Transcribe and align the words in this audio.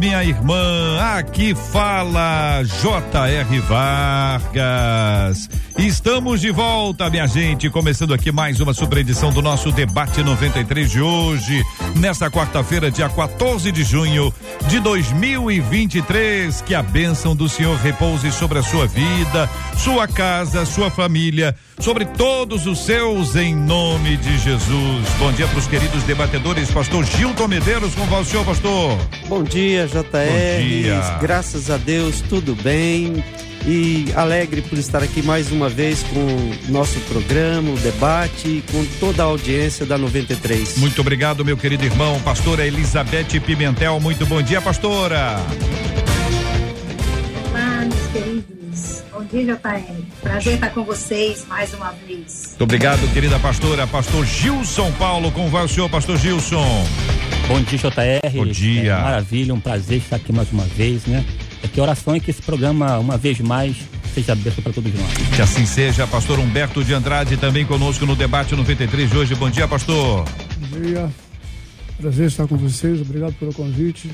minha 0.00 0.24
irmã. 0.24 0.98
Aqui 1.18 1.54
fala 1.54 2.62
J.R. 2.64 3.60
Vargas. 3.60 5.50
Estamos 5.76 6.40
de 6.40 6.50
volta, 6.50 7.10
minha 7.10 7.26
gente, 7.26 7.68
começando 7.68 8.14
aqui 8.14 8.32
mais 8.32 8.60
uma 8.60 8.72
super 8.72 8.96
edição 8.96 9.30
do 9.30 9.42
nosso 9.42 9.70
debate 9.70 10.22
93 10.22 10.90
de 10.90 11.02
hoje, 11.02 11.62
nesta 11.96 12.30
quarta-feira, 12.30 12.90
dia 12.90 13.08
14 13.08 13.70
de 13.72 13.82
junho 13.84 14.32
de 14.68 14.80
2023. 14.80 16.60
Que 16.62 16.74
a 16.74 16.82
bênção 16.82 17.34
do 17.34 17.48
Senhor 17.48 17.76
repouse 17.76 18.30
sobre 18.32 18.58
a 18.58 18.62
sua 18.62 18.86
vida, 18.86 19.48
sua 19.76 20.06
casa, 20.06 20.64
sua 20.64 20.90
família, 20.90 21.54
sobre 21.78 22.04
todos 22.04 22.66
os 22.66 22.84
seus, 22.84 23.36
em 23.36 23.54
nome 23.54 24.16
de 24.16 24.38
Jesus. 24.38 25.08
Bom 25.18 25.32
dia 25.32 25.46
para 25.46 25.58
os 25.58 25.66
queridos 25.66 26.02
debatedores, 26.04 26.70
pastor 26.70 27.04
Gilton 27.04 27.48
Medeiros, 27.48 27.94
vai 27.94 28.20
o 28.20 28.24
senhor, 28.24 28.44
pastor? 28.44 28.98
Bom 29.28 29.42
dia, 29.42 29.86
JR. 29.86 30.00
Bom 30.02 30.60
dia. 30.60 31.18
Graças 31.20 31.70
a 31.70 31.76
Deus, 31.76 32.20
tudo 32.22 32.54
bem 32.56 33.22
e 33.70 34.12
alegre 34.16 34.62
por 34.62 34.76
estar 34.76 35.00
aqui 35.00 35.22
mais 35.22 35.52
uma 35.52 35.68
vez 35.68 36.02
com 36.02 36.18
o 36.18 36.72
nosso 36.72 36.98
programa, 37.00 37.70
o 37.70 37.76
debate, 37.76 38.64
com 38.72 38.84
toda 38.98 39.22
a 39.22 39.26
audiência 39.26 39.86
da 39.86 39.96
93. 39.96 40.78
Muito 40.78 41.00
obrigado, 41.00 41.44
meu 41.44 41.56
querido 41.56 41.84
irmão, 41.84 42.20
pastora 42.22 42.66
Elizabeth 42.66 43.40
Pimentel. 43.46 44.00
Muito 44.00 44.26
bom 44.26 44.42
dia, 44.42 44.60
pastora. 44.60 45.36
Olá, 47.48 47.80
meus 47.82 48.06
queridos. 48.12 49.04
Bom 49.12 49.24
dia, 49.24 49.44
JR. 49.44 50.02
Prazer 50.20 50.54
estar 50.54 50.70
com 50.70 50.82
vocês 50.82 51.46
mais 51.48 51.72
uma 51.72 51.92
vez. 51.92 52.46
Muito 52.48 52.64
obrigado, 52.64 53.12
querida 53.12 53.38
pastora. 53.38 53.86
Pastor 53.86 54.26
Gilson 54.26 54.90
Paulo, 54.98 55.30
como 55.30 55.48
vai 55.48 55.64
o 55.64 55.68
senhor, 55.68 55.88
pastor 55.88 56.18
Gilson? 56.18 56.84
Bom 57.46 57.60
dia, 57.60 57.78
JR. 57.78 58.30
Bom 58.34 58.46
dia. 58.46 58.92
É, 58.94 59.00
maravilha, 59.00 59.54
um 59.54 59.60
prazer 59.60 59.98
estar 59.98 60.16
aqui 60.16 60.32
mais 60.32 60.50
uma 60.50 60.64
vez, 60.64 61.06
né? 61.06 61.24
É 61.62 61.68
que 61.68 61.78
a 61.78 61.82
oração 61.82 62.14
é 62.14 62.20
que 62.20 62.30
esse 62.30 62.42
programa, 62.42 62.98
uma 62.98 63.16
vez 63.16 63.38
mais, 63.40 63.76
seja 64.14 64.32
aberto 64.32 64.62
para 64.62 64.72
todos 64.72 64.92
nós. 64.94 65.12
Que 65.34 65.42
assim 65.42 65.66
seja, 65.66 66.06
pastor 66.06 66.38
Humberto 66.38 66.82
de 66.82 66.94
Andrade 66.94 67.36
também 67.36 67.64
conosco 67.64 68.06
no 68.06 68.16
debate 68.16 68.54
93 68.54 69.10
de 69.10 69.16
hoje. 69.16 69.34
Bom 69.34 69.50
dia, 69.50 69.68
pastor. 69.68 70.24
Bom 70.70 70.80
dia. 70.80 71.10
Prazer 71.98 72.26
estar 72.28 72.46
com 72.46 72.56
vocês. 72.56 73.00
Obrigado 73.00 73.34
pelo 73.34 73.52
convite. 73.52 74.10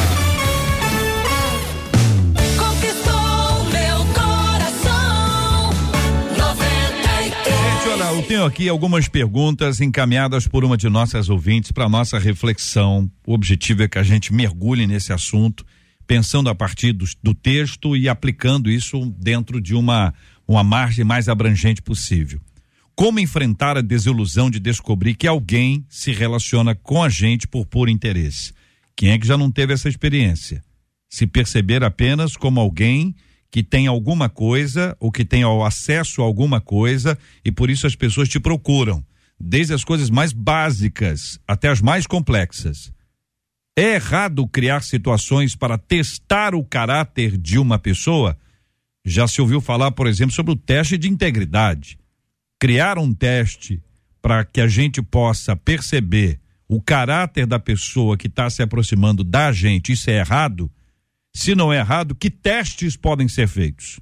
Eu 8.03 8.23
tenho 8.23 8.43
aqui 8.43 8.67
algumas 8.67 9.07
perguntas 9.07 9.79
encaminhadas 9.79 10.47
por 10.47 10.65
uma 10.65 10.75
de 10.75 10.89
nossas 10.89 11.29
ouvintes 11.29 11.71
para 11.71 11.87
nossa 11.87 12.19
reflexão. 12.19 13.09
O 13.25 13.33
objetivo 13.33 13.83
é 13.83 13.87
que 13.87 13.97
a 13.97 14.03
gente 14.03 14.33
mergulhe 14.33 14.85
nesse 14.85 15.13
assunto, 15.13 15.65
pensando 16.05 16.49
a 16.49 16.55
partir 16.55 16.91
do, 16.91 17.05
do 17.23 17.33
texto 17.33 17.95
e 17.95 18.09
aplicando 18.09 18.69
isso 18.69 19.05
dentro 19.17 19.61
de 19.61 19.73
uma, 19.73 20.13
uma 20.47 20.63
margem 20.63 21.05
mais 21.05 21.29
abrangente 21.29 21.81
possível. 21.81 22.41
Como 22.95 23.19
enfrentar 23.19 23.77
a 23.77 23.81
desilusão 23.81 24.49
de 24.49 24.59
descobrir 24.59 25.15
que 25.15 25.27
alguém 25.27 25.85
se 25.89 26.11
relaciona 26.11 26.75
com 26.75 27.01
a 27.01 27.09
gente 27.09 27.47
por 27.47 27.65
puro 27.65 27.89
interesse? 27.89 28.53
Quem 28.95 29.11
é 29.11 29.17
que 29.17 29.27
já 29.27 29.37
não 29.37 29.49
teve 29.49 29.73
essa 29.73 29.89
experiência? 29.89 30.61
Se 31.09 31.25
perceber 31.25 31.83
apenas 31.83 32.35
como 32.35 32.59
alguém 32.59 33.15
que 33.51 33.63
tem 33.63 33.87
alguma 33.87 34.29
coisa 34.29 34.95
ou 34.99 35.11
que 35.11 35.23
tem 35.23 35.43
acesso 35.65 36.21
a 36.21 36.25
alguma 36.25 36.59
coisa 36.59 37.17
e 37.43 37.51
por 37.51 37.69
isso 37.69 37.87
as 37.87 37.95
pessoas 37.95 38.27
te 38.27 38.39
procuram, 38.39 39.05
desde 39.39 39.73
as 39.73 39.83
coisas 39.83 40.09
mais 40.09 40.33
básicas 40.33 41.39
até 41.47 41.69
as 41.69 41.81
mais 41.81 42.05
complexas. 42.05 42.91
É 43.77 43.95
errado 43.95 44.47
criar 44.47 44.81
situações 44.83 45.55
para 45.55 45.77
testar 45.77 46.55
o 46.55 46.63
caráter 46.63 47.37
de 47.37 47.59
uma 47.59 47.77
pessoa? 47.77 48.37
Já 49.05 49.27
se 49.27 49.41
ouviu 49.41 49.59
falar, 49.59 49.91
por 49.91 50.07
exemplo, 50.07 50.33
sobre 50.33 50.53
o 50.53 50.55
teste 50.55 50.97
de 50.97 51.09
integridade. 51.09 51.99
Criar 52.59 52.97
um 52.97 53.13
teste 53.13 53.83
para 54.21 54.45
que 54.45 54.61
a 54.61 54.67
gente 54.67 55.01
possa 55.01 55.55
perceber 55.55 56.39
o 56.67 56.81
caráter 56.81 57.45
da 57.45 57.59
pessoa 57.59 58.17
que 58.17 58.27
está 58.27 58.49
se 58.49 58.63
aproximando 58.63 59.23
da 59.23 59.51
gente, 59.51 59.91
isso 59.91 60.09
é 60.09 60.19
errado? 60.19 60.71
Se 61.35 61.53
não 61.53 61.73
é 61.73 61.79
errado, 61.79 62.15
que 62.15 62.31
testes 62.31 62.95
podem 62.95 63.27
ser 63.27 63.49
feitos? 63.49 63.99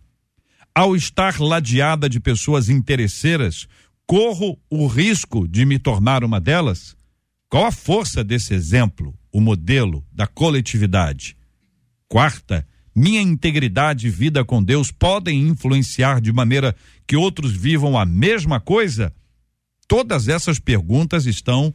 Ao 0.74 0.96
estar 0.96 1.40
ladeada 1.40 2.08
de 2.08 2.20
pessoas 2.20 2.70
interesseiras, 2.70 3.68
corro 4.06 4.56
o 4.70 4.85
risco 4.85 5.47
de 5.47 5.66
me 5.66 5.80
tornar 5.80 6.24
uma 6.24 6.40
delas? 6.40 6.96
Qual 7.50 7.66
a 7.66 7.72
força 7.72 8.24
desse 8.24 8.53
exemplo, 8.53 9.18
o 9.32 9.41
modelo 9.41 10.06
da 10.12 10.28
coletividade? 10.28 11.35
Quarta, 12.08 12.68
minha 12.96 13.20
integridade 13.20 14.06
e 14.06 14.12
vida 14.12 14.46
com 14.46 14.64
Deus 14.64 14.91
podem 14.91 15.41
influenciar 15.47 16.22
de 16.22 16.32
maneira 16.32 16.76
que 17.08 17.16
outros 17.16 17.52
vivam 17.52 17.97
a 17.97 18.06
mesma 18.06 18.59
coisa? 18.59 19.12
Todas 19.88 20.28
essas 20.28 20.59
perguntas 20.59 21.26
estão 21.26 21.74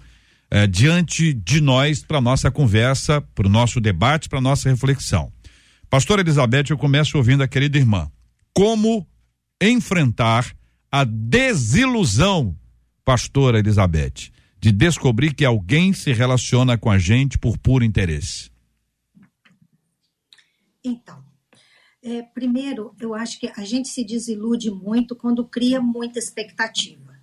eh, 0.52 0.69
diante 0.69 1.32
de 1.32 1.61
nós 1.61 2.00
para 2.00 2.20
nossa 2.20 2.49
conversa, 2.49 3.20
para 3.20 3.49
o 3.49 3.50
nosso 3.50 3.81
debate, 3.81 4.28
para 4.28 4.40
nossa 4.40 4.70
reflexão. 4.70 5.32
Pastor 5.90 6.19
Elizabeth, 6.19 6.67
eu 6.70 6.79
começo 6.79 7.17
ouvindo 7.17 7.43
a 7.43 7.49
querida 7.49 7.79
irmã. 7.79 8.11
Como 8.52 9.06
enfrentar 9.61 10.55
a 10.93 11.05
desilusão, 11.05 12.56
pastora 13.05 13.58
Elizabeth, 13.58 14.31
de 14.61 14.70
descobrir 14.70 15.35
que 15.35 15.44
alguém 15.44 15.93
se 15.93 16.12
relaciona 16.12 16.76
com 16.76 16.90
a 16.90 16.99
gente 16.99 17.38
por 17.38 17.56
puro 17.56 17.85
interesse? 17.85 18.50
Então, 20.85 21.26
É, 22.00 22.23
primeiro, 22.23 22.94
eu 23.00 23.12
acho 23.12 23.40
que 23.40 23.50
a 23.56 23.64
gente 23.64 23.88
se 23.88 24.05
desilude 24.05 24.70
muito 24.70 25.17
quando 25.17 25.44
cria 25.44 25.81
muita 25.81 26.19
expectativa. 26.19 27.19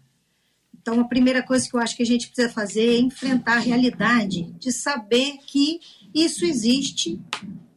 Então, 0.78 1.00
a 1.00 1.06
primeira 1.08 1.42
coisa 1.42 1.68
que 1.68 1.76
eu 1.76 1.80
acho 1.80 1.96
que 1.96 2.04
a 2.04 2.06
gente 2.06 2.28
precisa 2.28 2.54
fazer 2.54 2.96
é 2.96 3.00
enfrentar 3.00 3.56
a 3.56 3.60
realidade 3.60 4.52
de 4.60 4.72
saber 4.74 5.38
que 5.48 5.80
isso 6.14 6.46
existe, 6.46 7.20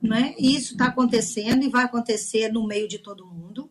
né? 0.03 0.35
isso 0.39 0.73
está 0.73 0.87
acontecendo 0.87 1.65
e 1.65 1.69
vai 1.69 1.85
acontecer 1.85 2.53
no 2.53 2.67
meio 2.67 2.89
de 2.89 2.99
todo 2.99 3.27
mundo. 3.27 3.71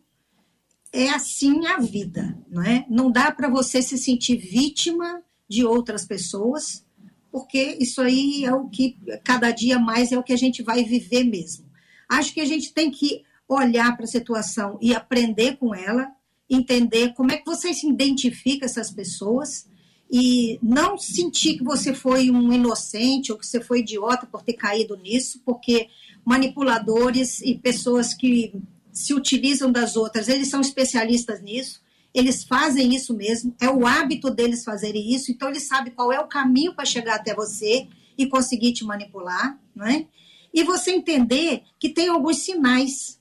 É 0.92 1.10
assim 1.10 1.66
a 1.66 1.78
vida, 1.78 2.38
não 2.48 2.62
é? 2.62 2.86
Não 2.88 3.10
dá 3.10 3.30
para 3.30 3.48
você 3.48 3.82
se 3.82 3.98
sentir 3.98 4.36
vítima 4.36 5.22
de 5.48 5.64
outras 5.64 6.06
pessoas, 6.06 6.84
porque 7.30 7.76
isso 7.80 8.00
aí 8.00 8.44
é 8.44 8.54
o 8.54 8.68
que 8.68 8.98
cada 9.24 9.50
dia 9.50 9.78
mais 9.78 10.12
é 10.12 10.18
o 10.18 10.22
que 10.22 10.32
a 10.32 10.38
gente 10.38 10.62
vai 10.62 10.84
viver 10.84 11.24
mesmo. 11.24 11.66
Acho 12.08 12.32
que 12.32 12.40
a 12.40 12.44
gente 12.44 12.72
tem 12.72 12.90
que 12.90 13.22
olhar 13.46 13.96
para 13.96 14.04
a 14.04 14.08
situação 14.08 14.78
e 14.80 14.94
aprender 14.94 15.56
com 15.56 15.74
ela, 15.74 16.10
entender 16.48 17.14
como 17.14 17.32
é 17.32 17.36
que 17.36 17.46
você 17.46 17.72
se 17.74 17.86
identifica 17.88 18.66
essas 18.66 18.90
pessoas 18.90 19.68
e 20.10 20.58
não 20.62 20.96
sentir 20.96 21.58
que 21.58 21.64
você 21.64 21.92
foi 21.92 22.30
um 22.30 22.52
inocente 22.52 23.30
ou 23.30 23.38
que 23.38 23.46
você 23.46 23.60
foi 23.60 23.80
idiota 23.80 24.26
por 24.26 24.42
ter 24.42 24.54
caído 24.54 24.96
nisso, 24.96 25.40
porque 25.44 25.88
manipuladores 26.24 27.40
e 27.42 27.54
pessoas 27.54 28.14
que 28.14 28.54
se 28.92 29.14
utilizam 29.14 29.70
das 29.70 29.96
outras, 29.96 30.28
eles 30.28 30.48
são 30.48 30.60
especialistas 30.60 31.40
nisso, 31.42 31.82
eles 32.12 32.42
fazem 32.42 32.94
isso 32.94 33.14
mesmo, 33.14 33.54
é 33.60 33.68
o 33.68 33.86
hábito 33.86 34.30
deles 34.30 34.64
fazerem 34.64 35.14
isso, 35.14 35.30
então 35.30 35.48
eles 35.48 35.68
sabem 35.68 35.92
qual 35.92 36.10
é 36.12 36.18
o 36.18 36.26
caminho 36.26 36.74
para 36.74 36.84
chegar 36.84 37.16
até 37.16 37.34
você 37.34 37.86
e 38.16 38.26
conseguir 38.26 38.72
te 38.72 38.84
manipular, 38.84 39.58
não 39.74 39.86
é? 39.86 40.06
E 40.52 40.64
você 40.64 40.90
entender 40.90 41.62
que 41.78 41.90
tem 41.90 42.08
alguns 42.08 42.38
sinais 42.38 43.17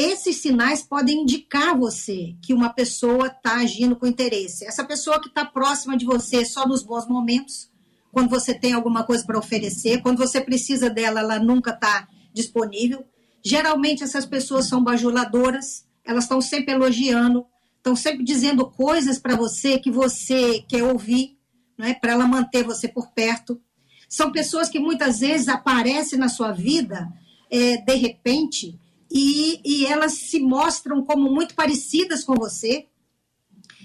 esses 0.00 0.36
sinais 0.36 0.82
podem 0.82 1.22
indicar 1.22 1.76
você 1.76 2.34
que 2.42 2.54
uma 2.54 2.70
pessoa 2.70 3.26
está 3.26 3.56
agindo 3.56 3.94
com 3.94 4.06
interesse. 4.06 4.64
Essa 4.64 4.84
pessoa 4.84 5.20
que 5.20 5.28
está 5.28 5.44
próxima 5.44 5.96
de 5.96 6.06
você 6.06 6.44
só 6.44 6.66
nos 6.66 6.82
bons 6.82 7.06
momentos, 7.06 7.70
quando 8.10 8.30
você 8.30 8.54
tem 8.54 8.72
alguma 8.72 9.04
coisa 9.04 9.24
para 9.24 9.38
oferecer, 9.38 10.00
quando 10.00 10.18
você 10.18 10.40
precisa 10.40 10.88
dela, 10.88 11.20
ela 11.20 11.38
nunca 11.38 11.70
está 11.70 12.08
disponível. 12.32 13.04
Geralmente 13.44 14.02
essas 14.02 14.24
pessoas 14.24 14.66
são 14.66 14.82
bajuladoras, 14.82 15.84
elas 16.04 16.24
estão 16.24 16.40
sempre 16.40 16.72
elogiando, 16.72 17.46
estão 17.76 17.94
sempre 17.94 18.24
dizendo 18.24 18.66
coisas 18.66 19.18
para 19.18 19.36
você 19.36 19.78
que 19.78 19.90
você 19.90 20.64
quer 20.68 20.82
ouvir, 20.82 21.38
não 21.76 21.86
é? 21.86 21.94
Para 21.94 22.12
ela 22.12 22.26
manter 22.26 22.64
você 22.64 22.88
por 22.88 23.10
perto. 23.10 23.60
São 24.08 24.32
pessoas 24.32 24.68
que 24.68 24.78
muitas 24.78 25.20
vezes 25.20 25.48
aparecem 25.48 26.18
na 26.18 26.28
sua 26.28 26.52
vida 26.52 27.08
é, 27.50 27.76
de 27.76 27.94
repente 27.94 28.78
e, 29.10 29.60
e 29.64 29.86
elas 29.86 30.12
se 30.12 30.38
mostram 30.38 31.04
como 31.04 31.30
muito 31.30 31.54
parecidas 31.54 32.22
com 32.22 32.34
você, 32.34 32.86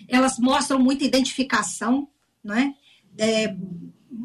elas 0.07 0.38
mostram 0.38 0.80
muita 0.80 1.04
identificação, 1.04 2.07
né? 2.44 2.75
É, 3.18 3.56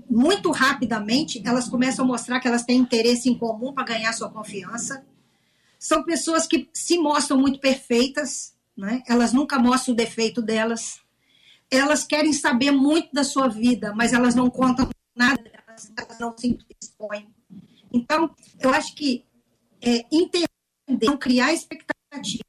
muito 0.09 0.51
rapidamente, 0.51 1.43
elas 1.45 1.69
começam 1.69 2.05
a 2.05 2.09
mostrar 2.09 2.41
que 2.41 2.47
elas 2.47 2.65
têm 2.65 2.79
interesse 2.79 3.29
em 3.29 3.39
comum 3.39 3.73
para 3.73 3.85
ganhar 3.85 4.13
sua 4.13 4.31
confiança. 4.31 5.05
São 5.79 6.05
pessoas 6.05 6.47
que 6.47 6.69
se 6.73 6.99
mostram 6.99 7.39
muito 7.39 7.59
perfeitas, 7.59 8.55
né? 8.77 9.03
elas 9.09 9.33
nunca 9.33 9.59
mostram 9.59 9.95
o 9.95 9.97
defeito 9.97 10.43
delas. 10.43 11.01
Elas 11.71 12.05
querem 12.05 12.33
saber 12.33 12.71
muito 12.71 13.13
da 13.13 13.25
sua 13.25 13.49
vida, 13.49 13.95
mas 13.95 14.13
elas 14.13 14.35
não 14.35 14.51
contam 14.51 14.91
nada, 15.15 15.43
elas, 15.67 15.93
não 16.21 16.37
se 16.37 16.59
expõem. 16.83 17.33
Então, 17.93 18.35
eu 18.59 18.71
acho 18.71 18.95
que 18.95 19.25
é, 19.81 20.05
entender 20.13 20.49
não 20.91 21.17
criar 21.17 21.53
expectativa. 21.53 22.43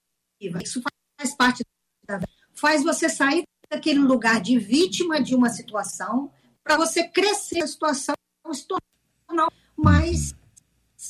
Isso 0.61 0.81
faz 1.17 1.35
parte 1.35 1.63
da 2.07 2.19
faz 2.53 2.83
você 2.83 3.09
sair 3.09 3.43
daquele 3.69 3.99
lugar 3.99 4.41
de 4.41 4.59
vítima 4.59 5.21
de 5.21 5.33
uma 5.33 5.49
situação 5.49 6.29
para 6.63 6.77
você 6.77 7.07
crescer 7.07 7.63
a 7.63 7.67
situação 7.67 8.15
se 8.53 8.67
tornar 8.67 9.47
mais 9.77 10.35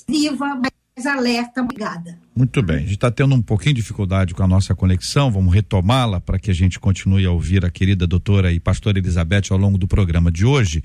viva, 0.08 0.56
mais 0.56 1.06
alerta, 1.06 1.62
ligada. 1.62 2.20
Muito 2.36 2.62
bem, 2.62 2.78
a 2.78 2.80
gente 2.82 2.94
está 2.94 3.10
tendo 3.10 3.34
um 3.34 3.42
pouquinho 3.42 3.74
de 3.74 3.82
dificuldade 3.82 4.34
com 4.34 4.44
a 4.44 4.48
nossa 4.48 4.76
conexão, 4.76 5.32
vamos 5.32 5.54
retomá-la 5.54 6.22
para 6.22 6.38
que 6.38 6.52
a 6.52 6.54
gente 6.54 6.80
continue 6.80 7.26
a 7.26 7.32
ouvir 7.32 7.66
a 7.66 7.72
querida 7.72 8.06
doutora 8.06 8.52
e 8.52 8.60
pastora 8.60 9.00
Elizabeth 9.00 9.46
ao 9.50 9.58
longo 9.58 9.78
do 9.78 9.88
programa 9.88 10.32
de 10.32 10.46
hoje. 10.46 10.84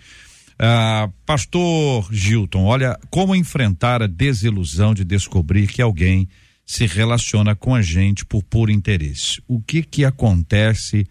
Ah, 0.59 1.11
pastor 1.27 2.09
Gilton, 2.11 2.65
olha, 2.65 2.99
como 3.11 3.37
enfrentar 3.37 4.03
a 4.03 4.07
desilusão 4.07 4.95
de 4.95 5.05
descobrir 5.05 5.67
que 5.67 5.83
alguém 5.83 6.29
se 6.65 6.87
relaciona 6.87 7.55
com 7.55 7.75
a 7.75 7.83
gente 7.83 8.25
por 8.25 8.43
puro 8.43 8.71
interesse? 8.71 9.43
O 9.47 9.61
que 9.61 9.83
que 9.83 10.05
acontece 10.05 11.07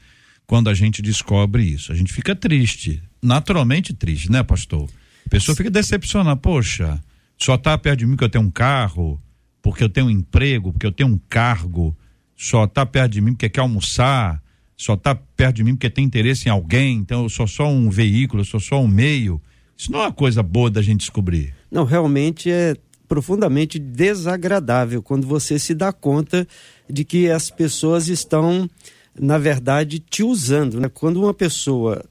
quando 0.48 0.70
a 0.70 0.74
gente 0.74 1.02
descobre 1.02 1.64
isso? 1.64 1.92
A 1.92 1.96
gente 1.96 2.12
fica 2.12 2.36
triste, 2.36 3.02
naturalmente 3.22 3.94
triste, 3.94 4.32
né, 4.32 4.42
pastor? 4.44 4.90
A 5.26 5.30
pessoa 5.30 5.56
fica 5.56 5.70
decepcionada, 5.70 6.36
poxa, 6.36 7.02
só 7.38 7.58
tá 7.58 7.78
perto 7.78 8.00
de 8.00 8.06
mim 8.06 8.18
que 8.18 8.24
eu 8.24 8.30
tenho 8.30 8.44
um 8.44 8.52
carro, 8.52 9.22
porque 9.62 9.84
eu 9.84 9.90
tenho 9.90 10.08
um 10.08 10.12
emprego, 10.12 10.72
porque 10.72 10.86
eu 10.86 10.92
tenho 10.92 11.10
um 11.10 11.20
cargo, 11.30 11.96
só 12.36 12.68
tá 12.68 12.86
perto 12.86 13.14
de 13.14 13.22
mim 13.22 13.34
porque 13.34 13.50
quer 13.50 13.62
almoçar, 13.62 14.42
só 14.78 14.94
está 14.94 15.16
perto 15.16 15.58
de 15.58 15.64
mim 15.64 15.76
porque 15.76 15.90
tem 15.90 16.04
interesse 16.04 16.48
em 16.48 16.52
alguém, 16.52 16.98
então 16.98 17.24
eu 17.24 17.30
sou 17.30 17.48
só 17.48 17.68
um 17.68 17.90
veículo, 17.90 18.42
eu 18.42 18.46
sou 18.46 18.60
só 18.60 18.82
um 18.82 18.88
meio. 18.88 19.42
Isso 19.78 19.92
não 19.92 20.00
é 20.00 20.04
uma 20.04 20.12
coisa 20.12 20.42
boa 20.44 20.70
da 20.70 20.82
gente 20.82 21.02
descobrir. 21.02 21.54
Não, 21.72 21.84
realmente 21.84 22.50
é 22.50 22.76
profundamente 23.08 23.78
desagradável 23.78 25.02
quando 25.02 25.28
você 25.28 25.60
se 25.60 25.74
dá 25.74 25.94
conta 25.94 26.48
de 26.90 27.04
que 27.04 27.30
as 27.30 27.50
pessoas 27.50 28.08
estão, 28.08 28.70
na 29.18 29.38
verdade, 29.38 30.00
te 30.00 30.24
usando. 30.24 30.80
Né? 30.80 30.90
Quando 30.90 31.22
uma 31.22 31.34
pessoa 31.34 32.04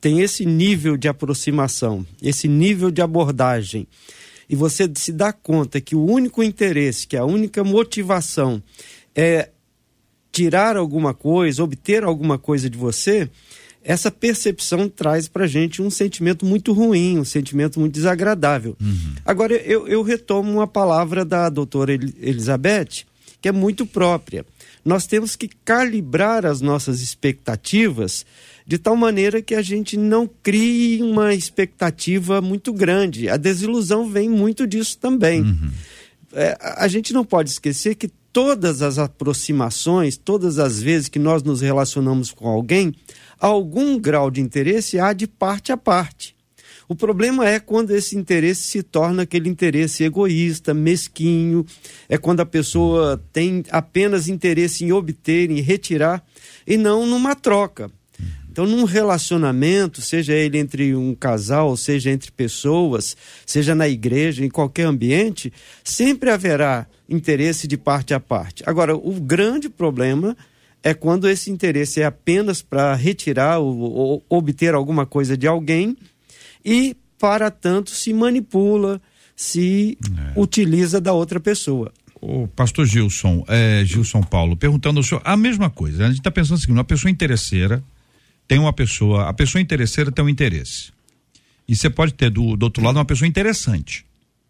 tem 0.00 0.20
esse 0.20 0.44
nível 0.44 0.96
de 0.96 1.08
aproximação, 1.08 2.04
esse 2.20 2.48
nível 2.48 2.90
de 2.90 3.00
abordagem, 3.00 3.86
e 4.48 4.54
você 4.54 4.90
se 4.94 5.12
dá 5.12 5.32
conta 5.32 5.80
que 5.80 5.96
o 5.96 6.04
único 6.04 6.42
interesse, 6.42 7.06
que 7.06 7.16
a 7.16 7.24
única 7.24 7.64
motivação 7.64 8.62
é 9.14 9.48
tirar 10.34 10.76
alguma 10.76 11.14
coisa, 11.14 11.62
obter 11.62 12.02
alguma 12.02 12.36
coisa 12.36 12.68
de 12.68 12.76
você, 12.76 13.30
essa 13.84 14.10
percepção 14.10 14.88
traz 14.88 15.28
para 15.28 15.46
gente 15.46 15.80
um 15.80 15.88
sentimento 15.90 16.44
muito 16.44 16.72
ruim, 16.72 17.20
um 17.20 17.24
sentimento 17.24 17.78
muito 17.78 17.92
desagradável. 17.92 18.76
Uhum. 18.80 19.14
Agora, 19.24 19.54
eu, 19.54 19.86
eu 19.86 20.02
retomo 20.02 20.50
uma 20.50 20.66
palavra 20.66 21.24
da 21.24 21.48
doutora 21.48 21.92
Elizabeth, 21.92 23.04
que 23.40 23.48
é 23.48 23.52
muito 23.52 23.86
própria. 23.86 24.44
Nós 24.84 25.06
temos 25.06 25.36
que 25.36 25.48
calibrar 25.64 26.44
as 26.44 26.60
nossas 26.60 27.00
expectativas 27.00 28.26
de 28.66 28.76
tal 28.76 28.96
maneira 28.96 29.40
que 29.40 29.54
a 29.54 29.62
gente 29.62 29.96
não 29.96 30.28
crie 30.42 31.00
uma 31.00 31.32
expectativa 31.32 32.40
muito 32.40 32.72
grande. 32.72 33.28
A 33.28 33.36
desilusão 33.36 34.10
vem 34.10 34.28
muito 34.28 34.66
disso 34.66 34.98
também. 34.98 35.42
Uhum. 35.42 35.70
É, 36.32 36.58
a 36.60 36.88
gente 36.88 37.12
não 37.12 37.24
pode 37.24 37.50
esquecer 37.50 37.94
que 37.94 38.10
todas 38.34 38.82
as 38.82 38.98
aproximações, 38.98 40.16
todas 40.16 40.58
as 40.58 40.82
vezes 40.82 41.08
que 41.08 41.20
nós 41.20 41.44
nos 41.44 41.60
relacionamos 41.60 42.32
com 42.32 42.48
alguém, 42.48 42.92
algum 43.38 43.96
grau 43.96 44.28
de 44.28 44.40
interesse 44.40 44.98
há 44.98 45.12
de 45.12 45.28
parte 45.28 45.70
a 45.70 45.76
parte. 45.76 46.34
O 46.88 46.96
problema 46.96 47.48
é 47.48 47.60
quando 47.60 47.92
esse 47.92 48.16
interesse 48.16 48.62
se 48.62 48.82
torna 48.82 49.22
aquele 49.22 49.48
interesse 49.48 50.02
egoísta, 50.02 50.74
mesquinho, 50.74 51.64
é 52.08 52.18
quando 52.18 52.40
a 52.40 52.46
pessoa 52.46 53.22
tem 53.32 53.62
apenas 53.70 54.26
interesse 54.26 54.84
em 54.84 54.90
obter, 54.90 55.48
em 55.48 55.60
retirar, 55.60 56.22
e 56.66 56.76
não 56.76 57.06
numa 57.06 57.36
troca. 57.36 57.88
Então, 58.54 58.66
num 58.66 58.84
relacionamento, 58.84 60.00
seja 60.00 60.32
ele 60.32 60.58
entre 60.58 60.94
um 60.94 61.12
casal, 61.12 61.76
seja 61.76 62.12
entre 62.12 62.30
pessoas, 62.30 63.16
seja 63.44 63.74
na 63.74 63.88
igreja, 63.88 64.44
em 64.44 64.48
qualquer 64.48 64.84
ambiente, 64.84 65.52
sempre 65.82 66.30
haverá 66.30 66.86
interesse 67.08 67.66
de 67.66 67.76
parte 67.76 68.14
a 68.14 68.20
parte. 68.20 68.62
Agora, 68.64 68.94
o 68.94 69.20
grande 69.20 69.68
problema 69.68 70.36
é 70.84 70.94
quando 70.94 71.28
esse 71.28 71.50
interesse 71.50 72.00
é 72.00 72.04
apenas 72.04 72.62
para 72.62 72.94
retirar 72.94 73.58
ou, 73.58 73.76
ou, 73.76 74.24
obter 74.28 74.72
alguma 74.72 75.04
coisa 75.04 75.36
de 75.36 75.48
alguém 75.48 75.96
e, 76.64 76.96
para 77.18 77.50
tanto, 77.50 77.90
se 77.90 78.12
manipula, 78.12 79.02
se 79.34 79.98
é. 80.16 80.40
utiliza 80.40 81.00
da 81.00 81.12
outra 81.12 81.40
pessoa. 81.40 81.92
O 82.20 82.46
pastor 82.46 82.86
Gilson, 82.86 83.44
é, 83.48 83.82
Gilson 83.84 84.22
Paulo, 84.22 84.56
perguntando 84.56 85.00
ao 85.00 85.02
senhor 85.02 85.22
a 85.24 85.36
mesma 85.36 85.68
coisa. 85.68 86.04
A 86.04 86.06
gente 86.06 86.20
está 86.20 86.30
pensando 86.30 86.58
assim, 86.58 86.70
uma 86.70 86.84
pessoa 86.84 87.10
interesseira 87.10 87.82
tem 88.46 88.58
uma 88.58 88.72
pessoa, 88.72 89.28
a 89.28 89.32
pessoa 89.32 89.60
interesseira 89.60 90.12
tem 90.12 90.24
um 90.24 90.28
interesse. 90.28 90.92
E 91.66 91.74
você 91.74 91.88
pode 91.88 92.14
ter 92.14 92.30
do, 92.30 92.56
do 92.56 92.64
outro 92.64 92.82
lado 92.82 92.96
uma 92.96 93.04
pessoa 93.04 93.28
interessante. 93.28 94.04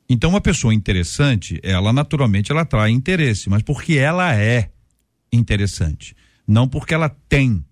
Então, 0.09 0.31
uma 0.31 0.41
pessoa 0.41 0.75
interessante, 0.75 1.59
ela 1.63 1.93
naturalmente 1.93 2.53
ela 2.53 2.63
atrai 2.63 2.91
interesse, 2.91 3.49
mas 3.49 3.63
porque 3.63 3.95
ela 3.95 4.35
é 4.35 4.71
interessante, 5.33 6.15
não 6.47 6.69
porque 6.69 6.93
ela 6.93 7.09
tem 7.29 7.65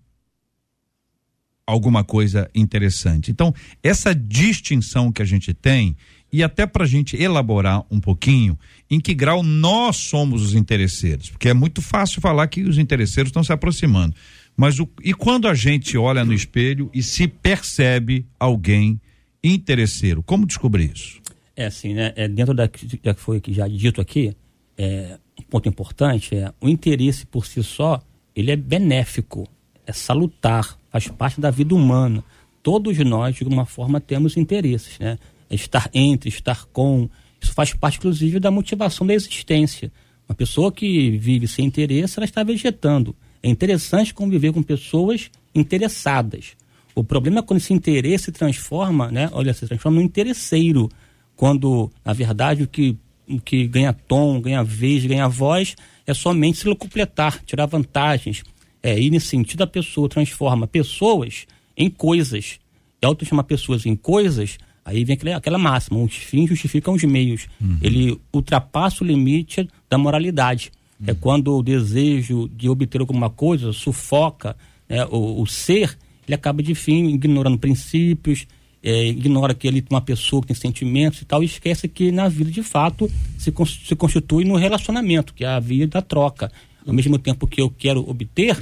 alguma 1.65 2.03
coisa 2.03 2.49
interessante. 2.53 3.31
Então, 3.31 3.53
essa 3.81 4.13
distinção 4.13 5.11
que 5.11 5.21
a 5.21 5.25
gente 5.25 5.53
tem 5.53 5.95
e 6.31 6.41
até 6.41 6.65
para 6.65 6.83
a 6.83 6.87
gente 6.87 7.15
elaborar 7.15 7.85
um 7.91 7.99
pouquinho 7.99 8.57
em 8.89 8.99
que 8.99 9.13
grau 9.13 9.43
nós 9.43 9.97
somos 9.97 10.41
os 10.41 10.55
interesseiros, 10.55 11.29
porque 11.29 11.47
é 11.47 11.53
muito 11.53 11.81
fácil 11.81 12.19
falar 12.19 12.47
que 12.47 12.63
os 12.63 12.79
interesseiros 12.79 13.29
estão 13.29 13.43
se 13.43 13.53
aproximando, 13.53 14.15
mas 14.55 14.79
o, 14.79 14.87
e 15.03 15.13
quando 15.13 15.47
a 15.47 15.53
gente 15.53 15.97
olha 15.97 16.23
no 16.23 16.33
espelho 16.33 16.89
e 16.93 17.01
se 17.01 17.27
percebe 17.27 18.25
alguém 18.39 18.99
interesseiro, 19.43 20.23
como 20.23 20.45
descobrir 20.45 20.91
isso? 20.93 21.21
É 21.55 21.65
assim, 21.65 21.93
né? 21.93 22.13
É, 22.15 22.27
dentro 22.27 22.53
da 22.53 22.67
que 22.67 22.87
foi 23.15 23.41
que 23.41 23.53
já 23.53 23.67
dito 23.67 23.99
aqui, 23.99 24.35
é, 24.77 25.17
um 25.39 25.43
ponto 25.43 25.67
importante 25.67 26.35
é 26.35 26.51
o 26.61 26.69
interesse 26.69 27.25
por 27.25 27.45
si 27.45 27.63
só, 27.63 28.01
ele 28.35 28.51
é 28.51 28.55
benéfico, 28.55 29.47
é 29.85 29.91
salutar, 29.91 30.77
faz 30.89 31.07
parte 31.07 31.39
da 31.39 31.51
vida 31.51 31.75
humana. 31.75 32.23
Todos 32.61 32.97
nós, 32.99 33.35
de 33.35 33.43
alguma 33.43 33.65
forma, 33.65 33.99
temos 33.99 34.37
interesses, 34.37 34.97
né? 34.99 35.17
É 35.49 35.55
estar 35.55 35.89
entre, 35.93 36.29
estar 36.29 36.65
com, 36.67 37.09
isso 37.41 37.53
faz 37.53 37.73
parte, 37.73 37.97
inclusive, 37.97 38.39
da 38.39 38.49
motivação 38.49 39.05
da 39.05 39.13
existência. 39.13 39.91
Uma 40.27 40.35
pessoa 40.35 40.71
que 40.71 41.17
vive 41.17 41.47
sem 41.47 41.65
interesse, 41.65 42.17
ela 42.17 42.25
está 42.25 42.43
vegetando. 42.43 43.15
É 43.43 43.49
interessante 43.49 44.13
conviver 44.13 44.53
com 44.53 44.63
pessoas 44.63 45.29
interessadas. 45.53 46.55
O 46.95 47.03
problema 47.03 47.39
é 47.39 47.41
quando 47.41 47.59
esse 47.59 47.73
interesse 47.73 48.25
se 48.25 48.31
transforma, 48.31 49.11
né? 49.11 49.29
Olha, 49.33 49.53
se 49.53 49.67
transforma 49.67 49.99
num 49.99 50.05
interesseiro. 50.05 50.89
Quando, 51.35 51.91
na 52.05 52.13
verdade, 52.13 52.63
o 52.63 52.67
que, 52.67 52.95
o 53.29 53.41
que 53.41 53.67
ganha 53.67 53.91
tom, 53.91 54.39
ganha 54.39 54.63
vez, 54.63 55.05
ganha 55.05 55.27
voz 55.27 55.75
é 56.05 56.13
somente 56.13 56.59
se 56.59 56.75
completar, 56.75 57.43
tirar 57.45 57.65
vantagens. 57.65 58.43
É, 58.81 58.99
e 58.99 59.09
nesse 59.09 59.27
sentido 59.27 59.63
a 59.63 59.67
pessoa 59.67 60.09
transforma 60.09 60.67
pessoas 60.67 61.45
em 61.75 61.89
coisas. 61.89 62.59
E 63.01 63.05
ao 63.05 63.15
transformar 63.15 63.43
pessoas 63.43 63.85
em 63.85 63.95
coisas, 63.95 64.57
aí 64.85 65.03
vem 65.03 65.15
aquela, 65.15 65.37
aquela 65.37 65.57
máxima, 65.57 65.99
os 65.99 66.13
fins 66.13 66.49
justificam 66.49 66.93
os 66.93 67.03
meios. 67.03 67.47
Uhum. 67.59 67.77
Ele 67.81 68.21
ultrapassa 68.31 69.03
o 69.03 69.07
limite 69.07 69.67
da 69.89 69.97
moralidade. 69.97 70.71
É 71.01 71.11
uhum. 71.11 71.11
É 71.11 71.13
quando 71.19 71.57
o 71.57 71.63
desejo 71.63 72.49
de 72.49 72.69
obter 72.69 73.01
alguma 73.01 73.29
coisa 73.29 73.71
sufoca 73.73 74.55
né, 74.87 75.05
o, 75.05 75.41
o 75.41 75.47
ser, 75.47 75.97
ele 76.27 76.35
acaba 76.35 76.61
de 76.61 76.75
fim 76.75 77.07
ignorando 77.07 77.57
princípios, 77.57 78.47
é, 78.83 79.07
ignora 79.07 79.53
que 79.53 79.67
ele 79.67 79.79
é 79.79 79.93
uma 79.93 80.01
pessoa 80.01 80.41
que 80.41 80.49
tem 80.49 80.55
sentimentos 80.55 81.21
e 81.21 81.25
tal, 81.25 81.41
e 81.41 81.45
esquece 81.45 81.87
que 81.87 82.11
na 82.11 82.27
vida 82.27 82.51
de 82.51 82.61
fato 82.61 83.09
se, 83.37 83.53
se 83.85 83.95
constitui 83.95 84.43
no 84.43 84.57
relacionamento, 84.57 85.33
que 85.33 85.45
é 85.45 85.47
a 85.47 85.59
via 85.59 85.87
da 85.87 86.01
troca. 86.01 86.51
Ao 86.85 86.93
mesmo 86.93 87.17
tempo 87.17 87.47
que 87.47 87.61
eu 87.61 87.69
quero 87.69 88.07
obter, 88.09 88.57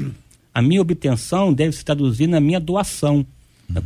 a 0.53 0.61
minha 0.61 0.81
obtenção 0.81 1.51
deve 1.51 1.71
se 1.71 1.83
traduzir 1.83 2.27
na 2.27 2.39
minha 2.39 2.59
doação. 2.59 3.25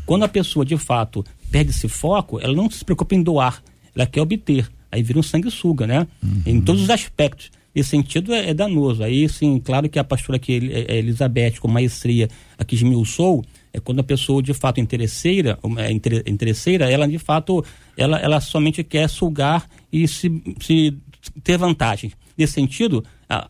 Quando 0.05 0.23
a 0.23 0.27
pessoa 0.27 0.65
de 0.65 0.77
fato 0.77 1.23
perde 1.49 1.71
esse 1.71 1.87
foco, 1.87 2.39
ela 2.41 2.53
não 2.53 2.69
se 2.69 2.83
preocupa 2.83 3.15
em 3.15 3.23
doar, 3.23 3.63
ela 3.95 4.05
quer 4.05 4.21
obter. 4.21 4.69
Aí 4.91 5.01
vira 5.03 5.19
um 5.19 5.23
sanguessuga, 5.23 5.87
né? 5.87 6.07
Uhum. 6.21 6.41
Em 6.45 6.61
todos 6.61 6.81
os 6.81 6.89
aspectos. 6.89 7.51
Esse 7.75 7.89
sentido 7.89 8.34
é, 8.34 8.50
é, 8.51 8.53
danoso. 8.53 9.03
Aí, 9.03 9.27
sim, 9.27 9.60
claro 9.60 9.89
que 9.89 10.00
a 10.00 10.03
pastora 10.03 10.38
aqui, 10.38 10.72
é, 10.72 10.96
é 10.96 10.98
Elizabeth, 10.98 11.60
com 11.60 11.67
maestria, 11.67 12.29
aqui 12.58 12.75
esmiuçou, 12.75 13.44
é 13.74 13.79
quando 13.79 14.00
a 14.00 14.03
pessoa 14.03 14.41
de 14.41 14.53
fato 14.53 14.79
interesseira, 14.79 15.60
é 15.77 15.91
interesseira, 16.29 16.89
ela 16.89 17.05
de 17.05 17.20
fato, 17.20 17.63
ela, 17.98 18.17
ela 18.20 18.39
somente 18.39 18.84
quer 18.84 19.10
sugar 19.10 19.67
e 19.91 20.08
se, 20.08 20.41
se 20.62 20.98
ter 21.44 21.58
vantagem. 21.58 22.13
Nesse 22.38 22.53
sentido, 22.53 23.03
a, 23.29 23.50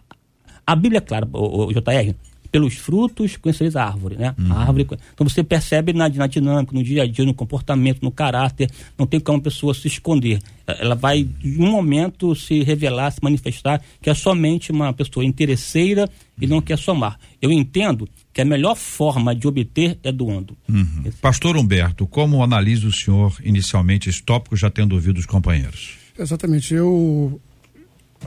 a 0.65 0.75
Bíblia 0.75 0.98
é 0.98 1.01
clara, 1.01 1.27
o, 1.32 1.67
o 1.67 1.74
JR, 1.74 2.15
pelos 2.55 2.75
frutos 2.75 3.35
conhecereis 3.35 3.75
a 3.75 3.83
árvore, 3.83 4.15
né? 4.15 4.33
Uhum. 4.39 4.53
A 4.53 4.59
árvore. 4.59 4.88
Então 5.13 5.27
você 5.27 5.43
percebe 5.43 5.91
na, 5.91 6.07
na, 6.07 6.25
dinâmica, 6.25 6.74
no 6.74 6.81
dia 6.81 7.03
a 7.03 7.05
dia, 7.05 7.25
no 7.25 7.33
comportamento, 7.33 8.01
no 8.01 8.09
caráter, 8.09 8.71
não 8.97 9.05
tem 9.05 9.19
como 9.19 9.39
a 9.39 9.41
pessoa 9.41 9.74
se 9.74 9.89
esconder. 9.89 10.39
Ela 10.65 10.95
vai, 10.95 11.27
em 11.43 11.62
um 11.62 11.69
momento, 11.69 12.33
se 12.33 12.63
revelar, 12.63 13.12
se 13.12 13.19
manifestar, 13.21 13.81
que 14.01 14.09
é 14.09 14.13
somente 14.13 14.71
uma 14.71 14.93
pessoa 14.93 15.25
interesseira 15.25 16.09
e 16.39 16.47
não 16.47 16.62
quer 16.62 16.77
somar. 16.77 17.19
Eu 17.41 17.51
entendo 17.51 18.07
que 18.31 18.39
a 18.39 18.45
melhor 18.45 18.77
forma 18.77 19.35
de 19.35 19.45
obter 19.50 20.00
é 20.01 20.09
doando. 20.09 20.55
Uhum. 20.69 21.12
Pastor 21.21 21.57
Humberto, 21.57 22.07
como 22.07 22.41
analisa 22.41 22.88
o 22.88 22.91
senhor 22.93 23.35
inicialmente 23.43 24.09
esse 24.09 24.24
tópico, 24.24 24.55
já 24.55 24.69
tendo 24.69 24.93
ouvido 24.93 25.17
os 25.17 25.25
companheiros? 25.25 25.97
Exatamente. 26.17 26.74
Eu 26.74 27.38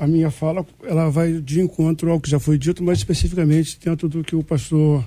a 0.00 0.06
minha 0.06 0.30
fala 0.30 0.64
ela 0.84 1.10
vai 1.10 1.40
de 1.40 1.60
encontro 1.60 2.10
ao 2.10 2.20
que 2.20 2.30
já 2.30 2.38
foi 2.38 2.58
dito, 2.58 2.82
mas 2.82 2.98
especificamente 2.98 3.78
dentro 3.82 4.08
do 4.08 4.22
que 4.22 4.36
o 4.36 4.42
pastor 4.42 5.04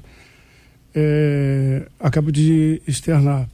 é, 0.94 1.88
acaba 2.00 2.32
de 2.32 2.82
externar. 2.88 3.50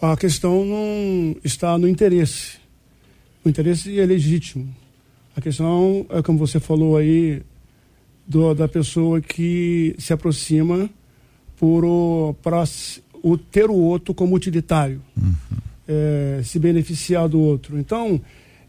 A 0.00 0.16
questão 0.16 0.64
não 0.64 1.36
está 1.42 1.78
no 1.78 1.88
interesse. 1.88 2.58
O 3.44 3.48
interesse 3.48 3.98
é 3.98 4.04
legítimo. 4.04 4.74
A 5.36 5.40
questão 5.40 6.06
é 6.10 6.22
como 6.22 6.38
você 6.38 6.60
falou 6.60 6.96
aí 6.96 7.42
do, 8.26 8.54
da 8.54 8.68
pessoa 8.68 9.20
que 9.20 9.94
se 9.98 10.12
aproxima 10.12 10.88
por 11.56 11.84
o, 11.84 12.34
para 12.42 12.64
o 13.22 13.36
ter 13.38 13.70
o 13.70 13.74
outro 13.74 14.14
como 14.14 14.34
utilitário, 14.34 15.00
uhum. 15.16 15.34
é, 15.88 16.40
se 16.44 16.58
beneficiar 16.58 17.28
do 17.28 17.40
outro. 17.40 17.78
Então 17.78 18.20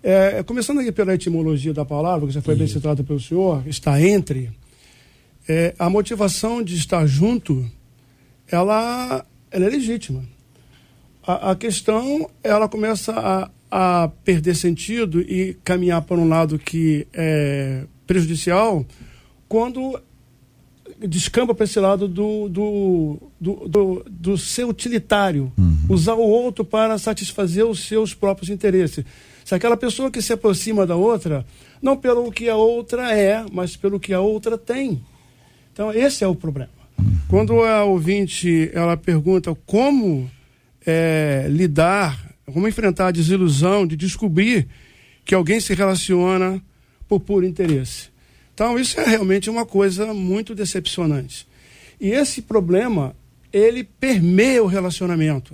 é, 0.07 0.43
começando 0.43 0.81
aqui 0.81 0.91
pela 0.91 1.15
etimologia 1.15 1.73
da 1.73 1.83
palavra, 1.83 2.27
que 2.27 2.33
já 2.33 2.39
foi 2.39 2.53
Isso. 2.53 2.59
bem 2.59 2.67
citada 2.67 3.03
pelo 3.03 3.19
senhor, 3.19 3.67
está 3.67 3.99
entre, 3.99 4.51
é, 5.49 5.73
a 5.79 5.89
motivação 5.89 6.61
de 6.61 6.75
estar 6.75 7.07
junto, 7.07 7.65
ela, 8.47 9.25
ela 9.49 9.65
é 9.65 9.67
legítima. 9.67 10.23
A, 11.25 11.51
a 11.51 11.55
questão, 11.55 12.29
ela 12.43 12.69
começa 12.69 13.13
a, 13.13 13.49
a, 14.03 14.07
perder 14.23 14.55
sentido 14.55 15.21
e 15.21 15.57
caminhar 15.63 16.03
para 16.03 16.17
um 16.17 16.29
lado 16.29 16.59
que 16.59 17.07
é 17.11 17.85
prejudicial 18.05 18.85
quando 19.49 19.99
descamba 20.99 21.55
para 21.55 21.63
esse 21.63 21.79
lado 21.79 22.07
do, 22.07 22.47
do, 22.47 23.17
do, 23.41 23.67
do, 23.67 24.05
do 24.07 24.37
ser 24.37 24.65
utilitário, 24.65 25.51
uhum. 25.57 25.77
usar 25.89 26.13
o 26.13 26.21
outro 26.21 26.63
para 26.63 26.95
satisfazer 26.99 27.65
os 27.65 27.79
seus 27.87 28.13
próprios 28.13 28.51
interesses. 28.51 29.03
Se 29.45 29.53
aquela 29.53 29.77
pessoa 29.77 30.09
que 30.09 30.23
se 30.23 30.33
aproxima 30.33 30.87
da 30.87 30.95
outra, 30.95 31.45
não 31.79 31.95
pelo 31.95 32.31
que 32.31 32.49
a 32.49 32.55
outra 32.55 33.15
é, 33.15 33.45
mas 33.53 33.77
pelo 33.77 33.99
que 33.99 34.11
a 34.11 34.19
outra 34.19 34.57
tem. 34.57 35.05
Então, 35.71 35.93
esse 35.93 36.23
é 36.23 36.27
o 36.27 36.33
problema. 36.33 36.71
Quando 37.29 37.61
a 37.61 37.83
ouvinte 37.83 38.71
ela 38.73 38.97
pergunta 38.97 39.55
como 39.67 40.27
é, 40.83 41.45
lidar, 41.47 42.33
como 42.51 42.67
enfrentar 42.67 43.09
a 43.09 43.11
desilusão 43.11 43.85
de 43.85 43.95
descobrir 43.95 44.67
que 45.23 45.35
alguém 45.35 45.59
se 45.59 45.75
relaciona 45.75 46.59
por 47.07 47.19
puro 47.19 47.45
interesse. 47.45 48.09
Então, 48.51 48.79
isso 48.79 48.99
é 48.99 49.05
realmente 49.05 49.47
uma 49.47 49.65
coisa 49.65 50.11
muito 50.11 50.55
decepcionante. 50.55 51.47
E 52.01 52.09
esse 52.09 52.41
problema, 52.41 53.15
ele 53.53 53.83
permeia 53.83 54.63
o 54.63 54.67
relacionamento. 54.67 55.53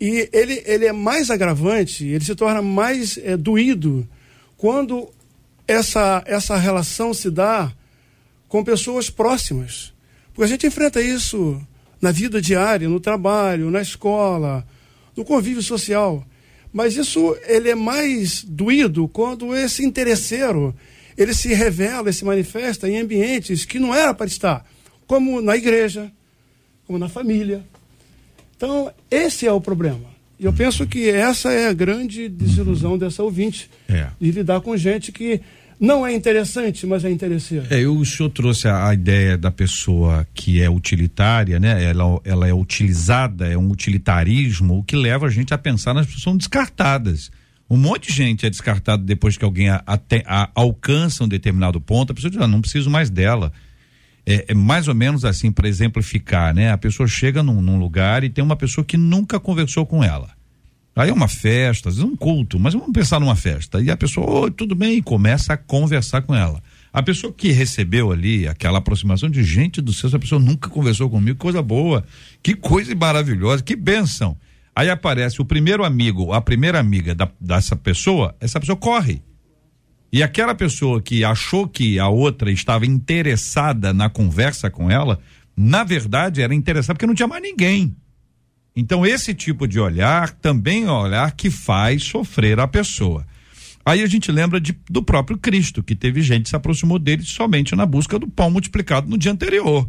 E 0.00 0.30
ele, 0.32 0.62
ele 0.64 0.86
é 0.86 0.92
mais 0.92 1.30
agravante, 1.30 2.06
ele 2.06 2.24
se 2.24 2.34
torna 2.34 2.62
mais 2.62 3.18
é, 3.18 3.36
doído 3.36 4.08
quando 4.56 5.10
essa, 5.68 6.22
essa 6.26 6.56
relação 6.56 7.12
se 7.12 7.30
dá 7.30 7.72
com 8.48 8.64
pessoas 8.64 9.10
próximas. 9.10 9.92
Porque 10.32 10.44
a 10.44 10.46
gente 10.48 10.66
enfrenta 10.66 11.02
isso 11.02 11.60
na 12.00 12.10
vida 12.10 12.40
diária, 12.40 12.88
no 12.88 12.98
trabalho, 12.98 13.70
na 13.70 13.82
escola, 13.82 14.66
no 15.14 15.24
convívio 15.24 15.62
social. 15.62 16.26
Mas 16.72 16.96
isso 16.96 17.36
ele 17.46 17.68
é 17.68 17.74
mais 17.74 18.42
doído 18.42 19.06
quando 19.08 19.54
esse 19.54 19.84
interesseiro 19.84 20.74
ele 21.16 21.34
se 21.34 21.52
revela, 21.52 22.08
ele 22.08 22.12
se 22.12 22.24
manifesta 22.24 22.88
em 22.88 22.98
ambientes 22.98 23.66
que 23.66 23.78
não 23.78 23.94
era 23.94 24.14
para 24.14 24.26
estar, 24.26 24.64
como 25.06 25.42
na 25.42 25.56
igreja, 25.56 26.10
como 26.86 26.98
na 26.98 27.08
família, 27.08 27.64
então, 28.60 28.92
esse 29.10 29.46
é 29.46 29.52
o 29.52 29.58
problema. 29.58 30.04
E 30.38 30.44
eu 30.44 30.52
penso 30.52 30.86
que 30.86 31.08
essa 31.08 31.50
é 31.50 31.68
a 31.68 31.72
grande 31.72 32.28
desilusão 32.28 32.98
dessa 32.98 33.22
ouvinte. 33.22 33.70
É. 33.88 34.08
De 34.20 34.30
lidar 34.30 34.60
com 34.60 34.76
gente 34.76 35.10
que 35.10 35.40
não 35.80 36.06
é 36.06 36.12
interessante, 36.12 36.86
mas 36.86 37.02
é 37.02 37.10
interessante. 37.10 37.72
É, 37.72 37.88
o 37.88 38.04
senhor 38.04 38.28
trouxe 38.28 38.68
a, 38.68 38.88
a, 38.88 38.92
ideia 38.92 39.38
da 39.38 39.50
pessoa 39.50 40.28
que 40.34 40.60
é 40.60 40.68
utilitária, 40.68 41.58
né? 41.58 41.82
Ela, 41.82 42.20
ela 42.22 42.46
é 42.46 42.52
utilizada, 42.52 43.48
é 43.48 43.56
um 43.56 43.70
utilitarismo, 43.70 44.80
o 44.80 44.84
que 44.84 44.94
leva 44.94 45.24
a 45.24 45.30
gente 45.30 45.54
a 45.54 45.58
pensar 45.58 45.94
nas 45.94 46.06
pessoas 46.06 46.36
descartadas. 46.36 47.30
Um 47.68 47.78
monte 47.78 48.08
de 48.08 48.12
gente 48.12 48.44
é 48.44 48.50
descartado 48.50 49.02
depois 49.02 49.38
que 49.38 49.44
alguém 49.44 49.70
a, 49.70 49.82
a, 49.86 50.50
alcança 50.54 51.24
um 51.24 51.28
determinado 51.28 51.80
ponto, 51.80 52.12
a 52.12 52.14
pessoa 52.14 52.30
diz, 52.30 52.38
ah, 52.42 52.46
não 52.46 52.60
preciso 52.60 52.90
mais 52.90 53.08
dela 53.08 53.50
é, 54.26 54.46
é 54.48 54.54
mais 54.54 54.88
ou 54.88 54.94
menos 54.94 55.24
assim 55.24 55.50
para 55.50 55.68
exemplificar, 55.68 56.54
né? 56.54 56.70
A 56.70 56.78
pessoa 56.78 57.06
chega 57.06 57.42
num, 57.42 57.60
num, 57.60 57.78
lugar 57.78 58.24
e 58.24 58.30
tem 58.30 58.44
uma 58.44 58.56
pessoa 58.56 58.84
que 58.84 58.96
nunca 58.96 59.40
conversou 59.40 59.86
com 59.86 60.02
ela. 60.02 60.30
Aí 60.94 61.08
é 61.08 61.12
uma 61.12 61.28
festa, 61.28 61.88
às 61.88 61.96
vezes 61.96 62.10
um 62.10 62.16
culto, 62.16 62.58
mas 62.58 62.74
vamos 62.74 62.92
pensar 62.92 63.20
numa 63.20 63.36
festa. 63.36 63.80
E 63.80 63.90
a 63.90 63.96
pessoa, 63.96 64.50
tudo 64.50 64.74
bem, 64.74 64.98
e 64.98 65.02
começa 65.02 65.54
a 65.54 65.56
conversar 65.56 66.22
com 66.22 66.34
ela. 66.34 66.62
A 66.92 67.02
pessoa 67.02 67.32
que 67.32 67.52
recebeu 67.52 68.10
ali 68.10 68.48
aquela 68.48 68.78
aproximação 68.78 69.30
de 69.30 69.42
gente 69.44 69.80
do 69.80 69.92
céu, 69.92 70.08
essa 70.08 70.18
pessoa 70.18 70.40
nunca 70.40 70.68
conversou 70.68 71.08
comigo, 71.08 71.38
coisa 71.38 71.62
boa, 71.62 72.04
que 72.42 72.54
coisa 72.54 72.94
maravilhosa, 72.94 73.62
que 73.62 73.76
benção. 73.76 74.36
Aí 74.74 74.90
aparece 74.90 75.40
o 75.40 75.44
primeiro 75.44 75.84
amigo, 75.84 76.32
a 76.32 76.40
primeira 76.40 76.78
amiga 76.78 77.14
da, 77.14 77.30
dessa 77.40 77.76
pessoa, 77.76 78.34
essa 78.40 78.58
pessoa 78.58 78.76
corre. 78.76 79.22
E 80.12 80.22
aquela 80.22 80.54
pessoa 80.54 81.00
que 81.00 81.24
achou 81.24 81.68
que 81.68 81.98
a 81.98 82.08
outra 82.08 82.50
estava 82.50 82.84
interessada 82.84 83.92
na 83.92 84.10
conversa 84.10 84.68
com 84.68 84.90
ela, 84.90 85.20
na 85.56 85.84
verdade 85.84 86.42
era 86.42 86.54
interessada 86.54 86.94
porque 86.94 87.06
não 87.06 87.14
tinha 87.14 87.28
mais 87.28 87.42
ninguém. 87.42 87.94
Então 88.74 89.06
esse 89.06 89.34
tipo 89.34 89.68
de 89.68 89.78
olhar 89.78 90.30
também 90.30 90.84
é 90.84 90.90
um 90.90 90.94
olhar 90.94 91.32
que 91.32 91.50
faz 91.50 92.02
sofrer 92.04 92.58
a 92.58 92.66
pessoa. 92.66 93.26
Aí 93.84 94.02
a 94.02 94.06
gente 94.06 94.30
lembra 94.30 94.60
de, 94.60 94.76
do 94.88 95.02
próprio 95.02 95.38
Cristo, 95.38 95.82
que 95.82 95.94
teve 95.94 96.22
gente 96.22 96.44
que 96.44 96.48
se 96.50 96.56
aproximou 96.56 96.98
dele 96.98 97.22
somente 97.22 97.74
na 97.74 97.86
busca 97.86 98.18
do 98.18 98.28
pão 98.28 98.50
multiplicado 98.50 99.08
no 99.08 99.16
dia 99.16 99.32
anterior. 99.32 99.88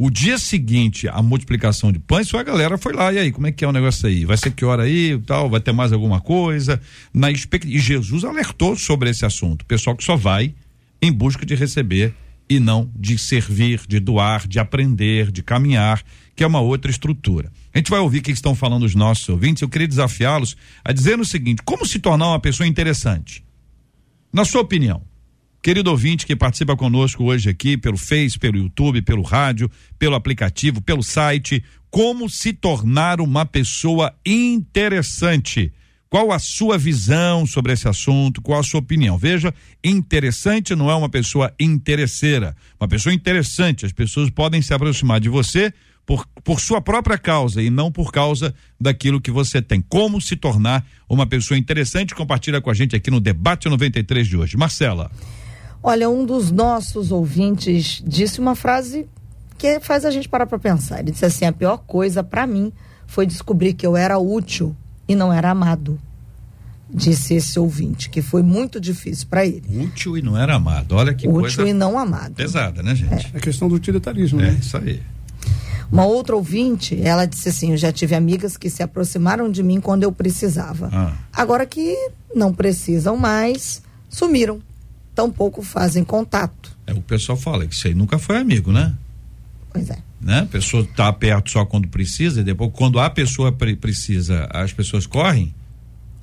O 0.00 0.10
dia 0.10 0.38
seguinte, 0.38 1.08
a 1.08 1.20
multiplicação 1.20 1.90
de 1.90 1.98
pães, 1.98 2.32
a 2.32 2.42
galera 2.44 2.78
foi 2.78 2.92
lá, 2.92 3.12
e 3.12 3.18
aí, 3.18 3.32
como 3.32 3.48
é 3.48 3.52
que 3.52 3.64
é 3.64 3.68
o 3.68 3.72
negócio 3.72 4.06
aí? 4.06 4.24
Vai 4.24 4.36
ser 4.36 4.52
que 4.52 4.64
hora 4.64 4.84
aí, 4.84 5.20
tal, 5.26 5.50
vai 5.50 5.58
ter 5.58 5.72
mais 5.72 5.92
alguma 5.92 6.20
coisa? 6.20 6.80
Na 7.12 7.28
E 7.32 7.78
Jesus 7.80 8.22
alertou 8.22 8.76
sobre 8.76 9.10
esse 9.10 9.26
assunto, 9.26 9.66
pessoal 9.66 9.96
que 9.96 10.04
só 10.04 10.14
vai 10.14 10.54
em 11.02 11.10
busca 11.10 11.44
de 11.44 11.56
receber 11.56 12.14
e 12.48 12.60
não 12.60 12.88
de 12.94 13.18
servir, 13.18 13.80
de 13.88 13.98
doar, 13.98 14.46
de 14.46 14.60
aprender, 14.60 15.32
de 15.32 15.42
caminhar, 15.42 16.00
que 16.36 16.44
é 16.44 16.46
uma 16.46 16.60
outra 16.60 16.92
estrutura. 16.92 17.50
A 17.74 17.78
gente 17.78 17.90
vai 17.90 17.98
ouvir 17.98 18.18
o 18.18 18.22
que 18.22 18.30
estão 18.30 18.54
falando 18.54 18.84
os 18.84 18.94
nossos 18.94 19.28
ouvintes. 19.28 19.62
Eu 19.62 19.68
queria 19.68 19.88
desafiá-los 19.88 20.56
a 20.84 20.92
dizer 20.92 21.18
o 21.18 21.24
seguinte: 21.24 21.60
como 21.64 21.84
se 21.84 21.98
tornar 21.98 22.28
uma 22.28 22.40
pessoa 22.40 22.68
interessante? 22.68 23.44
Na 24.32 24.44
sua 24.44 24.60
opinião, 24.60 25.02
querido 25.62 25.90
ouvinte 25.90 26.26
que 26.26 26.36
participa 26.36 26.76
conosco 26.76 27.24
hoje 27.24 27.50
aqui 27.50 27.76
pelo 27.76 27.96
Face, 27.96 28.38
pelo 28.38 28.58
YouTube, 28.58 29.02
pelo 29.02 29.22
rádio, 29.22 29.70
pelo 29.98 30.14
aplicativo, 30.14 30.80
pelo 30.80 31.02
site, 31.02 31.62
como 31.90 32.28
se 32.28 32.52
tornar 32.52 33.20
uma 33.20 33.44
pessoa 33.46 34.14
interessante? 34.24 35.72
Qual 36.10 36.32
a 36.32 36.38
sua 36.38 36.78
visão 36.78 37.46
sobre 37.46 37.72
esse 37.72 37.86
assunto? 37.86 38.40
Qual 38.40 38.58
a 38.58 38.62
sua 38.62 38.80
opinião? 38.80 39.18
Veja, 39.18 39.52
interessante 39.84 40.74
não 40.74 40.90
é 40.90 40.94
uma 40.94 41.08
pessoa 41.08 41.52
interesseira. 41.60 42.56
Uma 42.80 42.88
pessoa 42.88 43.14
interessante, 43.14 43.84
as 43.84 43.92
pessoas 43.92 44.30
podem 44.30 44.62
se 44.62 44.72
aproximar 44.72 45.20
de 45.20 45.28
você 45.28 45.72
por, 46.06 46.26
por 46.42 46.60
sua 46.60 46.80
própria 46.80 47.18
causa 47.18 47.62
e 47.62 47.68
não 47.68 47.92
por 47.92 48.10
causa 48.10 48.54
daquilo 48.80 49.20
que 49.20 49.30
você 49.30 49.60
tem. 49.60 49.82
Como 49.82 50.18
se 50.18 50.34
tornar 50.34 50.86
uma 51.06 51.26
pessoa 51.26 51.58
interessante? 51.58 52.14
Compartilha 52.14 52.62
com 52.62 52.70
a 52.70 52.74
gente 52.74 52.96
aqui 52.96 53.10
no 53.10 53.20
Debate 53.20 53.68
93 53.68 54.26
de 54.26 54.36
hoje. 54.38 54.56
Marcela. 54.56 55.10
Olha, 55.82 56.08
um 56.10 56.24
dos 56.24 56.50
nossos 56.50 57.12
ouvintes 57.12 58.02
disse 58.04 58.40
uma 58.40 58.54
frase 58.54 59.06
que 59.56 59.80
faz 59.80 60.04
a 60.04 60.10
gente 60.10 60.28
parar 60.28 60.46
para 60.46 60.58
pensar. 60.58 61.00
Ele 61.00 61.10
disse 61.12 61.24
assim: 61.24 61.44
a 61.44 61.52
pior 61.52 61.78
coisa 61.78 62.22
para 62.22 62.46
mim 62.46 62.72
foi 63.06 63.26
descobrir 63.26 63.74
que 63.74 63.86
eu 63.86 63.96
era 63.96 64.18
útil 64.18 64.74
e 65.08 65.14
não 65.14 65.32
era 65.32 65.50
amado. 65.50 65.98
Disse 66.90 67.34
esse 67.34 67.58
ouvinte, 67.58 68.08
que 68.08 68.22
foi 68.22 68.42
muito 68.42 68.80
difícil 68.80 69.26
para 69.28 69.44
ele. 69.44 69.84
Útil 69.84 70.16
e 70.16 70.22
não 70.22 70.38
era 70.38 70.54
amado. 70.54 70.92
Olha 70.92 71.12
que 71.12 71.28
útil 71.28 71.40
coisa. 71.40 71.68
e 71.68 71.72
não 71.74 71.98
amado. 71.98 72.34
Pesada, 72.34 72.82
né, 72.82 72.94
gente? 72.94 73.30
É, 73.34 73.36
a 73.36 73.40
questão 73.40 73.68
do 73.68 73.74
utilitarismo, 73.74 74.40
é, 74.40 74.44
né? 74.44 74.58
isso 74.58 74.76
aí. 74.76 75.02
Uma 75.92 76.06
outra 76.06 76.34
ouvinte, 76.34 76.98
ela 77.02 77.26
disse 77.26 77.48
assim: 77.48 77.72
Eu 77.72 77.76
já 77.76 77.92
tive 77.92 78.14
amigas 78.14 78.56
que 78.56 78.70
se 78.70 78.82
aproximaram 78.82 79.50
de 79.50 79.62
mim 79.62 79.80
quando 79.80 80.02
eu 80.02 80.12
precisava. 80.12 80.88
Ah. 80.92 81.12
Agora 81.32 81.66
que 81.66 81.94
não 82.34 82.54
precisam 82.54 83.16
mais, 83.16 83.82
sumiram. 84.08 84.60
Tampouco 85.18 85.62
fazem 85.62 86.04
contato. 86.04 86.70
É, 86.86 86.92
o 86.92 87.02
pessoal 87.02 87.36
fala 87.36 87.66
que 87.66 87.74
isso 87.74 87.88
aí 87.88 87.92
nunca 87.94 88.20
foi 88.20 88.36
amigo, 88.36 88.70
né? 88.70 88.94
Pois 89.72 89.90
é. 89.90 89.98
Né? 90.20 90.38
A 90.38 90.46
pessoa 90.46 90.86
tá 90.94 91.12
perto 91.12 91.50
só 91.50 91.64
quando 91.64 91.88
precisa, 91.88 92.40
e 92.40 92.44
depois, 92.44 92.70
quando 92.72 93.00
a 93.00 93.10
pessoa 93.10 93.50
pre 93.50 93.74
precisa, 93.74 94.46
as 94.48 94.72
pessoas 94.72 95.08
correm. 95.08 95.52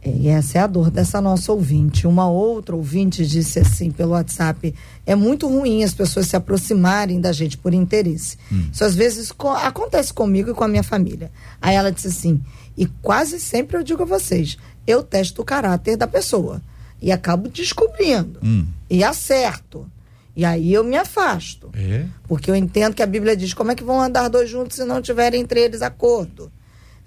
E 0.05 0.29
essa 0.29 0.59
é 0.59 0.61
a 0.61 0.67
dor 0.67 0.89
dessa 0.89 1.19
nossa 1.19 1.51
ouvinte. 1.51 2.07
Uma 2.07 2.29
outra 2.29 2.73
ouvinte 2.73 3.27
disse 3.27 3.59
assim 3.59 3.91
pelo 3.91 4.11
WhatsApp: 4.11 4.73
é 5.05 5.13
muito 5.13 5.45
ruim 5.45 5.83
as 5.83 5.93
pessoas 5.93 6.27
se 6.27 6.37
aproximarem 6.37 7.19
da 7.19 7.33
gente 7.33 7.57
por 7.57 7.73
interesse. 7.73 8.37
Hum. 8.49 8.69
Isso 8.71 8.85
às 8.85 8.95
vezes 8.95 9.29
co 9.29 9.49
acontece 9.49 10.13
comigo 10.13 10.51
e 10.51 10.53
com 10.53 10.63
a 10.63 10.69
minha 10.69 10.83
família. 10.83 11.29
Aí 11.61 11.75
ela 11.75 11.91
disse 11.91 12.07
assim: 12.07 12.41
e 12.77 12.85
quase 13.01 13.41
sempre 13.41 13.75
eu 13.75 13.83
digo 13.83 14.03
a 14.03 14.05
vocês, 14.05 14.57
eu 14.87 15.03
testo 15.03 15.41
o 15.41 15.45
caráter 15.45 15.97
da 15.97 16.07
pessoa 16.07 16.61
e 17.01 17.11
acabo 17.11 17.47
descobrindo 17.49 18.39
Hum. 18.43 18.65
e 18.89 19.03
acerto. 19.03 19.89
E 20.35 20.43
aí 20.43 20.73
eu 20.73 20.83
me 20.83 20.97
afasto. 20.97 21.69
É. 21.73 22.05
Porque 22.27 22.51
eu 22.51 22.55
entendo 22.55 22.93
que 22.93 23.01
a 23.03 23.05
Bíblia 23.07 23.37
diz 23.37 23.53
como 23.53 23.71
é 23.71 23.75
que 23.75 23.83
vão 23.83 24.01
andar 24.01 24.27
dois 24.27 24.49
juntos 24.49 24.75
se 24.75 24.83
não 24.83 25.01
tiverem 25.01 25.41
entre 25.41 25.61
eles 25.61 25.81
acordo. 25.81 26.51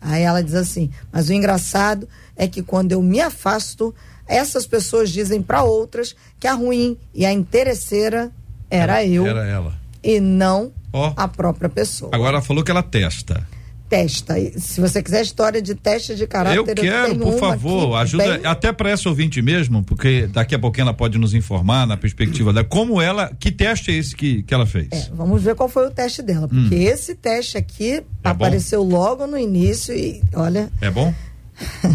Aí 0.01 0.22
ela 0.22 0.42
diz 0.42 0.55
assim: 0.55 0.90
mas 1.12 1.29
o 1.29 1.33
engraçado 1.33 2.09
é 2.37 2.46
que 2.48 2.62
quando 2.62 2.92
eu 2.92 3.03
me 3.03 3.20
afasto, 3.20 3.94
essas 4.27 4.66
pessoas 4.66 5.11
dizem 5.11 5.42
para 5.42 5.62
outras 5.62 6.14
que 6.40 6.46
a 6.46 6.55
ruim 6.55 6.96
e 7.14 7.27
a 7.27 7.33
interesseira 7.33 8.31
era, 8.70 9.05
eu 9.05 9.27
Era 9.27 9.44
ela. 9.46 9.74
e 10.03 10.20
não 10.20 10.72
Ó. 10.92 11.12
a 11.16 11.27
própria 11.29 11.68
pessoa. 11.68 12.11
Agora 12.14 12.37
ela 12.37 12.42
falou 12.42 12.62
que 12.64 12.70
ela 12.70 12.83
testa. 12.83 13.46
Testa. 13.88 14.35
Se 14.59 14.81
você 14.81 15.03
quiser 15.03 15.22
história 15.22 15.62
de 15.62 15.74
teste 15.74 16.14
de 16.14 16.27
caráter, 16.27 16.59
eu 16.59 16.64
quero, 16.64 17.09
tenho 17.09 17.20
por 17.20 17.38
favor, 17.38 17.94
ajuda 17.96 18.37
bem- 18.38 18.46
até 18.46 18.70
para 18.72 18.90
essa 18.90 19.09
ouvinte 19.09 19.40
mesmo, 19.40 19.83
porque 19.83 20.27
daqui 20.27 20.55
a 20.55 20.59
pouquinho 20.59 20.83
ela 20.83 20.94
pode 20.94 21.16
nos 21.18 21.33
informar 21.33 21.87
na 21.87 21.96
perspectiva 21.96 22.53
da 22.53 22.62
como 22.62 23.01
ela, 23.01 23.31
que 23.40 23.51
teste 23.51 23.90
é 23.90 23.94
esse 23.94 24.14
que, 24.14 24.42
que 24.42 24.53
ela 24.53 24.66
fez? 24.66 24.88
É, 24.90 25.09
vamos 25.14 25.42
ver 25.42 25.55
qual 25.55 25.68
foi 25.68 25.87
o 25.87 25.90
teste 25.90 26.20
dela, 26.22 26.46
porque 26.46 26.74
esse 26.74 27.14
teste 27.14 27.57
aqui 27.57 28.01
Hum. 28.01 28.05
É 28.24 28.29
bom? 28.29 28.31
apareceu 28.44 28.83
logo 28.83 29.27
no 29.27 29.38
início 29.38 29.94
e 29.94 30.22
olha, 30.35 30.70
É 30.81 30.90
bom? 30.90 31.14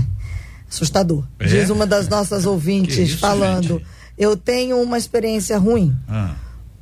assustador. 0.69 1.23
É? 1.39 1.45
Diz 1.47 1.69
uma 1.69 1.85
das 1.85 2.07
nossas 2.07 2.45
ouvintes 2.47 2.97
isso, 2.97 3.17
falando: 3.19 3.67
gente? 3.79 3.85
Eu 4.17 4.35
tenho 4.37 4.79
uma 4.81 4.97
experiência 4.97 5.57
ruim 5.57 5.93
Ah, 6.07 6.35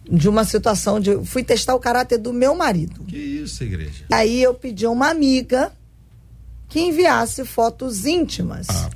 de 0.10 0.28
uma 0.30 0.44
situação 0.44 1.00
de. 1.00 1.24
Fui 1.26 1.44
testar 1.44 1.76
o 1.76 1.80
caráter 1.80 2.18
do 2.18 2.32
meu 2.34 2.56
marido. 2.56 3.04
que 3.06 3.18
isso, 3.18 3.64
igreja? 3.64 4.06
Aí 4.12 4.42
eu 4.42 4.54
pedi 4.54 4.86
a 4.86 4.90
uma 4.90 5.10
amiga 5.10 5.72
que 6.70 6.80
enviasse 6.80 7.44
fotos 7.46 8.06
íntimas 8.06 8.68
Ah. 8.70 8.90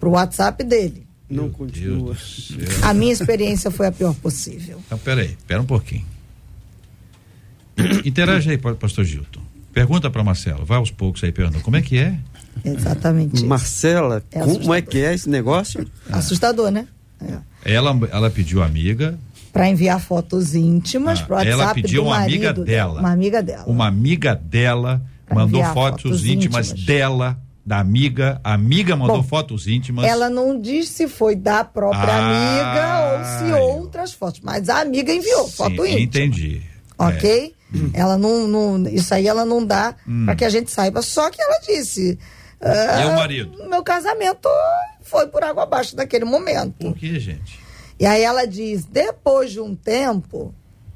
pro 0.00 0.10
WhatsApp 0.10 0.62
dele. 0.64 1.06
Não 1.28 1.44
Meu 1.44 1.52
continua. 1.52 2.14
Deus 2.14 2.50
do 2.56 2.66
céu. 2.70 2.78
A 2.88 2.94
minha 2.94 3.12
experiência 3.12 3.70
foi 3.70 3.86
a 3.88 3.92
pior 3.92 4.14
possível. 4.14 4.80
Então, 4.86 4.96
peraí, 4.98 5.36
pera 5.46 5.60
um 5.60 5.66
pouquinho. 5.66 6.04
Interage 8.04 8.50
aí, 8.50 8.58
pa- 8.58 8.74
pastor 8.74 9.04
Gilton. 9.04 9.40
Pergunta 9.72 10.08
para 10.10 10.24
Marcelo, 10.24 10.64
vai 10.64 10.78
aos 10.78 10.90
poucos 10.90 11.22
aí 11.22 11.30
perguntando, 11.32 11.62
como 11.62 11.76
é 11.76 11.82
que 11.82 11.98
é? 11.98 12.18
Exatamente. 12.64 13.36
isso. 13.36 13.46
Marcela, 13.46 14.24
É 14.32 14.38
como 14.40 14.72
é 14.72 14.80
que 14.80 14.98
é 14.98 15.12
esse 15.12 15.28
negócio? 15.28 15.86
Assustador, 16.10 16.70
né? 16.70 16.88
É. 17.20 17.74
Ela, 17.74 17.90
ela 18.10 18.30
pediu 18.30 18.62
amiga, 18.62 19.18
Para 19.56 19.68
enviar 19.70 20.00
fotos 20.00 20.54
íntimas 20.54 21.20
Ah, 21.20 21.24
pro 21.24 21.34
WhatsApp 21.36 21.52
ela 21.62 21.74
pediu 21.74 22.02
do 22.02 22.08
uma 22.08 22.18
marido 22.18 22.46
amiga 22.48 22.64
dela. 22.64 23.00
Uma 23.00 23.10
amiga 23.12 23.42
dela. 23.42 23.64
uma 23.66 23.86
amiga 23.86 24.34
dela 24.34 25.02
Pra 25.24 25.34
mandou 25.34 25.62
fotos, 25.64 26.02
fotos 26.02 26.24
íntimas, 26.26 26.68
íntimas. 26.70 26.84
dela, 26.86 27.38
da 27.64 27.78
amiga, 27.80 28.40
a 28.44 28.52
amiga 28.54 28.94
mandou 28.94 29.16
Bom, 29.22 29.28
fotos 29.28 29.66
íntimas. 29.66 30.04
Ela 30.04 30.28
não 30.30 30.60
diz 30.60 30.88
se 30.88 31.08
foi 31.08 31.34
da 31.34 31.64
própria 31.64 32.12
Ah, 32.12 33.16
amiga 33.16 33.18
ou 33.18 33.24
se 33.48 33.60
outras 33.60 34.12
fotos, 34.12 34.40
mas 34.44 34.68
a 34.68 34.80
amiga 34.82 35.12
enviou 35.12 35.46
Sim, 35.46 35.52
foto 35.52 35.84
íntima. 35.86 36.00
Entendi. 36.00 36.62
É. 36.98 37.02
Ok? 37.04 37.54
Ela 37.92 38.16
não, 38.16 38.46
não- 38.46 38.88
Isso 38.88 39.12
aí 39.12 39.26
ela 39.26 39.44
não 39.44 39.64
dá 39.66 39.94
Hum. 40.06 40.24
para 40.26 40.36
que 40.36 40.44
a 40.44 40.48
gente 40.48 40.70
saiba. 40.70 41.02
Só 41.02 41.28
que 41.30 41.40
ela 41.42 41.58
disse. 41.66 42.18
ah, 42.60 43.02
E 43.02 43.06
o 43.06 43.16
marido? 43.16 43.68
Meu 43.68 43.82
casamento 43.82 44.48
foi 45.02 45.26
por 45.26 45.42
água 45.42 45.64
abaixo 45.64 45.96
naquele 45.96 46.24
momento. 46.24 46.74
Por 46.78 46.94
que, 46.94 47.18
gente? 47.18 47.58
E 47.98 48.06
aí 48.06 48.22
ela 48.22 48.46
diz: 48.46 48.84
depois 48.84 49.50
de 49.52 49.60
um 49.60 49.74
tempo, 49.74 50.54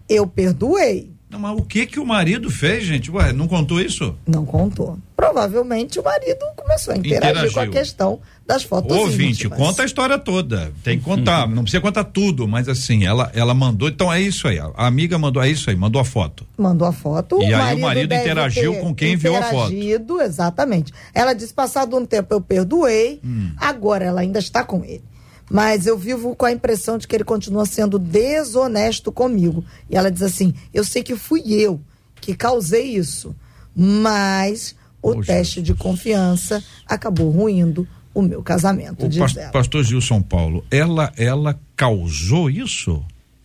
eu 0.09 0.27
perdoei. 0.27 1.11
Não, 1.31 1.39
mas 1.39 1.57
o 1.57 1.63
que 1.63 1.87
que 1.87 2.01
o 2.01 2.05
marido 2.05 2.51
fez, 2.51 2.83
gente? 2.83 3.09
Ué, 3.09 3.33
não 3.33 3.47
contou 3.47 3.81
isso? 3.81 4.17
Não 4.27 4.45
contou. 4.45 4.99
Provavelmente 5.17 6.01
o 6.01 6.03
marido 6.03 6.41
começou 6.57 6.93
a 6.93 6.97
interagir 6.97 7.31
Interagiu. 7.31 7.53
com 7.55 7.61
a 7.61 7.67
questão 7.69 8.21
das 8.45 8.65
fotos 8.65 8.97
Ouvinte, 8.97 9.45
íntimas. 9.47 9.57
conta 9.57 9.83
a 9.83 9.87
história 9.87 10.19
toda. 10.19 10.73
Tem 10.83 10.99
que 10.99 11.05
contar. 11.05 11.47
Não 11.49 11.63
precisa 11.63 11.81
contar 11.81 12.03
tudo, 12.03 12.49
mas 12.49 12.69
assim, 12.69 13.05
ela, 13.05 13.31
ela 13.33 13.55
mandou. 13.55 13.89
Então 13.89 14.13
é 14.13 14.21
isso 14.21 14.49
aí. 14.49 14.59
A 14.59 14.87
amiga 14.89 15.17
mandou, 15.21 15.41
é 15.41 15.49
isso 15.49 15.71
aí, 15.71 15.77
mandou 15.77 16.01
a 16.01 16.05
foto. 16.05 16.45
Mandou 16.59 16.89
a 16.89 16.93
foto. 16.93 17.41
E 17.41 17.55
aí 17.55 17.77
o 17.77 17.81
marido 17.81 18.13
interagiu 18.13 18.73
ter 18.75 18.81
com 18.81 18.93
quem 18.93 19.13
enviou 19.13 19.37
a 19.37 19.43
foto. 19.45 19.73
Interagido, 19.73 20.21
exatamente. 20.21 20.93
Ela 21.15 21.33
disse: 21.33 21.55
passado 21.55 21.97
um 21.97 22.05
tempo 22.05 22.35
eu 22.35 22.41
perdoei, 22.41 23.21
Hum. 23.25 23.53
agora 23.57 24.05
ela 24.05 24.23
ainda 24.23 24.41
está 24.41 24.65
com 24.65 24.85
ele. 24.85 25.05
Mas 25.51 25.85
eu 25.87 25.99
vivo 25.99 26.37
com 26.37 26.47
a 26.47 26.53
impressão 26.53 26.97
de 26.97 27.09
que 27.09 27.17
ele 27.17 27.25
continua 27.25 27.67
sendo 27.67 27.99
desonesto 27.99 29.11
comigo. 29.11 29.65
E 29.91 29.97
ela 29.97 30.11
diz 30.11 30.23
assim: 30.23 30.55
eu 30.73 30.85
sei 30.85 31.03
que 31.03 31.17
fui 31.17 31.43
eu 31.53 31.81
que 32.21 32.35
causei 32.37 32.85
isso, 32.97 33.35
mas 33.75 34.77
o 35.03 35.11
Oh, 35.11 35.15
teste 35.23 35.55
Jesus. 35.57 35.65
de 35.65 35.75
confiança 35.75 36.63
acabou 36.87 37.31
ruindo 37.31 37.89
o 38.13 38.23
meu 38.23 38.43
casamento, 38.43 39.07
O 39.07 39.11
ela. 39.11 39.51
pastor 39.51 39.83
Gilson 39.85 40.21
Paulo, 40.21 40.65
ela, 40.71 41.13
ela 41.17 41.59
causou 41.77 42.51
isso? 42.51 43.03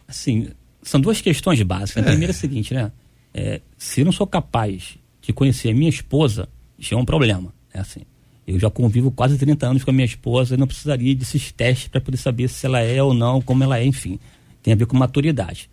Assim, 0.07 0.49
são 0.83 0.99
duas 0.99 1.21
questões 1.21 1.61
básicas. 1.61 2.03
A 2.03 2.07
primeira 2.07 2.31
é 2.31 2.35
a 2.35 2.37
seguinte, 2.37 2.73
né? 2.73 2.91
É, 3.33 3.61
se 3.77 4.01
eu 4.01 4.05
não 4.05 4.11
sou 4.11 4.25
capaz 4.27 4.97
de 5.21 5.31
conhecer 5.33 5.69
a 5.69 5.73
minha 5.73 5.89
esposa, 5.89 6.47
já 6.77 6.95
é 6.97 6.99
um 6.99 7.05
problema. 7.05 7.53
É 7.73 7.79
assim. 7.79 8.01
Eu 8.47 8.59
já 8.59 8.69
convivo 8.69 9.09
quase 9.09 9.37
30 9.37 9.67
anos 9.67 9.83
com 9.83 9.89
a 9.89 9.93
minha 9.93 10.05
esposa 10.05 10.53
e 10.53 10.57
não 10.57 10.67
precisaria 10.67 11.15
desses 11.15 11.51
testes 11.51 11.87
para 11.87 11.99
poder 11.99 12.17
saber 12.17 12.47
se 12.47 12.65
ela 12.65 12.79
é 12.79 13.01
ou 13.01 13.13
não, 13.13 13.41
como 13.41 13.63
ela 13.63 13.79
é, 13.79 13.85
enfim. 13.85 14.19
Tem 14.61 14.73
a 14.73 14.77
ver 14.77 14.85
com 14.85 14.95
maturidade. 14.95 15.69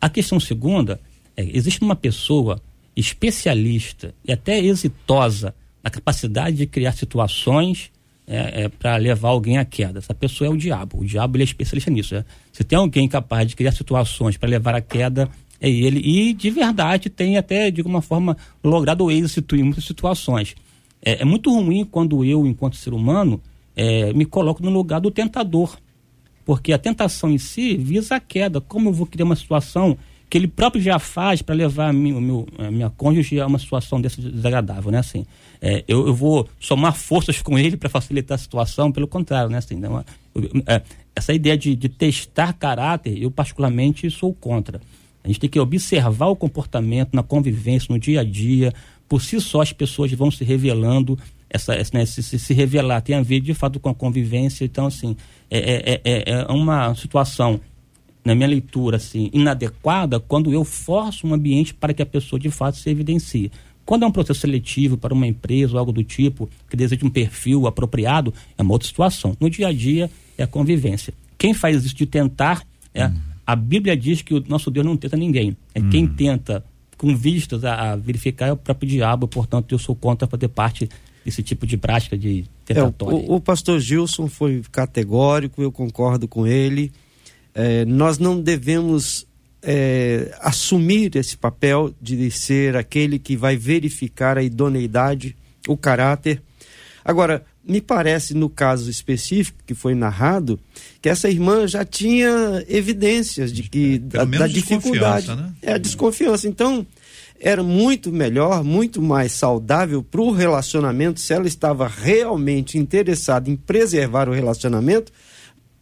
A 0.00 0.08
questão 0.08 0.40
segunda 0.40 1.00
é, 1.36 1.44
existe 1.56 1.80
uma 1.80 1.94
pessoa 1.94 2.60
especialista 2.96 4.12
e 4.24 4.32
até 4.32 4.58
exitosa 4.58 5.54
na 5.82 5.90
capacidade 5.90 6.56
de 6.56 6.66
criar 6.66 6.92
situações 6.92 7.90
é, 8.26 8.64
é, 8.64 8.68
para 8.68 8.96
levar 8.96 9.28
alguém 9.28 9.56
à 9.56 9.64
queda. 9.64 10.00
Essa 10.00 10.12
pessoa 10.12 10.48
é 10.48 10.50
o 10.50 10.56
diabo. 10.56 10.98
O 11.00 11.04
diabo 11.04 11.36
ele 11.36 11.44
é 11.44 11.46
especialista 11.46 11.90
nisso. 11.90 12.14
É. 12.14 12.24
Se 12.52 12.64
tem 12.64 12.78
alguém 12.78 13.08
capaz 13.08 13.48
de 13.48 13.56
criar 13.56 13.72
situações 13.72 14.36
para 14.36 14.48
levar 14.48 14.74
à 14.74 14.80
queda, 14.80 15.30
é 15.60 15.70
ele. 15.70 16.00
E 16.00 16.34
de 16.34 16.50
verdade 16.50 17.08
tem 17.08 17.36
até, 17.36 17.70
de 17.70 17.80
alguma 17.80 18.02
forma, 18.02 18.36
logrado 18.62 19.10
êxito 19.10 19.56
em 19.56 19.62
muitas 19.62 19.84
situações. 19.84 20.54
É, 21.02 21.22
é 21.22 21.24
muito 21.24 21.52
ruim 21.52 21.84
quando 21.84 22.24
eu, 22.24 22.46
enquanto 22.46 22.76
ser 22.76 22.92
humano, 22.92 23.40
é, 23.76 24.12
me 24.12 24.24
coloco 24.24 24.62
no 24.62 24.70
lugar 24.70 25.00
do 25.00 25.10
tentador. 25.10 25.78
Porque 26.44 26.72
a 26.72 26.78
tentação 26.78 27.30
em 27.30 27.38
si 27.38 27.76
visa 27.76 28.16
a 28.16 28.20
queda. 28.20 28.60
Como 28.60 28.88
eu 28.88 28.92
vou 28.92 29.06
criar 29.06 29.24
uma 29.24 29.36
situação 29.36 29.96
que 30.28 30.36
ele 30.36 30.46
próprio 30.46 30.82
já 30.82 30.98
faz 30.98 31.40
para 31.40 31.54
levar 31.54 31.88
a 31.88 31.92
minha, 31.92 32.20
meu, 32.20 32.46
a 32.58 32.70
minha 32.70 32.90
cônjuge 32.90 33.40
a 33.40 33.46
uma 33.46 33.58
situação 33.58 34.00
dessa 34.00 34.20
desagradável, 34.20 34.90
né? 34.90 34.98
Assim, 34.98 35.24
é, 35.60 35.84
eu, 35.88 36.06
eu, 36.06 36.14
vou 36.14 36.48
somar 36.60 36.94
forças 36.94 37.40
com 37.40 37.58
ele 37.58 37.76
para 37.76 37.88
facilitar 37.88 38.34
a 38.34 38.38
situação, 38.38 38.92
pelo 38.92 39.08
contrário, 39.08 39.50
né? 39.50 39.58
Assim, 39.58 39.76
não, 39.76 40.04
eu, 40.34 40.50
é, 40.66 40.82
essa 41.16 41.32
ideia 41.32 41.56
de, 41.56 41.74
de 41.74 41.88
testar 41.88 42.52
caráter, 42.52 43.20
eu 43.20 43.30
particularmente 43.30 44.10
sou 44.10 44.34
contra. 44.34 44.80
A 45.24 45.28
gente 45.28 45.40
tem 45.40 45.50
que 45.50 45.58
observar 45.58 46.26
o 46.26 46.36
comportamento 46.36 47.10
na 47.12 47.22
convivência, 47.22 47.92
no 47.92 47.98
dia 47.98 48.20
a 48.20 48.24
dia. 48.24 48.72
Por 49.08 49.22
si 49.22 49.40
só, 49.40 49.62
as 49.62 49.72
pessoas 49.72 50.12
vão 50.12 50.30
se 50.30 50.44
revelando. 50.44 51.18
Essa, 51.50 51.74
né, 51.94 52.04
se, 52.04 52.22
se, 52.22 52.54
revelar 52.54 53.00
tem 53.00 53.16
a 53.16 53.22
ver 53.22 53.40
de 53.40 53.54
fato 53.54 53.80
com 53.80 53.88
a 53.88 53.94
convivência. 53.94 54.64
Então, 54.64 54.86
assim, 54.86 55.16
é, 55.50 55.92
é, 55.94 56.00
é, 56.04 56.30
é 56.30 56.52
uma 56.52 56.94
situação 56.94 57.60
na 58.24 58.34
minha 58.34 58.48
leitura, 58.48 58.98
assim, 58.98 59.30
inadequada 59.32 60.20
quando 60.20 60.52
eu 60.52 60.62
forço 60.62 61.26
um 61.26 61.32
ambiente 61.32 61.72
para 61.72 61.94
que 61.94 62.02
a 62.02 62.06
pessoa 62.06 62.38
de 62.38 62.50
fato 62.50 62.76
se 62.76 62.90
evidencie. 62.90 63.50
Quando 63.86 64.02
é 64.02 64.06
um 64.06 64.12
processo 64.12 64.40
seletivo 64.40 64.98
para 64.98 65.14
uma 65.14 65.26
empresa 65.26 65.72
ou 65.72 65.78
algo 65.78 65.92
do 65.92 66.04
tipo, 66.04 66.46
que 66.68 66.76
deseja 66.76 67.06
um 67.06 67.08
perfil 67.08 67.66
apropriado, 67.66 68.34
é 68.58 68.60
uma 68.60 68.72
outra 68.72 68.86
situação. 68.86 69.34
No 69.40 69.48
dia 69.48 69.68
a 69.68 69.72
dia, 69.72 70.10
é 70.36 70.42
a 70.42 70.46
convivência. 70.46 71.14
Quem 71.38 71.54
faz 71.54 71.82
isso 71.82 71.94
de 71.94 72.04
tentar, 72.04 72.62
é, 72.92 73.06
uhum. 73.06 73.14
a 73.46 73.56
Bíblia 73.56 73.96
diz 73.96 74.20
que 74.20 74.34
o 74.34 74.44
nosso 74.46 74.70
Deus 74.70 74.84
não 74.84 74.94
tenta 74.94 75.16
ninguém. 75.16 75.56
É 75.74 75.80
uhum. 75.80 75.88
quem 75.88 76.06
tenta, 76.06 76.62
com 76.98 77.16
vistas 77.16 77.64
a, 77.64 77.92
a, 77.92 77.96
verificar, 77.96 78.48
é 78.48 78.52
o 78.52 78.56
próprio 78.56 78.88
diabo. 78.90 79.26
Portanto, 79.26 79.74
eu 79.74 79.78
sou 79.78 79.96
contra 79.96 80.28
fazer 80.28 80.48
parte 80.48 80.88
desse 81.24 81.42
tipo 81.42 81.66
de 81.66 81.78
prática 81.78 82.18
de 82.18 82.44
tentatória. 82.66 83.16
É, 83.16 83.30
o, 83.30 83.36
o 83.36 83.40
pastor 83.40 83.80
Gilson 83.80 84.28
foi 84.28 84.62
categórico, 84.70 85.62
eu 85.62 85.72
concordo 85.72 86.28
com 86.28 86.46
ele 86.46 86.92
é, 87.58 87.84
nós 87.84 88.18
não 88.18 88.40
devemos 88.40 89.26
é, 89.60 90.32
assumir 90.40 91.16
esse 91.16 91.36
papel 91.36 91.92
de 92.00 92.30
ser 92.30 92.76
aquele 92.76 93.18
que 93.18 93.36
vai 93.36 93.56
verificar 93.56 94.38
a 94.38 94.42
idoneidade, 94.44 95.36
o 95.66 95.76
caráter. 95.76 96.40
Agora, 97.04 97.44
me 97.68 97.82
parece, 97.82 98.32
no 98.32 98.48
caso 98.48 98.90
específico 98.90 99.58
que 99.66 99.74
foi 99.74 99.94
narrado, 99.94 100.58
que 101.02 101.08
essa 101.08 101.28
irmã 101.28 101.68
já 101.68 101.84
tinha 101.84 102.64
evidências 102.66 103.52
de 103.52 103.62
que 103.62 103.98
da, 103.98 104.24
da 104.24 104.46
dificuldade. 104.46 105.28
Né? 105.28 105.52
É 105.60 105.72
a 105.74 105.78
desconfiança. 105.78 106.48
Então, 106.48 106.86
era 107.38 107.62
muito 107.62 108.10
melhor, 108.10 108.64
muito 108.64 109.02
mais 109.02 109.32
saudável 109.32 110.02
para 110.02 110.20
o 110.20 110.32
relacionamento, 110.32 111.20
se 111.20 111.32
ela 111.34 111.46
estava 111.46 111.86
realmente 111.86 112.78
interessada 112.78 113.50
em 113.50 113.56
preservar 113.56 114.28
o 114.28 114.32
relacionamento, 114.32 115.12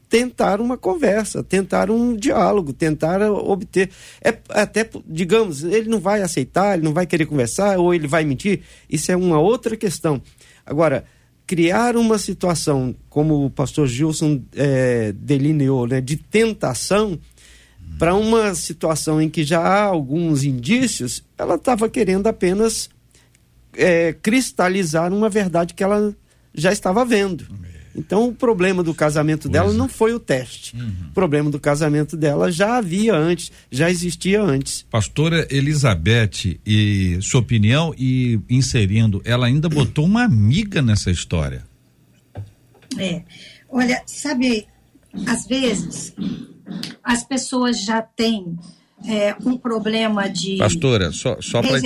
tentar 0.09 0.61
uma 0.61 0.77
conversa, 0.77 1.43
tentar 1.43 1.91
um 1.91 2.15
diálogo, 2.17 2.73
tentar 2.73 3.23
obter. 3.31 3.91
É, 4.23 4.37
até, 4.51 4.89
digamos, 5.07 5.63
ele 5.65 5.89
não 5.89 6.01
vai 6.01 6.23
aceitar, 6.23 6.75
ele 6.75 6.85
não 6.85 6.93
vai 6.93 7.07
querer 7.07 7.27
conversar, 7.27 7.79
ou 7.79 7.95
ele 7.95 8.07
vai 8.07 8.25
mentir, 8.25 8.63
isso 8.91 9.11
é 9.11 9.17
uma 9.17 9.39
outra 9.39 9.77
questão. 9.77 10.21
Agora, 10.65 11.05
criar 11.47 11.97
uma 11.97 12.19
situação, 12.19 12.95
como 13.09 13.45
o 13.45 13.51
pastor 13.51 13.87
Gilson 13.87 14.43
é, 14.55 15.13
delineou, 15.13 15.87
né, 15.87 16.01
de 16.01 16.17
tentação, 16.17 17.19
para 17.99 18.15
uma 18.15 18.55
situação 18.55 19.23
em 19.23 19.31
que 19.31 19.45
já 19.45 19.61
há 19.61 19.85
alguns 19.85 20.45
indícios, 20.45 21.25
ela 21.39 21.55
estava 21.55 21.89
querendo 21.89 22.27
apenas 22.27 22.91
é, 23.75 24.13
cristalizar 24.13 25.13
uma 25.13 25.29
verdade 25.29 25.73
que 25.73 25.85
ela 25.85 26.15
já 26.53 26.73
estava 26.73 27.05
vendo. 27.05 27.47
Então, 27.97 28.29
o 28.29 28.35
problema 28.35 28.83
do 28.83 28.95
casamento 28.95 29.49
dela 29.49 29.73
não 29.73 29.89
foi 29.89 30.13
o 30.13 30.21
teste. 30.21 30.77
Uhum. 30.77 31.09
O 31.09 31.15
problema 31.15 31.51
do 31.51 31.59
casamento 31.59 32.17
dela 32.17 32.53
já 32.53 32.77
havia 32.77 33.15
antes, 33.15 33.51
já 33.71 33.91
existia 33.91 34.43
antes. 34.43 34.85
Pastora 34.91 35.49
Elizabeth, 35.51 36.61
e 36.67 37.19
sua 37.23 37.41
opinião, 37.41 37.95
e 37.97 38.39
inserindo, 38.51 39.23
ela 39.25 39.47
ainda 39.47 39.69
botou 39.69 40.05
uma 40.05 40.25
amiga 40.25 40.83
nessa 40.83 41.11
história. 41.11 41.65
É. 42.99 43.23
Olha, 43.69 44.03
sabe, 44.07 44.67
às 45.27 45.47
vezes 45.47 46.15
as 47.03 47.25
pessoas 47.25 47.83
já 47.83 48.03
têm 48.03 48.59
é, 49.07 49.37
um 49.45 49.57
problema 49.57 50.29
de 50.29 50.57
pastora 50.57 51.13
só 51.13 51.37
só 51.41 51.63
para 51.63 51.81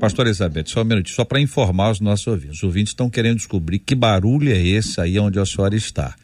pastora 0.00 0.28
Elizabeth 0.28 0.64
só 0.66 0.82
um 0.82 0.84
minuto 0.84 1.10
só 1.10 1.24
para 1.24 1.40
informar 1.40 1.90
os 1.90 2.00
nossos 2.00 2.26
ouvintes. 2.26 2.58
Os 2.58 2.62
ouvintes 2.62 2.90
estão 2.92 3.08
querendo 3.08 3.36
descobrir 3.36 3.78
que 3.78 3.94
barulho 3.94 4.50
é 4.52 4.58
esse 4.58 5.00
aí 5.00 5.18
onde 5.18 5.38
a 5.38 5.46
senhora 5.46 5.74
está 5.74 6.14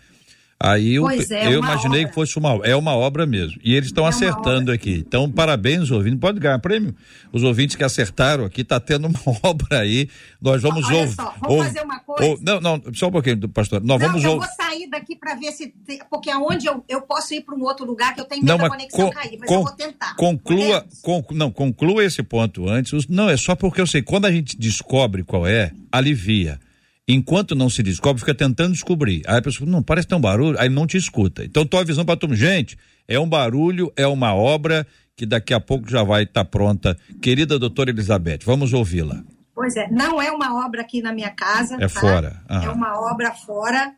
Aí 0.64 0.94
eu, 0.94 1.10
é, 1.10 1.16
eu 1.52 1.58
imaginei 1.58 2.02
obra. 2.02 2.08
que 2.08 2.14
fosse 2.14 2.38
uma 2.38 2.60
é 2.62 2.76
uma 2.76 2.94
obra 2.94 3.26
mesmo. 3.26 3.60
E 3.64 3.74
eles 3.74 3.88
estão 3.88 4.06
é 4.06 4.10
acertando 4.10 4.70
aqui. 4.70 5.04
Então, 5.04 5.28
parabéns, 5.28 5.90
ouvintes. 5.90 6.20
Pode 6.20 6.38
ganhar 6.38 6.56
prêmio. 6.60 6.94
Os 7.32 7.42
ouvintes 7.42 7.74
que 7.74 7.82
acertaram 7.82 8.44
aqui, 8.44 8.60
está 8.60 8.78
tendo 8.78 9.08
uma 9.08 9.18
obra 9.42 9.80
aí. 9.80 10.08
Nós 10.40 10.62
vamos 10.62 10.88
ouvir. 10.88 11.16
Vamos 11.40 11.66
fazer 11.66 11.80
uma 11.82 11.98
coisa. 11.98 12.30
Ou, 12.30 12.38
não, 12.40 12.60
não, 12.60 12.80
só 12.94 13.08
um 13.08 13.10
pouquinho, 13.10 13.48
pastor. 13.48 13.82
Nós 13.82 14.00
não, 14.00 14.06
vamos 14.06 14.22
eu 14.22 14.38
vou 14.38 14.46
sair 14.56 14.88
daqui 14.88 15.16
para 15.16 15.34
ver 15.34 15.50
se. 15.50 15.74
Porque 16.08 16.30
aonde 16.30 16.68
eu, 16.68 16.84
eu 16.88 17.02
posso 17.02 17.34
ir 17.34 17.40
para 17.40 17.56
um 17.56 17.62
outro 17.62 17.84
lugar 17.84 18.14
que 18.14 18.20
eu 18.20 18.24
tenho 18.24 18.44
medo 18.44 18.56
não, 18.56 18.62
da 18.62 18.70
conexão 18.70 19.06
con, 19.06 19.10
cair, 19.10 19.38
mas 19.40 19.48
con, 19.48 19.54
eu 19.56 19.62
vou 19.64 19.72
tentar. 19.72 20.14
Conclua, 20.14 20.86
con, 21.02 21.24
não, 21.32 21.50
conclua 21.50 22.04
esse 22.04 22.22
ponto 22.22 22.68
antes. 22.68 23.08
Não, 23.08 23.28
é 23.28 23.36
só 23.36 23.56
porque 23.56 23.80
eu 23.80 23.86
sei. 23.86 24.00
Quando 24.00 24.26
a 24.26 24.30
gente 24.30 24.56
descobre 24.56 25.24
qual 25.24 25.44
é, 25.44 25.72
alivia. 25.90 26.60
Enquanto 27.06 27.54
não 27.54 27.68
se 27.68 27.82
descobre, 27.82 28.20
fica 28.20 28.34
tentando 28.34 28.72
descobrir. 28.72 29.22
Aí 29.26 29.38
a 29.38 29.42
pessoa, 29.42 29.68
não, 29.68 29.82
parece 29.82 30.12
um 30.14 30.20
barulho, 30.20 30.58
aí 30.58 30.68
não 30.68 30.86
te 30.86 30.96
escuta. 30.96 31.44
Então, 31.44 31.66
tua 31.66 31.84
visão 31.84 32.04
para 32.04 32.16
todo 32.16 32.34
gente, 32.34 32.78
é 33.08 33.18
um 33.18 33.28
barulho, 33.28 33.92
é 33.96 34.06
uma 34.06 34.34
obra 34.34 34.86
que 35.16 35.26
daqui 35.26 35.52
a 35.52 35.60
pouco 35.60 35.90
já 35.90 36.02
vai 36.02 36.22
estar 36.22 36.44
tá 36.44 36.50
pronta. 36.50 36.96
Querida 37.20 37.58
doutora 37.58 37.90
Elizabeth, 37.90 38.40
vamos 38.44 38.72
ouvi-la. 38.72 39.22
Pois 39.54 39.76
é, 39.76 39.90
não 39.90 40.22
é 40.22 40.30
uma 40.30 40.64
obra 40.64 40.82
aqui 40.82 41.02
na 41.02 41.12
minha 41.12 41.30
casa. 41.30 41.74
É 41.74 41.80
tá? 41.80 41.88
fora. 41.88 42.42
É 42.48 42.70
uma 42.70 42.98
obra 43.10 43.32
fora, 43.32 43.94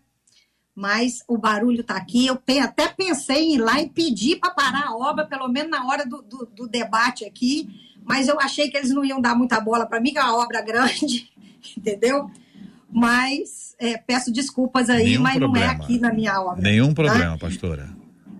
mas 0.74 1.18
o 1.28 1.38
barulho 1.38 1.82
está 1.82 1.96
aqui. 1.96 2.26
Eu 2.26 2.40
até 2.62 2.88
pensei 2.88 3.44
em 3.44 3.54
ir 3.56 3.58
lá 3.58 3.80
e 3.80 3.88
pedir 3.88 4.36
para 4.36 4.50
parar 4.50 4.88
a 4.88 4.96
obra, 4.96 5.26
pelo 5.26 5.48
menos 5.48 5.70
na 5.70 5.86
hora 5.86 6.04
do, 6.04 6.22
do, 6.22 6.46
do 6.46 6.68
debate 6.68 7.24
aqui, 7.24 7.68
mas 8.02 8.28
eu 8.28 8.40
achei 8.40 8.68
que 8.68 8.76
eles 8.76 8.90
não 8.90 9.04
iam 9.04 9.20
dar 9.20 9.36
muita 9.36 9.60
bola 9.60 9.86
para 9.86 10.00
mim, 10.00 10.12
que 10.12 10.18
é 10.18 10.22
uma 10.22 10.42
obra 10.42 10.60
grande, 10.64 11.30
entendeu? 11.76 12.30
Mas 12.94 13.74
é, 13.76 13.98
peço 13.98 14.32
desculpas 14.32 14.88
aí, 14.88 15.02
Nenhum 15.04 15.22
mas 15.22 15.36
problema. 15.36 15.66
não 15.66 15.72
é 15.72 15.76
aqui 15.76 15.98
na 15.98 16.12
minha 16.12 16.40
obra. 16.40 16.62
Nenhum 16.62 16.94
tá? 16.94 17.02
problema, 17.02 17.36
pastora. 17.36 17.90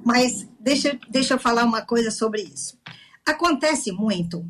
Mas 0.05 0.49
deixa, 0.61 0.97
deixa 1.11 1.35
eu 1.35 1.41
falar 1.41 1.65
uma 1.65 1.83
coisa 1.83 2.13
sobre 2.13 2.43
isso. 2.43 2.79
Acontece 3.27 3.91
muito 3.91 4.49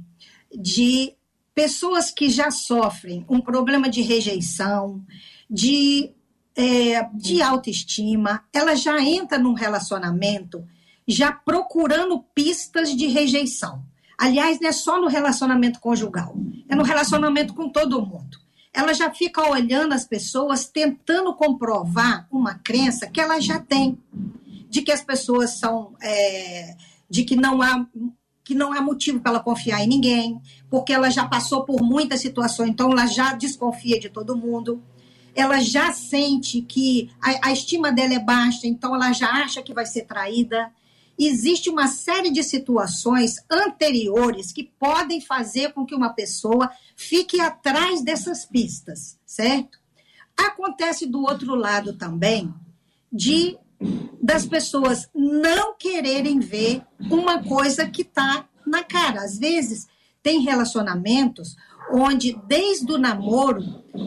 de 0.55 1.15
pessoas 1.55 2.11
que 2.11 2.29
já 2.29 2.51
sofrem 2.51 3.25
um 3.31 3.41
problema 3.41 3.89
de 3.89 4.03
rejeição, 4.03 5.03
de, 5.49 6.11
é, 6.55 7.09
de 7.15 7.41
autoestima, 7.41 8.45
ela 8.53 8.75
já 8.75 9.01
entra 9.01 9.39
num 9.39 9.55
relacionamento 9.55 10.63
já 11.09 11.33
procurando 11.33 12.23
pistas 12.35 12.95
de 12.95 13.07
rejeição. 13.07 13.83
Aliás, 14.19 14.61
não 14.61 14.69
é 14.69 14.73
só 14.73 15.01
no 15.01 15.09
relacionamento 15.09 15.81
conjugal, 15.81 16.37
é 16.69 16.77
no 16.77 16.83
relacionamento 16.83 17.55
com 17.55 17.71
todo 17.71 18.05
mundo 18.05 18.44
ela 18.75 18.93
já 18.93 19.09
fica 19.15 19.49
olhando 19.49 19.95
as 19.95 20.05
pessoas, 20.05 20.67
tentando 20.67 21.33
comprovar 21.35 22.27
uma 22.31 22.57
crença 22.57 23.07
que 23.07 23.21
ela 23.21 23.41
já 23.41 23.61
tem, 23.61 23.97
de 24.69 24.83
que 24.83 24.91
as 24.91 25.01
pessoas 25.01 25.59
são, 25.59 25.95
é, 26.03 26.77
de 27.09 27.23
que 27.23 27.37
não 27.37 27.63
há 27.63 27.87
que 28.43 28.55
não 28.55 28.75
há 28.75 28.83
motivo 28.83 29.21
para 29.21 29.33
ela 29.33 29.41
confiar 29.41 29.83
em 29.83 29.87
ninguém, 29.87 30.39
porque 30.69 30.93
ela 30.93 31.09
já 31.09 31.27
passou 31.27 31.65
por 31.65 31.81
muitas 31.83 32.21
situações, 32.21 32.69
então 32.69 32.91
ela 32.91 33.07
já 33.07 33.33
desconfia 33.33 33.99
de 33.99 34.11
todo 34.11 34.37
mundo. 34.37 34.83
Ela 35.35 35.61
já 35.61 35.91
sente 35.93 36.61
que 36.61 37.11
a, 37.23 37.49
a 37.49 37.53
estima 37.53 37.91
dela 37.91 38.13
é 38.13 38.19
baixa, 38.19 38.67
então 38.67 38.95
ela 38.95 39.13
já 39.15 39.31
acha 39.31 39.63
que 39.63 39.73
vai 39.73 39.87
ser 39.87 40.03
traída. 40.03 40.71
Existe 41.19 41.71
uma 41.71 41.87
série 41.87 42.31
de 42.31 42.43
situações 42.43 43.37
anteriores 43.51 44.53
que 44.53 44.65
podem 44.79 45.21
fazer 45.21 45.73
com 45.73 45.87
que 45.87 45.95
uma 45.95 46.13
pessoa 46.13 46.71
fique 46.97 47.41
atrás 47.41 48.03
dessas 48.03 48.45
pistas, 48.45 49.19
certo? 49.25 49.79
Acontece 50.37 51.07
do 51.07 51.23
outro 51.23 51.55
lado 51.55 51.93
também 51.93 52.53
de 53.13 53.57
das 54.21 54.47
pessoas 54.47 55.09
não 55.15 55.77
quererem 55.77 56.41
ver 56.41 56.83
uma 57.11 57.43
coisa 57.43 57.87
que 57.87 58.03
está 58.03 58.49
na 58.67 58.83
cara. 58.83 59.23
Às 59.23 59.39
vezes 59.39 59.87
tem 60.23 60.41
relacionamentos 60.41 61.55
onde 61.93 62.35
desde 62.47 62.91
o 62.91 62.99
namoro 62.99 63.63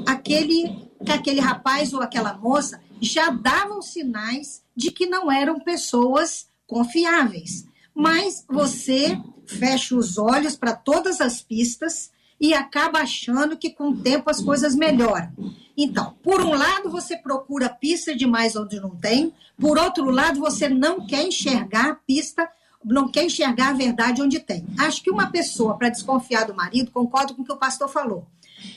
aquele 0.07 0.89
aquele 1.07 1.39
rapaz 1.39 1.93
ou 1.93 2.01
aquela 2.01 2.33
moça 2.33 2.81
já 2.99 3.29
davam 3.29 3.81
sinais 3.81 4.63
de 4.75 4.91
que 4.91 5.05
não 5.05 5.31
eram 5.31 5.59
pessoas 5.59 6.47
confiáveis. 6.67 7.65
Mas 7.95 8.45
você 8.47 9.19
fecha 9.45 9.95
os 9.95 10.17
olhos 10.17 10.55
para 10.55 10.75
todas 10.75 11.21
as 11.21 11.41
pistas 11.41 12.11
e 12.39 12.53
acaba 12.53 12.99
achando 12.99 13.57
que 13.57 13.71
com 13.71 13.89
o 13.89 13.97
tempo 13.97 14.29
as 14.29 14.41
coisas 14.41 14.75
melhoram. 14.75 15.31
Então, 15.75 16.15
por 16.21 16.41
um 16.41 16.53
lado, 16.53 16.89
você 16.89 17.17
procura 17.17 17.69
pista 17.69 18.15
demais 18.15 18.55
onde 18.55 18.79
não 18.79 18.91
tem, 18.91 19.33
por 19.59 19.77
outro 19.77 20.09
lado, 20.11 20.39
você 20.39 20.69
não 20.69 21.05
quer 21.05 21.23
enxergar 21.23 21.89
a 21.89 21.95
pista, 21.95 22.47
não 22.83 23.09
quer 23.09 23.25
enxergar 23.25 23.69
a 23.69 23.73
verdade 23.73 24.21
onde 24.21 24.39
tem. 24.39 24.65
Acho 24.77 25.01
que 25.03 25.09
uma 25.09 25.31
pessoa, 25.31 25.77
para 25.77 25.89
desconfiar 25.89 26.45
do 26.45 26.55
marido, 26.55 26.91
concordo 26.91 27.33
com 27.33 27.41
o 27.41 27.45
que 27.45 27.51
o 27.51 27.57
pastor 27.57 27.89
falou. 27.89 28.27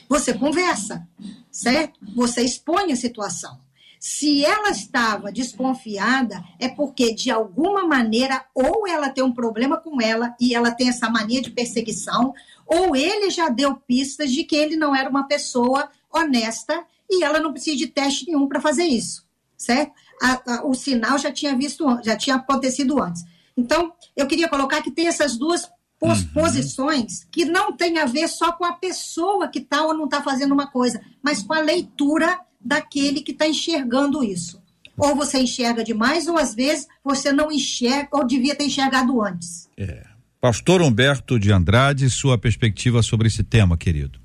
Você 0.09 0.33
conversa, 0.33 1.07
certo? 1.51 1.99
Você 2.15 2.41
expõe 2.41 2.91
a 2.91 2.95
situação. 2.95 3.59
Se 4.03 4.43
ela 4.43 4.71
estava 4.71 5.31
desconfiada, 5.31 6.43
é 6.59 6.67
porque, 6.67 7.13
de 7.13 7.29
alguma 7.29 7.85
maneira, 7.85 8.43
ou 8.51 8.87
ela 8.87 9.11
tem 9.11 9.23
um 9.23 9.31
problema 9.31 9.77
com 9.77 10.01
ela 10.01 10.35
e 10.41 10.55
ela 10.55 10.71
tem 10.71 10.89
essa 10.89 11.07
mania 11.07 11.39
de 11.39 11.51
perseguição, 11.51 12.33
ou 12.65 12.95
ele 12.95 13.29
já 13.29 13.47
deu 13.47 13.75
pistas 13.75 14.31
de 14.31 14.43
que 14.43 14.55
ele 14.55 14.75
não 14.75 14.95
era 14.95 15.07
uma 15.07 15.27
pessoa 15.27 15.87
honesta 16.11 16.83
e 17.07 17.23
ela 17.23 17.39
não 17.39 17.51
precisa 17.51 17.77
de 17.77 17.85
teste 17.85 18.25
nenhum 18.25 18.47
para 18.47 18.59
fazer 18.59 18.85
isso, 18.85 19.23
certo? 19.55 19.93
A, 20.19 20.55
a, 20.55 20.65
o 20.65 20.73
sinal 20.73 21.19
já 21.19 21.31
tinha 21.31 21.55
visto, 21.55 21.85
já 22.03 22.17
tinha 22.17 22.37
acontecido 22.37 22.99
antes. 22.99 23.23
Então, 23.55 23.93
eu 24.17 24.25
queria 24.25 24.49
colocar 24.49 24.81
que 24.81 24.89
tem 24.89 25.05
essas 25.05 25.37
duas 25.37 25.69
uhum. 26.01 26.27
posições 26.33 27.27
que 27.31 27.45
não 27.45 27.71
tem 27.71 27.99
a 27.99 28.05
ver 28.05 28.27
só 28.27 28.51
com 28.51 28.65
a 28.65 28.73
pessoa 28.73 29.47
que 29.47 29.59
está 29.59 29.85
ou 29.85 29.93
não 29.93 30.05
está 30.05 30.23
fazendo 30.23 30.53
uma 30.55 30.71
coisa, 30.71 30.99
mas 31.21 31.43
com 31.43 31.53
a 31.53 31.59
leitura 31.59 32.39
daquele 32.63 33.21
que 33.21 33.31
está 33.31 33.47
enxergando 33.47 34.23
isso. 34.23 34.61
Ou 34.97 35.15
você 35.15 35.39
enxerga 35.39 35.83
demais, 35.83 36.27
ou 36.27 36.37
às 36.37 36.53
vezes 36.53 36.87
você 37.03 37.31
não 37.31 37.51
enxerga, 37.51 38.09
ou 38.11 38.25
devia 38.25 38.55
ter 38.55 38.65
enxergado 38.65 39.21
antes. 39.21 39.69
É. 39.77 40.05
Pastor 40.39 40.81
Humberto 40.81 41.39
de 41.39 41.51
Andrade, 41.51 42.09
sua 42.09 42.37
perspectiva 42.37 43.03
sobre 43.03 43.27
esse 43.27 43.43
tema, 43.43 43.77
querido. 43.77 44.19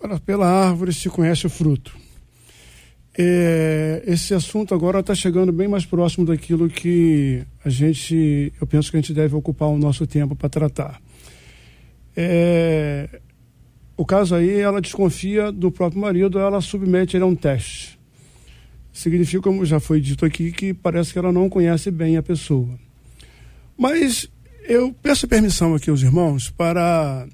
Olha, 0.00 0.18
pela 0.18 0.46
árvore 0.46 0.92
se 0.92 1.08
conhece 1.08 1.46
o 1.46 1.50
fruto. 1.50 1.96
É, 3.18 4.02
esse 4.06 4.34
assunto 4.34 4.74
agora 4.74 5.00
está 5.00 5.14
chegando 5.14 5.50
bem 5.50 5.66
mais 5.66 5.86
próximo 5.86 6.26
daquilo 6.26 6.68
que 6.68 7.42
a 7.64 7.70
gente, 7.70 8.52
eu 8.60 8.66
penso 8.66 8.90
que 8.90 8.96
a 8.98 9.00
gente 9.00 9.14
deve 9.14 9.34
ocupar 9.34 9.68
o 9.68 9.78
nosso 9.78 10.06
tempo 10.06 10.36
para 10.36 10.50
tratar. 10.50 11.00
É, 12.14 13.20
o 13.96 14.04
caso 14.04 14.34
aí, 14.34 14.60
ela 14.60 14.80
desconfia 14.80 15.50
do 15.50 15.70
próprio 15.70 16.00
marido, 16.00 16.38
ela 16.38 16.60
submete 16.60 17.16
ele 17.16 17.24
a 17.24 17.26
um 17.26 17.34
teste. 17.34 17.98
Significa, 18.92 19.42
como 19.42 19.64
já 19.64 19.80
foi 19.80 20.00
dito 20.00 20.24
aqui, 20.24 20.52
que 20.52 20.74
parece 20.74 21.12
que 21.12 21.18
ela 21.18 21.32
não 21.32 21.48
conhece 21.48 21.90
bem 21.90 22.16
a 22.16 22.22
pessoa. 22.22 22.78
Mas 23.76 24.28
eu 24.68 24.92
peço 25.02 25.28
permissão 25.28 25.74
aqui 25.74 25.90
aos 25.90 26.02
irmãos 26.02 26.50
para 26.50 27.26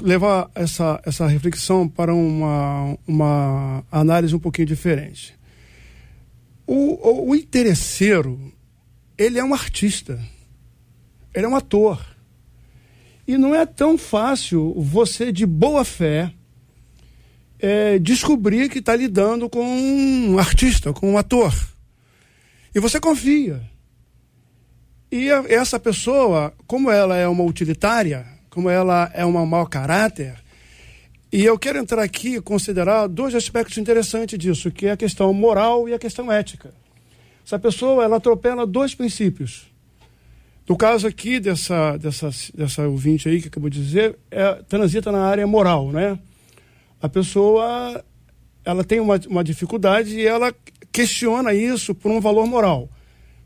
levar 0.00 0.50
essa, 0.54 1.00
essa 1.04 1.26
reflexão 1.26 1.88
para 1.88 2.12
uma, 2.14 2.98
uma 3.06 3.84
análise 3.90 4.34
um 4.34 4.40
pouquinho 4.40 4.66
diferente. 4.66 5.34
O, 6.66 6.94
o, 7.08 7.30
o 7.30 7.34
interesseiro, 7.36 8.52
ele 9.16 9.38
é 9.38 9.44
um 9.44 9.54
artista, 9.54 10.20
ele 11.34 11.46
é 11.46 11.48
um 11.48 11.56
ator. 11.56 12.11
E 13.26 13.38
não 13.38 13.54
é 13.54 13.64
tão 13.64 13.96
fácil 13.96 14.74
você, 14.76 15.30
de 15.30 15.46
boa 15.46 15.84
fé, 15.84 16.32
é, 17.58 17.98
descobrir 17.98 18.68
que 18.68 18.80
está 18.80 18.96
lidando 18.96 19.48
com 19.48 19.64
um 19.64 20.38
artista, 20.38 20.92
com 20.92 21.12
um 21.12 21.18
ator. 21.18 21.54
E 22.74 22.80
você 22.80 22.98
confia. 22.98 23.62
E 25.10 25.30
a, 25.30 25.44
essa 25.48 25.78
pessoa, 25.78 26.52
como 26.66 26.90
ela 26.90 27.16
é 27.16 27.28
uma 27.28 27.44
utilitária, 27.44 28.26
como 28.50 28.68
ela 28.68 29.10
é 29.14 29.24
uma 29.24 29.46
mau 29.46 29.66
caráter, 29.66 30.42
e 31.32 31.44
eu 31.44 31.58
quero 31.58 31.78
entrar 31.78 32.02
aqui 32.02 32.36
e 32.36 32.40
considerar 32.42 33.06
dois 33.06 33.34
aspectos 33.34 33.78
interessantes 33.78 34.38
disso, 34.38 34.70
que 34.70 34.86
é 34.86 34.92
a 34.92 34.96
questão 34.96 35.32
moral 35.32 35.88
e 35.88 35.94
a 35.94 35.98
questão 35.98 36.30
ética. 36.30 36.74
Essa 37.44 37.58
pessoa, 37.58 38.04
ela 38.04 38.16
atropela 38.16 38.66
dois 38.66 38.94
princípios. 38.94 39.71
No 40.68 40.76
caso 40.76 41.06
aqui 41.06 41.40
dessa, 41.40 41.96
dessa, 41.96 42.30
dessa 42.54 42.86
ouvinte 42.86 43.28
aí 43.28 43.40
que 43.40 43.48
acabou 43.48 43.68
de 43.68 43.82
dizer, 43.82 44.16
é, 44.30 44.54
transita 44.68 45.10
na 45.10 45.24
área 45.24 45.46
moral, 45.46 45.90
né? 45.90 46.18
A 47.00 47.08
pessoa, 47.08 48.02
ela 48.64 48.84
tem 48.84 49.00
uma, 49.00 49.20
uma 49.28 49.42
dificuldade 49.42 50.14
e 50.14 50.24
ela 50.24 50.54
questiona 50.92 51.52
isso 51.52 51.94
por 51.94 52.12
um 52.12 52.20
valor 52.20 52.46
moral. 52.46 52.88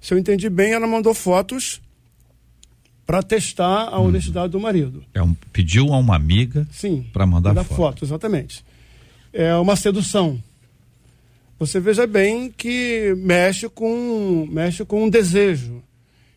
Se 0.00 0.12
eu 0.12 0.18
entendi 0.18 0.50
bem, 0.50 0.72
ela 0.72 0.86
mandou 0.86 1.14
fotos 1.14 1.80
para 3.06 3.22
testar 3.22 3.88
a 3.88 3.98
uhum. 3.98 4.08
honestidade 4.08 4.52
do 4.52 4.60
marido. 4.60 5.02
É 5.14 5.22
um, 5.22 5.34
pediu 5.52 5.94
a 5.94 5.98
uma 5.98 6.16
amiga 6.16 6.66
para 7.12 7.24
mandar, 7.24 7.50
mandar 7.50 7.64
foto. 7.64 7.76
foto. 7.76 8.04
Exatamente. 8.04 8.64
É 9.32 9.54
uma 9.56 9.76
sedução. 9.76 10.42
Você 11.58 11.80
veja 11.80 12.06
bem 12.06 12.52
que 12.54 13.14
mexe 13.16 13.68
com, 13.68 14.46
mexe 14.50 14.84
com 14.84 15.04
um 15.04 15.08
desejo 15.08 15.82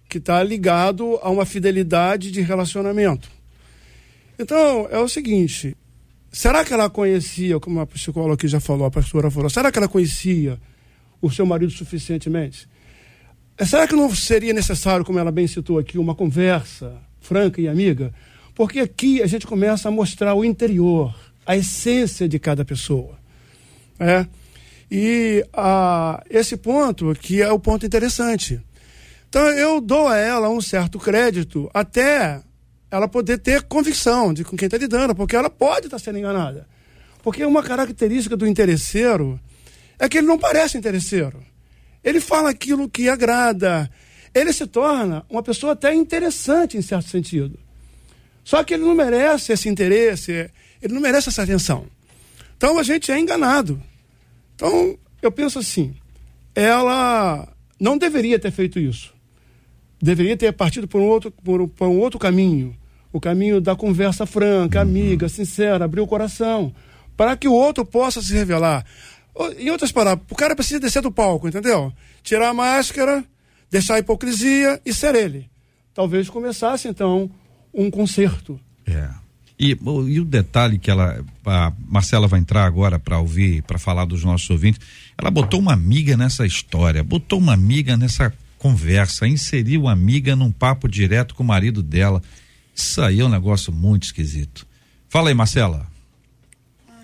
que 0.10 0.18
está 0.18 0.42
ligado 0.44 1.20
a 1.22 1.30
uma 1.30 1.46
fidelidade 1.46 2.32
de 2.32 2.42
relacionamento. 2.42 3.30
Então, 4.40 4.88
é 4.90 4.98
o 4.98 5.08
seguinte: 5.08 5.78
será 6.32 6.66
que 6.66 6.74
ela 6.74 6.90
conhecia, 6.90 7.60
como 7.60 7.80
a 7.80 7.86
psicóloga 7.86 8.34
aqui 8.34 8.48
já 8.48 8.60
falou, 8.60 8.88
a 8.88 8.92
pastora 8.92 9.30
falou, 9.30 9.50
será 9.50 9.72
que 9.72 9.78
ela 9.78 9.88
conhecia 9.88 10.60
o 11.22 11.30
seu 11.30 11.46
marido 11.46 11.72
suficientemente? 11.72 12.68
Será 13.66 13.88
que 13.88 13.96
não 13.96 14.14
seria 14.16 14.54
necessário, 14.54 15.06
como 15.06 15.20
ela 15.20 15.32
bem 15.32 15.46
citou 15.46 15.78
aqui, 15.78 15.98
uma 15.98 16.16
conversa 16.16 16.96
franca 17.20 17.62
e 17.62 17.68
amiga? 17.68 18.14
Porque 18.56 18.80
aqui 18.80 19.22
a 19.22 19.28
gente 19.28 19.46
começa 19.46 19.90
a 19.90 19.92
mostrar 19.92 20.34
o 20.34 20.44
interior, 20.44 21.14
a 21.46 21.56
essência 21.56 22.28
de 22.28 22.40
cada 22.40 22.66
pessoa. 22.66 23.20
É? 24.00 24.26
E 24.90 25.46
a, 25.54 26.24
esse 26.30 26.58
ponto 26.58 27.14
que 27.16 27.42
é 27.42 27.52
o 27.52 27.60
ponto 27.60 27.86
interessante. 27.86 28.62
Então 29.30 29.48
eu 29.50 29.80
dou 29.80 30.08
a 30.08 30.18
ela 30.18 30.50
um 30.50 30.60
certo 30.60 31.00
crédito 31.00 31.70
até 31.74 32.42
ela 32.90 33.08
poder 33.08 33.38
ter 33.38 33.62
convicção 33.62 34.34
de 34.34 34.44
com 34.44 34.58
quem 34.58 34.66
está 34.66 34.78
lidando, 34.78 35.14
porque 35.14 35.36
ela 35.36 35.50
pode 35.50 35.86
estar 35.86 35.98
tá 35.98 36.04
sendo 36.04 36.18
enganada. 36.18 36.68
Porque 37.22 37.46
uma 37.46 37.62
característica 37.62 38.36
do 38.36 38.48
interesseiro 38.48 39.40
é 40.00 40.10
que 40.10 40.18
ele 40.18 40.28
não 40.28 40.40
parece 40.40 40.78
interesseiro. 40.78 41.44
Ele 42.04 42.20
fala 42.20 42.50
aquilo 42.50 42.90
que 42.90 43.08
agrada. 43.08 43.90
Ele 44.34 44.52
se 44.52 44.66
torna 44.66 45.24
uma 45.30 45.44
pessoa 45.44 45.74
até 45.74 45.94
interessante 45.94 46.78
em 46.78 46.82
certo 46.82 47.10
sentido. 47.10 47.60
Só 48.44 48.64
que 48.64 48.74
ele 48.74 48.84
não 48.84 48.96
merece 48.96 49.52
esse 49.52 49.70
interesse, 49.70 50.50
ele 50.82 50.94
não 50.94 51.02
merece 51.02 51.30
essa 51.30 51.44
atenção. 51.44 51.86
Então 52.58 52.80
a 52.80 52.84
gente 52.84 53.12
é 53.12 53.20
enganado. 53.20 53.80
Então 54.56 54.98
eu 55.22 55.32
penso 55.32 55.60
assim: 55.60 55.94
ela 56.56 57.48
não 57.80 57.98
deveria 57.98 58.40
ter 58.40 58.52
feito 58.52 58.80
isso. 58.80 59.19
Deveria 60.02 60.38
ter 60.38 60.52
partido 60.54 60.88
por 60.88 61.02
um 61.02 61.06
outro, 61.06 61.32
por, 61.32 61.68
por 61.68 61.88
um 61.88 62.00
outro 62.00 62.18
caminho 62.18 62.76
o 63.12 63.20
caminho 63.20 63.60
da 63.60 63.76
conversa 63.76 64.26
franca, 64.26 64.82
amiga, 64.82 65.28
sincera, 65.28 65.86
abrir 65.86 66.02
o 66.02 66.08
coração, 66.08 66.74
para 67.18 67.36
que 67.36 67.48
o 67.48 67.54
outro 67.54 67.84
possa 67.86 68.22
se 68.22 68.34
revelar. 68.34 68.86
Em 69.58 69.70
outras 69.70 69.92
palavras, 69.92 70.26
o 70.30 70.36
cara 70.36 70.56
precisa 70.56 70.80
descer 70.80 71.02
do 71.02 71.12
palco, 71.12 71.48
entendeu? 71.48 71.92
Tirar 72.22 72.50
a 72.50 72.54
máscara, 72.54 73.24
deixar 73.72 73.96
a 73.96 74.00
hipocrisia 74.00 74.80
e 74.86 74.94
ser 74.94 75.16
ele. 75.16 75.50
Talvez 75.94 76.30
começasse, 76.30 76.88
então, 76.88 77.30
um 77.74 77.90
concerto. 77.90 78.60
É. 78.86 79.10
E, 79.60 79.78
e 80.08 80.20
o 80.20 80.26
detalhe 80.26 80.78
que 80.78 80.90
ela, 80.90 81.24
a 81.46 81.74
Marcela 81.88 82.28
vai 82.28 82.40
entrar 82.40 82.66
agora 82.66 82.98
para 82.98 83.20
ouvir, 83.20 83.62
para 83.64 83.78
falar 83.78 84.06
dos 84.06 84.24
nossos 84.24 84.50
ouvintes, 84.50 84.80
ela 85.18 85.30
botou 85.30 85.60
uma 85.60 85.74
amiga 85.74 86.16
nessa 86.16 86.46
história, 86.46 87.04
botou 87.04 87.40
uma 87.40 87.54
amiga 87.54 87.98
nessa 87.98 88.34
conversa, 88.60 89.28
inseriu 89.28 89.88
a 89.88 89.94
amiga 89.94 90.36
num 90.36 90.52
papo 90.52 90.88
direto 90.88 91.34
com 91.34 91.42
o 91.42 91.48
marido 91.48 91.82
dela. 91.82 92.22
Isso 92.76 93.02
aí 93.02 93.22
é 93.22 93.26
um 93.26 93.30
negócio 93.30 93.74
muito 93.74 94.04
esquisito. 94.04 94.68
Fala 95.08 95.30
aí, 95.30 95.34
Marcela. 95.34 95.88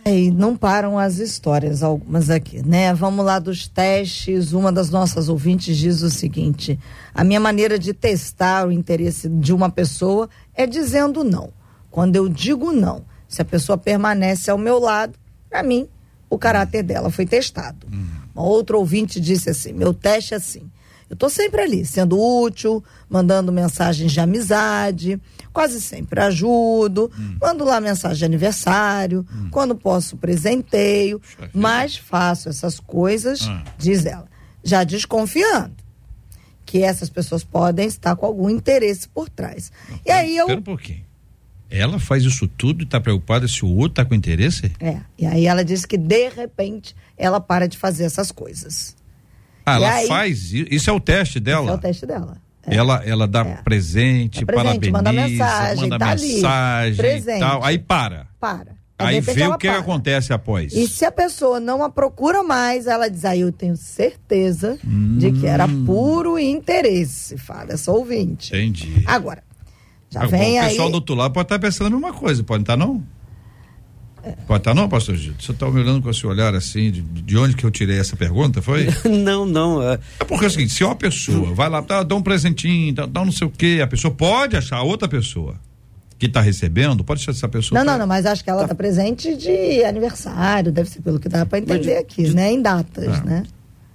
E 0.06 0.30
não 0.30 0.56
param 0.56 1.00
as 1.00 1.18
histórias, 1.18 1.82
algumas 1.82 2.30
aqui, 2.30 2.62
né? 2.64 2.94
Vamos 2.94 3.26
lá 3.26 3.40
dos 3.40 3.68
testes. 3.68 4.54
Uma 4.54 4.72
das 4.72 4.92
nossas 4.92 5.30
ouvintes 5.30 5.76
diz 5.76 6.04
o 6.04 6.12
seguinte: 6.12 6.80
a 7.12 7.24
minha 7.24 7.40
maneira 7.40 7.80
de 7.80 7.92
testar 7.92 8.68
o 8.68 8.72
interesse 8.72 9.28
de 9.28 9.52
uma 9.52 9.68
pessoa 9.68 10.30
é 10.54 10.68
dizendo 10.68 11.24
não. 11.24 11.52
Quando 11.90 12.16
eu 12.18 12.30
digo 12.30 12.72
não, 12.72 13.04
se 13.28 13.42
a 13.42 13.46
pessoa 13.46 13.80
permanece 13.80 14.52
ao 14.52 14.60
meu 14.60 14.78
lado, 14.78 15.18
para 15.50 15.64
mim, 15.64 15.88
o 16.30 16.38
caráter 16.38 16.84
dela 16.84 17.10
foi 17.10 17.26
testado. 17.26 17.88
Uhum. 17.92 18.06
Uma 18.36 18.44
outra 18.44 18.78
ouvinte 18.78 19.20
disse 19.20 19.50
assim: 19.50 19.74
meu 19.74 19.92
teste 19.92 20.36
é 20.36 20.38
assim. 20.38 20.70
Eu 21.10 21.14
estou 21.14 21.30
sempre 21.30 21.62
ali, 21.62 21.86
sendo 21.86 22.20
útil, 22.20 22.84
mandando 23.08 23.52
mensagens 23.52 24.12
de 24.12 24.20
amizade, 24.20 25.22
quase 25.54 25.80
sempre 25.80 26.20
ajudo, 26.20 27.12
hum. 27.18 27.38
mando 27.40 27.64
lá 27.64 27.80
mensagem 27.80 28.18
de 28.18 28.26
aniversário, 28.26 29.26
hum. 29.32 29.50
quando 29.52 29.76
posso 29.76 30.18
presenteio, 30.18 31.22
mas 31.54 31.96
faço 31.96 32.50
essas 32.50 32.80
coisas, 32.80 33.48
ah. 33.48 33.64
diz 33.78 34.06
ela, 34.06 34.28
já 34.64 34.84
desconfiando 34.84 35.76
que 36.66 36.82
essas 36.82 37.10
pessoas 37.10 37.44
podem 37.44 37.88
estar 37.88 38.16
com 38.16 38.26
algum 38.26 38.50
interesse 38.50 39.08
por 39.08 39.30
trás. 39.30 39.72
Não, 39.88 40.00
e 40.06 40.12
aí 40.12 40.36
eu. 40.36 40.46
Espera 40.46 40.60
um 40.60 40.64
pouquinho. 40.64 41.06
Ela 41.70 42.00
faz 42.00 42.24
isso 42.24 42.48
tudo 42.48 42.82
e 42.82 42.84
está 42.84 43.00
preocupada 43.00 43.48
se 43.48 43.64
o 43.66 43.70
outro 43.70 44.02
está 44.02 44.06
com 44.06 44.16
interesse? 44.16 44.72
É. 44.80 45.00
E 45.18 45.26
aí 45.26 45.46
ela 45.46 45.64
diz 45.64 45.86
que 45.86 45.98
de 45.98 46.30
repente 46.30 46.96
ela 47.18 47.40
para 47.40 47.68
de 47.68 47.78
fazer 47.78 48.06
essas 48.06 48.32
coisas. 48.32 48.96
Ah, 49.66 49.76
ela 49.76 49.94
aí, 49.94 50.08
faz. 50.08 50.54
Isso 50.54 50.90
é 50.90 50.94
o 50.94 51.00
teste 51.00 51.40
dela? 51.40 51.72
é 51.72 51.74
o 51.74 51.78
teste 51.78 52.06
dela. 52.06 52.38
É. 52.68 52.76
Ela, 52.76 53.04
ela 53.06 53.28
dá 53.28 53.42
é. 53.42 53.62
presente, 53.64 54.44
é 54.44 54.46
presente, 54.46 54.92
parabeniza, 54.92 54.92
manda 54.92 55.14
mensagem, 55.14 55.84
manda 55.84 56.00
tá 56.00 56.16
mensagem 56.16 57.06
ali, 57.06 57.20
e 57.20 57.40
tal. 57.40 57.64
Aí 57.64 57.78
para. 57.78 58.28
Para. 58.40 58.76
Aí, 58.98 59.16
aí 59.16 59.22
vê 59.22 59.46
o 59.48 59.58
que 59.58 59.68
para. 59.68 59.80
acontece 59.80 60.34
após. 60.34 60.74
E 60.74 60.88
se 60.88 61.06
a 61.06 61.12
pessoa 61.12 61.60
não 61.60 61.84
a 61.84 61.90
procura 61.90 62.44
mais, 62.44 62.88
ela 62.88 63.10
diz, 63.10 63.26
aí 63.26 63.42
eu 63.42 63.52
tenho 63.52 63.76
certeza 63.76 64.80
hum. 64.86 65.18
de 65.18 65.32
que 65.32 65.46
era 65.46 65.66
hum. 65.66 65.86
puro 65.86 66.40
interesse. 66.40 67.38
Fala 67.38 67.74
essa 67.74 67.92
ouvinte. 67.92 68.56
Entendi. 68.56 69.04
Agora, 69.06 69.44
já 70.10 70.24
Agora, 70.24 70.38
vem 70.38 70.60
aí... 70.60 70.68
O 70.68 70.70
pessoal 70.70 70.90
do 70.90 70.96
outro 70.96 71.14
lado 71.14 71.34
pode 71.34 71.46
estar 71.46 71.60
pensando 71.60 71.88
a 71.88 71.90
mesma 72.00 72.14
coisa, 72.14 72.44
pode 72.44 72.64
estar 72.64 72.78
não? 72.78 73.04
Pode 74.48 74.62
estar 74.62 74.74
não, 74.74 74.90
pastor 74.90 75.16
Gil? 75.16 75.34
Você 75.40 75.52
está 75.52 75.70
me 75.70 75.80
olhando 75.80 76.02
com 76.02 76.10
esse 76.10 76.26
olhar 76.26 76.54
assim, 76.56 76.92
de, 76.92 77.02
de, 77.02 77.38
onde 77.38 77.56
que 77.56 77.64
eu 77.64 77.72
tirei 77.72 78.00
essa 78.00 78.16
pergunta, 78.16 78.62
foi? 78.62 78.88
não, 79.24 79.46
não. 79.46 79.82
É... 79.82 80.00
é 80.20 80.26
porque 80.26 80.46
é 80.46 80.48
o 80.48 80.52
seguinte, 80.52 80.74
se 80.74 80.84
uma 80.84 80.96
pessoa 80.96 81.54
vai 81.54 81.70
lá, 81.70 81.82
dá, 81.82 82.04
dá 82.04 82.16
um 82.16 82.22
presentinho, 82.22 82.94
dá, 82.94 83.06
dá 83.06 83.24
não 83.24 83.32
sei 83.32 83.48
o 83.48 83.52
quê, 83.52 83.80
a 83.84 83.88
pessoa 83.88 84.14
pode 84.14 84.56
achar 84.56 84.82
outra 84.82 85.08
pessoa 85.08 85.56
que 86.18 86.26
está 86.28 86.42
recebendo, 86.42 87.04
pode 87.04 87.22
ser 87.22 87.32
essa 87.32 87.48
pessoa. 87.48 87.78
Não, 87.78 87.92
não, 87.92 88.00
não, 88.00 88.08
mas 88.08 88.26
acho 88.26 88.44
que 88.44 88.50
ela 88.50 88.62
está 88.62 88.70
tá 88.70 88.76
presente 88.76 89.36
de 89.36 89.84
aniversário, 89.84 90.72
deve 90.72 90.90
ser 90.90 91.02
pelo 91.02 91.20
que 91.20 91.28
dá 91.28 91.46
para 91.46 91.60
entender 91.60 91.82
de, 91.82 91.98
aqui, 91.98 92.24
de, 92.24 92.36
né? 92.36 92.52
Em 92.52 92.62
datas, 92.62 93.20
é. 93.20 93.24
né? 93.24 93.44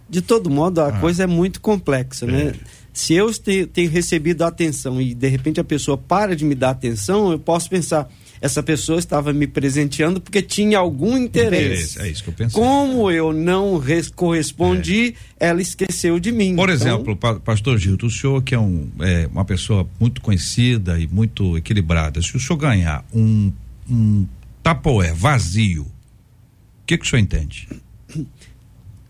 De 0.08 0.20
todo 0.20 0.50
modo, 0.50 0.80
a 0.80 0.88
ah. 0.88 1.00
coisa 1.00 1.24
é 1.24 1.26
muito 1.26 1.60
complexa, 1.60 2.26
né? 2.26 2.40
é. 2.40 2.44
né? 2.46 2.54
Se 2.92 3.14
eu 3.14 3.32
tenho, 3.32 3.66
tenho 3.66 3.90
recebido 3.90 4.42
atenção 4.42 5.00
e 5.00 5.14
de 5.14 5.28
repente 5.28 5.60
a 5.60 5.64
pessoa 5.64 5.96
para 5.96 6.34
de 6.34 6.44
me 6.44 6.54
dar 6.54 6.70
atenção, 6.70 7.30
eu 7.30 7.38
posso 7.38 7.70
pensar, 7.70 8.08
essa 8.40 8.62
pessoa 8.62 8.98
estava 8.98 9.33
me 9.33 9.46
presenteando 9.46 10.20
porque 10.20 10.40
tinha 10.40 10.79
algum 10.79 11.16
interesse. 11.16 11.98
interesse 11.98 12.00
é 12.00 12.09
isso 12.09 12.24
que 12.24 12.31
eu 12.31 12.35
pensei. 12.35 12.61
Como 12.61 13.11
eu 13.11 13.33
não 13.33 13.81
correspondi, 14.16 15.14
é. 15.38 15.48
ela 15.48 15.61
esqueceu 15.61 16.18
de 16.18 16.33
mim. 16.33 16.57
Por 16.57 16.70
então... 16.70 16.74
exemplo, 16.74 17.16
pastor 17.16 17.76
Gilto, 17.79 18.07
o 18.07 18.11
senhor 18.11 18.42
que 18.42 18.55
é, 18.55 18.59
um, 18.59 18.88
é, 19.00 19.29
uma 19.31 19.44
pessoa 19.44 19.87
muito 19.98 20.22
conhecida 20.22 20.98
e 20.98 21.07
muito 21.07 21.57
equilibrada, 21.59 22.22
se 22.22 22.35
o 22.35 22.40
senhor 22.40 22.57
ganhar 22.57 23.05
um, 23.12 23.53
um 23.88 24.26
tapoé 24.62 25.12
vazio, 25.12 25.83
o 25.83 26.87
que, 26.87 26.96
que 26.96 27.05
o 27.05 27.09
senhor 27.09 27.20
entende? 27.20 27.68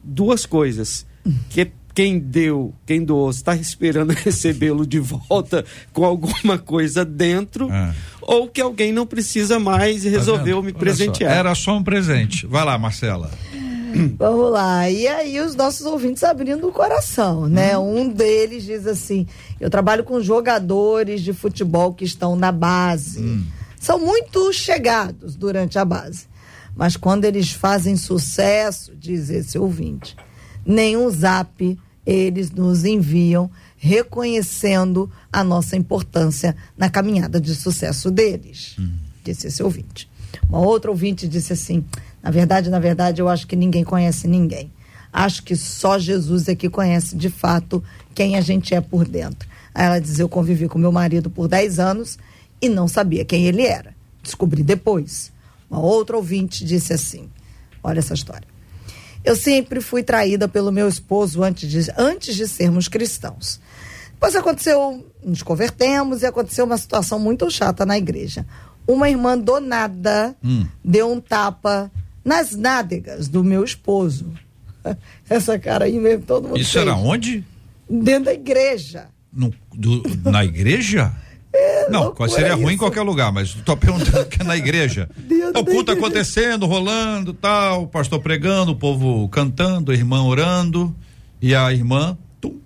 Duas 0.03 0.45
coisas. 0.45 1.07
Que 1.51 1.71
quem 1.95 2.19
deu, 2.19 2.75
quem 2.87 3.05
doou, 3.05 3.31
está 3.31 3.55
esperando 3.55 4.11
recebê-lo 4.15 4.87
de 4.87 4.99
volta 4.99 5.65
com 5.93 6.05
alguma 6.05 6.59
coisa 6.59 7.05
dentro, 7.05 7.69
ah. 7.71 7.95
ou 8.23 8.49
que 8.49 8.61
alguém 8.61 8.93
não 8.93 9.07
precisa 9.07 9.59
mais 9.59 10.05
e 10.05 10.09
resolveu 10.09 10.59
tá 10.59 10.67
me 10.67 10.73
presentear. 10.73 11.33
Só, 11.33 11.39
era 11.39 11.55
só 11.55 11.77
um 11.77 11.83
presente. 11.83 12.47
Vai 12.47 12.65
lá, 12.65 12.79
Marcela. 12.79 13.31
Vamos 14.19 14.53
lá. 14.53 14.89
E 14.89 15.07
aí 15.09 15.41
os 15.41 15.55
nossos 15.55 15.85
ouvintes 15.87 16.23
abrindo 16.23 16.69
o 16.69 16.73
coração, 16.73 17.49
né? 17.49 17.77
Hum. 17.77 18.01
Um 18.01 18.09
deles 18.09 18.65
diz 18.65 18.87
assim: 18.87 19.27
"Eu 19.59 19.69
trabalho 19.69 20.05
com 20.05 20.21
jogadores 20.21 21.23
de 21.23 21.33
futebol 21.33 21.93
que 21.93 22.05
estão 22.05 22.37
na 22.37 22.53
base. 22.53 23.21
Hum. 23.21 23.45
São 23.79 23.99
muito 23.99 24.53
chegados 24.53 25.35
durante 25.35 25.79
a 25.79 25.85
base, 25.85 26.27
mas 26.77 26.97
quando 26.99 27.25
eles 27.25 27.51
fazem 27.51 27.97
sucesso, 27.97 28.95
diz 28.95 29.31
esse 29.31 29.59
ouvinte, 29.59 30.15
nenhum 30.65 31.11
zap 31.11 31.79
eles 32.07 32.51
nos 32.51 32.85
enviam 32.85 33.51
reconhecendo 33.77 35.11
a 35.33 35.45
nossa 35.45 35.77
importância 35.77 36.57
na 36.77 36.91
caminhada 36.91 37.41
de 37.41 37.55
sucesso 37.55 38.11
deles, 38.11 38.77
hum. 38.79 38.91
disse 39.25 39.47
esse 39.47 39.63
ouvinte. 39.63 40.09
Uma 40.49 40.61
outra 40.61 40.91
ouvinte 40.91 41.27
disse 41.29 41.53
assim: 41.53 41.85
na 42.23 42.31
verdade, 42.31 42.69
na 42.69 42.79
verdade, 42.79 43.21
eu 43.21 43.29
acho 43.29 43.47
que 43.47 43.57
ninguém 43.57 43.85
conhece 43.85 44.29
ninguém. 44.29 44.71
Acho 45.13 45.43
que 45.43 45.57
só 45.57 45.99
Jesus 45.99 46.49
é 46.49 46.55
que 46.55 46.69
conhece 46.69 47.17
de 47.17 47.31
fato 47.31 47.83
quem 48.15 48.37
a 48.37 48.41
gente 48.41 48.75
é 48.75 48.81
por 48.81 49.07
dentro. 49.07 49.49
Aí 49.75 49.87
ela 49.87 49.99
diz: 49.99 50.19
Eu 50.19 50.29
convivi 50.29 50.69
com 50.69 50.79
meu 50.79 50.93
marido 50.93 51.31
por 51.31 51.49
10 51.49 51.79
anos 51.79 52.19
e 52.61 52.69
não 52.69 52.87
sabia 52.87 53.25
quem 53.25 53.47
ele 53.47 53.67
era. 53.67 53.95
Descobri 54.23 54.63
depois. 54.63 55.33
Uma 55.71 55.81
outra 55.81 56.17
ouvinte 56.17 56.65
disse 56.65 56.93
assim: 56.93 57.29
Olha 57.83 57.99
essa 57.99 58.15
história. 58.15 58.50
Eu 59.25 59.37
sempre 59.37 59.81
fui 59.81 60.03
traída 60.03 60.49
pelo 60.49 60.73
meu 60.73 60.89
esposo 60.89 61.43
antes 61.43 61.69
de, 61.69 61.93
antes 61.97 62.35
de 62.35 62.49
sermos 62.49 62.89
cristãos. 62.89 63.61
Depois 64.13 64.35
aconteceu, 64.37 65.07
nos 65.25 65.43
convertemos 65.43 66.23
e 66.23 66.27
aconteceu 66.27 66.65
uma 66.65 66.79
situação 66.79 67.19
muito 67.19 67.51
chata 67.51 67.87
na 67.87 67.97
igreja. 67.97 68.47
Uma 68.87 69.09
irmã 69.09 69.39
do 69.39 69.61
nada 69.61 70.35
hum. 70.43 70.67
deu 70.85 71.11
um 71.11 71.21
tapa 71.21 71.91
nas 72.25 72.55
nádegas 72.55 73.29
do 73.29 73.43
meu 73.45 73.65
esposo. 73.65 74.31
Essa 75.29 75.59
cara 75.59 75.85
aí 75.85 75.99
mesmo, 75.99 76.25
todo 76.25 76.49
mundo. 76.49 76.61
Isso 76.61 76.73
fez. 76.73 76.87
era 76.87 76.97
onde? 76.97 77.45
Dentro 77.89 78.27
da 78.27 78.35
igreja. 78.35 79.09
No, 79.33 79.53
do, 79.73 80.03
na 80.31 80.45
igreja? 80.45 81.13
Não, 81.91 82.15
seria 82.29 82.55
ruim 82.55 82.75
em 82.75 82.77
qualquer 82.77 83.03
lugar, 83.03 83.33
mas 83.33 83.49
estou 83.49 83.77
perguntando 83.77 84.27
que 84.27 84.41
é 84.41 84.45
na 84.45 84.57
igreja. 84.57 85.09
o 85.55 85.65
culto 85.65 85.93
acontecendo, 85.93 86.67
rolando, 86.67 87.33
tal, 87.33 87.85
o 87.85 87.87
pastor 87.89 88.21
pregando, 88.21 88.73
o 88.73 88.77
povo 88.77 89.29
cantando, 89.29 89.93
a 89.93 89.95
irmã 89.95 90.23
orando 90.23 90.95
e 91.41 91.55
a 91.55 91.73
irmã. 91.73 92.17
Tum. 92.41 92.59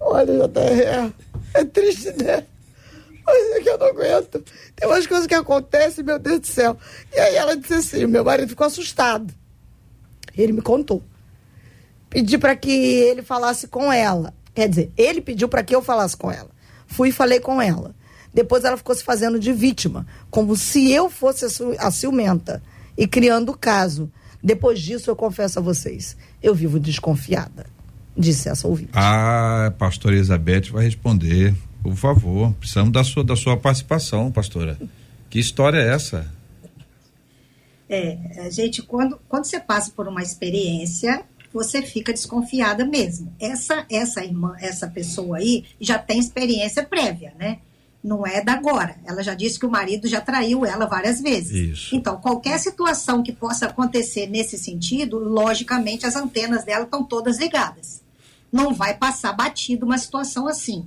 Olha, 0.00 0.48
JR, 0.48 1.12
é 1.54 1.64
triste, 1.64 2.12
né? 2.22 2.44
Mas 3.26 3.56
é 3.56 3.60
que 3.60 3.68
eu 3.68 3.78
não 3.78 3.86
aguento. 3.86 4.44
Tem 4.76 4.88
umas 4.88 5.06
coisas 5.06 5.26
que 5.26 5.34
acontecem, 5.34 6.04
meu 6.04 6.18
Deus 6.18 6.40
do 6.40 6.46
céu. 6.46 6.76
E 7.12 7.18
aí 7.18 7.34
ela 7.34 7.56
disse 7.56 7.74
assim: 7.74 8.06
meu 8.06 8.24
marido 8.24 8.48
ficou 8.48 8.66
assustado. 8.66 9.34
Ele 10.36 10.52
me 10.52 10.62
contou. 10.62 11.02
Pedi 12.08 12.38
para 12.38 12.54
que 12.54 12.70
ele 12.70 13.22
falasse 13.22 13.66
com 13.66 13.92
ela. 13.92 14.32
Quer 14.54 14.68
dizer, 14.68 14.92
ele 14.96 15.20
pediu 15.20 15.48
para 15.48 15.62
que 15.62 15.74
eu 15.74 15.82
falasse 15.82 16.16
com 16.16 16.30
ela. 16.30 16.50
Fui 16.86 17.08
e 17.08 17.12
falei 17.12 17.40
com 17.40 17.60
ela. 17.60 17.94
Depois 18.32 18.64
ela 18.64 18.76
ficou 18.76 18.94
se 18.94 19.02
fazendo 19.02 19.38
de 19.38 19.52
vítima, 19.52 20.06
como 20.30 20.56
se 20.56 20.90
eu 20.92 21.08
fosse 21.08 21.46
a 21.78 21.90
ciumenta 21.90 22.62
e 22.96 23.06
criando 23.06 23.52
o 23.52 23.56
caso. 23.56 24.10
Depois 24.42 24.78
disso, 24.80 25.10
eu 25.10 25.16
confesso 25.16 25.58
a 25.58 25.62
vocês, 25.62 26.16
eu 26.42 26.54
vivo 26.54 26.78
desconfiada, 26.78 27.66
disse 28.16 28.48
essa 28.48 28.68
ouvinte. 28.68 28.90
Ah, 28.92 29.72
pastora 29.78 30.14
Elizabeth 30.14 30.70
vai 30.70 30.84
responder. 30.84 31.54
Por 31.82 31.94
favor, 31.94 32.52
precisamos 32.54 32.92
da 32.92 33.02
sua, 33.02 33.24
da 33.24 33.36
sua 33.36 33.56
participação, 33.56 34.30
pastora. 34.30 34.78
Que 35.30 35.38
história 35.38 35.78
é 35.78 35.94
essa? 35.94 36.30
É, 37.88 38.18
a 38.44 38.50
gente, 38.50 38.82
quando, 38.82 39.18
quando 39.28 39.44
você 39.44 39.60
passa 39.60 39.92
por 39.94 40.08
uma 40.08 40.22
experiência, 40.22 41.24
você 41.56 41.80
fica 41.80 42.12
desconfiada 42.12 42.84
mesmo. 42.84 43.34
Essa 43.40 43.86
essa 43.90 44.22
irmã, 44.22 44.54
essa 44.60 44.86
pessoa 44.86 45.38
aí 45.38 45.64
já 45.80 45.98
tem 45.98 46.18
experiência 46.18 46.84
prévia, 46.84 47.32
né? 47.38 47.60
Não 48.04 48.26
é 48.26 48.44
da 48.44 48.52
agora. 48.52 48.96
Ela 49.06 49.22
já 49.22 49.34
disse 49.34 49.58
que 49.58 49.64
o 49.64 49.70
marido 49.70 50.06
já 50.06 50.20
traiu 50.20 50.66
ela 50.66 50.86
várias 50.86 51.20
vezes. 51.20 51.72
Isso. 51.72 51.96
Então, 51.96 52.18
qualquer 52.18 52.58
situação 52.58 53.22
que 53.22 53.32
possa 53.32 53.66
acontecer 53.66 54.26
nesse 54.28 54.58
sentido, 54.58 55.18
logicamente 55.18 56.06
as 56.06 56.14
antenas 56.14 56.62
dela 56.62 56.84
estão 56.84 57.02
todas 57.02 57.38
ligadas. 57.38 58.02
Não 58.52 58.74
vai 58.74 58.94
passar 58.94 59.32
batido 59.32 59.86
uma 59.86 59.98
situação 59.98 60.46
assim. 60.46 60.86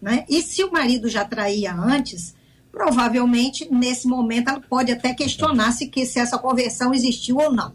Né? 0.00 0.24
E 0.28 0.40
se 0.42 0.62
o 0.62 0.72
marido 0.72 1.08
já 1.08 1.24
traía 1.24 1.74
antes, 1.74 2.34
provavelmente 2.70 3.68
nesse 3.70 4.06
momento 4.06 4.48
ela 4.48 4.60
pode 4.60 4.92
até 4.92 5.12
questionar 5.12 5.72
se, 5.72 5.88
que, 5.88 6.06
se 6.06 6.20
essa 6.20 6.38
conversão 6.38 6.94
existiu 6.94 7.36
ou 7.36 7.52
não. 7.52 7.74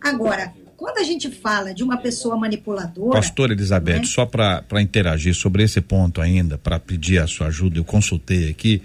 Agora, 0.00 0.54
quando 0.82 0.98
a 0.98 1.04
gente 1.04 1.30
fala 1.30 1.72
de 1.72 1.84
uma 1.84 1.96
pessoa 1.96 2.36
manipuladora. 2.36 3.12
Pastor 3.12 3.52
Elizabeth, 3.52 4.00
né? 4.00 4.04
só 4.04 4.26
para 4.26 4.82
interagir 4.82 5.32
sobre 5.32 5.62
esse 5.62 5.80
ponto 5.80 6.20
ainda, 6.20 6.58
para 6.58 6.76
pedir 6.80 7.20
a 7.20 7.26
sua 7.28 7.46
ajuda, 7.46 7.78
eu 7.78 7.84
consultei 7.84 8.50
aqui. 8.50 8.82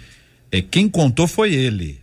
É, 0.52 0.62
quem 0.62 0.88
contou 0.88 1.28
foi 1.28 1.56
ele. 1.56 2.00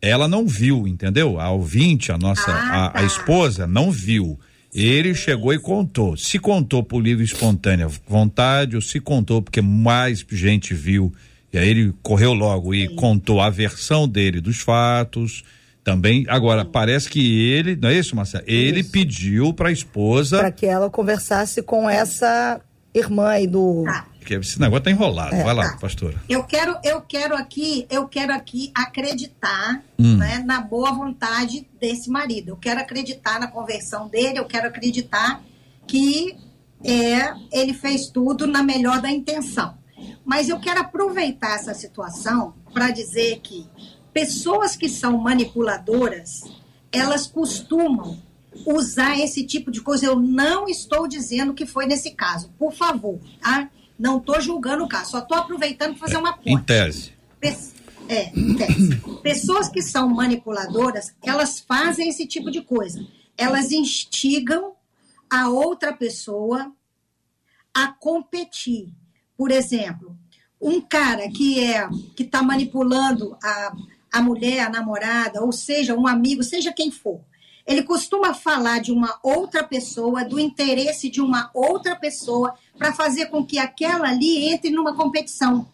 Ela 0.00 0.28
não 0.28 0.46
viu, 0.46 0.86
entendeu? 0.86 1.40
A 1.40 1.50
ouvinte, 1.50 2.12
a 2.12 2.16
nossa, 2.16 2.52
ah, 2.52 2.84
a, 2.84 2.86
a 2.86 2.90
tá. 2.90 3.02
esposa, 3.02 3.66
não 3.66 3.90
viu. 3.90 4.38
Ele 4.72 5.12
chegou 5.12 5.52
e 5.52 5.58
contou. 5.58 6.16
Se 6.16 6.38
contou 6.38 6.84
por 6.84 7.00
livre 7.00 7.24
e 7.24 7.26
espontânea 7.26 7.88
vontade, 8.06 8.76
ou 8.76 8.82
se 8.82 9.00
contou 9.00 9.42
porque 9.42 9.60
mais 9.60 10.24
gente 10.30 10.72
viu, 10.72 11.12
e 11.52 11.58
aí 11.58 11.68
ele 11.68 11.92
correu 12.00 12.32
logo 12.32 12.72
e 12.72 12.86
Sim. 12.86 12.94
contou 12.94 13.40
a 13.40 13.50
versão 13.50 14.06
dele 14.06 14.40
dos 14.40 14.60
fatos. 14.60 15.42
Também, 15.86 16.26
agora, 16.28 16.64
parece 16.64 17.08
que 17.08 17.48
ele, 17.48 17.76
não 17.76 17.88
é 17.88 17.94
isso, 17.94 18.16
Marcelo? 18.16 18.44
Ele 18.46 18.80
isso. 18.80 18.90
pediu 18.90 19.54
para 19.54 19.68
a 19.68 19.72
esposa. 19.72 20.38
Para 20.38 20.50
que 20.50 20.66
ela 20.66 20.90
conversasse 20.90 21.62
com 21.62 21.88
essa 21.88 22.60
irmã 22.92 23.28
aí 23.28 23.46
do. 23.46 23.84
Ah 23.86 24.04
porque 24.26 24.34
esse 24.34 24.60
negócio 24.60 24.82
tá 24.82 24.90
enrolado. 24.90 25.36
É, 25.36 25.44
Vai 25.44 25.54
lá, 25.54 25.70
tá. 25.70 25.78
pastora. 25.78 26.20
Eu 26.28 26.42
quero, 26.42 26.76
eu 26.82 27.00
quero 27.00 27.36
aqui, 27.36 27.86
eu 27.88 28.08
quero 28.08 28.34
aqui 28.34 28.72
acreditar 28.74 29.84
hum. 29.96 30.16
né, 30.16 30.42
na 30.44 30.60
boa 30.60 30.90
vontade 30.90 31.64
desse 31.80 32.10
marido. 32.10 32.48
Eu 32.48 32.56
quero 32.56 32.80
acreditar 32.80 33.38
na 33.38 33.46
conversão 33.46 34.08
dele, 34.08 34.40
eu 34.40 34.44
quero 34.44 34.66
acreditar 34.66 35.40
que 35.86 36.36
é, 36.82 37.32
ele 37.52 37.72
fez 37.72 38.08
tudo 38.08 38.48
na 38.48 38.64
melhor 38.64 39.00
da 39.00 39.08
intenção. 39.08 39.78
Mas 40.24 40.48
eu 40.48 40.58
quero 40.58 40.80
aproveitar 40.80 41.54
essa 41.54 41.72
situação 41.72 42.52
para 42.74 42.90
dizer 42.90 43.38
que 43.44 43.64
pessoas 44.16 44.74
que 44.74 44.88
são 44.88 45.18
manipuladoras, 45.18 46.40
elas 46.90 47.26
costumam 47.26 48.18
usar 48.64 49.18
esse 49.18 49.44
tipo 49.46 49.70
de 49.70 49.82
coisa. 49.82 50.06
Eu 50.06 50.18
não 50.18 50.66
estou 50.66 51.06
dizendo 51.06 51.52
que 51.52 51.66
foi 51.66 51.84
nesse 51.84 52.12
caso, 52.12 52.48
por 52.58 52.72
favor, 52.72 53.20
tá? 53.42 53.68
Não 53.98 54.16
estou 54.16 54.40
julgando 54.40 54.84
o 54.84 54.88
caso, 54.88 55.10
só 55.10 55.18
estou 55.18 55.36
aproveitando 55.36 55.90
para 55.90 56.06
fazer 56.06 56.16
uma 56.16 56.32
ponte. 56.32 56.48
Em 56.48 56.58
tese. 56.58 57.12
é, 58.08 58.30
em 58.34 58.56
tese. 58.56 58.96
Pessoas 59.22 59.68
que 59.68 59.82
são 59.82 60.08
manipuladoras, 60.08 61.14
elas 61.22 61.60
fazem 61.60 62.08
esse 62.08 62.26
tipo 62.26 62.50
de 62.50 62.62
coisa. 62.62 63.06
Elas 63.36 63.70
instigam 63.70 64.72
a 65.28 65.50
outra 65.50 65.92
pessoa 65.92 66.72
a 67.74 67.88
competir. 67.88 68.88
Por 69.36 69.50
exemplo, 69.50 70.16
um 70.58 70.80
cara 70.80 71.28
que 71.28 71.62
é 71.62 71.86
que 72.16 72.22
está 72.22 72.42
manipulando 72.42 73.36
a, 73.42 73.76
a 74.16 74.22
mulher, 74.22 74.60
a 74.60 74.70
namorada, 74.70 75.42
ou 75.42 75.52
seja, 75.52 75.94
um 75.94 76.06
amigo, 76.06 76.42
seja 76.42 76.72
quem 76.72 76.90
for, 76.90 77.20
ele 77.66 77.82
costuma 77.82 78.32
falar 78.32 78.80
de 78.80 78.92
uma 78.92 79.18
outra 79.22 79.62
pessoa, 79.64 80.24
do 80.24 80.38
interesse 80.38 81.10
de 81.10 81.20
uma 81.20 81.50
outra 81.52 81.96
pessoa, 81.96 82.54
para 82.78 82.92
fazer 82.92 83.26
com 83.26 83.44
que 83.44 83.58
aquela 83.58 84.08
ali 84.08 84.48
entre 84.48 84.70
numa 84.70 84.94
competição. 84.94 85.68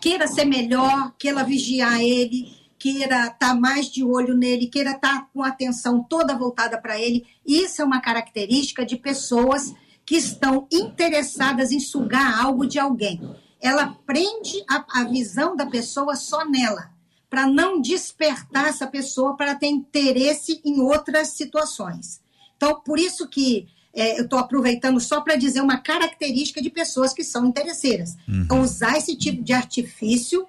Queira 0.00 0.28
ser 0.28 0.44
melhor, 0.44 1.12
queira 1.18 1.42
vigiar 1.42 2.00
ele, 2.00 2.54
queira 2.78 3.26
estar 3.26 3.38
tá 3.38 3.54
mais 3.54 3.90
de 3.90 4.04
olho 4.04 4.36
nele, 4.36 4.66
queira 4.66 4.90
estar 4.90 5.20
tá 5.20 5.28
com 5.32 5.42
a 5.42 5.48
atenção 5.48 6.02
toda 6.02 6.36
voltada 6.36 6.78
para 6.78 7.00
ele. 7.00 7.26
Isso 7.46 7.80
é 7.80 7.84
uma 7.84 8.00
característica 8.00 8.84
de 8.84 8.96
pessoas 8.96 9.74
que 10.04 10.16
estão 10.16 10.68
interessadas 10.70 11.72
em 11.72 11.80
sugar 11.80 12.44
algo 12.44 12.66
de 12.66 12.78
alguém. 12.78 13.20
Ela 13.58 13.96
prende 14.06 14.62
a, 14.68 14.84
a 15.00 15.04
visão 15.04 15.56
da 15.56 15.64
pessoa 15.64 16.14
só 16.14 16.44
nela 16.44 16.93
para 17.34 17.48
não 17.48 17.80
despertar 17.80 18.68
essa 18.68 18.86
pessoa 18.86 19.36
para 19.36 19.56
ter 19.56 19.66
interesse 19.66 20.60
em 20.64 20.80
outras 20.80 21.30
situações. 21.30 22.20
Então, 22.56 22.80
por 22.80 22.96
isso 22.96 23.26
que 23.26 23.66
é, 23.92 24.20
eu 24.20 24.22
estou 24.22 24.38
aproveitando 24.38 25.00
só 25.00 25.20
para 25.20 25.34
dizer 25.34 25.60
uma 25.60 25.78
característica 25.78 26.62
de 26.62 26.70
pessoas 26.70 27.12
que 27.12 27.24
são 27.24 27.44
interesseiras. 27.44 28.14
Uhum. 28.28 28.42
Então, 28.42 28.60
usar 28.60 28.96
esse 28.98 29.16
tipo 29.16 29.42
de 29.42 29.52
artifício 29.52 30.46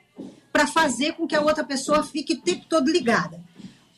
para 0.53 0.67
fazer 0.67 1.13
com 1.13 1.25
que 1.25 1.35
a 1.35 1.41
outra 1.41 1.63
pessoa 1.63 2.03
fique 2.03 2.33
o 2.33 2.41
tempo 2.41 2.67
todo 2.69 2.91
ligada. 2.91 3.41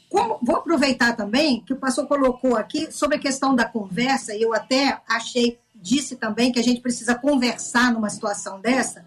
Como, 0.10 0.40
vou 0.42 0.56
aproveitar 0.56 1.14
também 1.14 1.60
que 1.60 1.74
o 1.74 1.78
pastor 1.78 2.08
colocou 2.08 2.56
aqui 2.56 2.90
sobre 2.90 3.18
a 3.18 3.20
questão 3.20 3.54
da 3.54 3.66
conversa, 3.66 4.34
e 4.34 4.44
eu 4.44 4.54
até 4.54 5.02
achei, 5.06 5.60
disse 5.76 6.16
também 6.16 6.54
que 6.54 6.60
a 6.60 6.64
gente 6.64 6.80
precisa 6.80 7.16
conversar 7.16 7.92
numa 7.92 8.10
situação 8.10 8.62
dessa. 8.62 9.06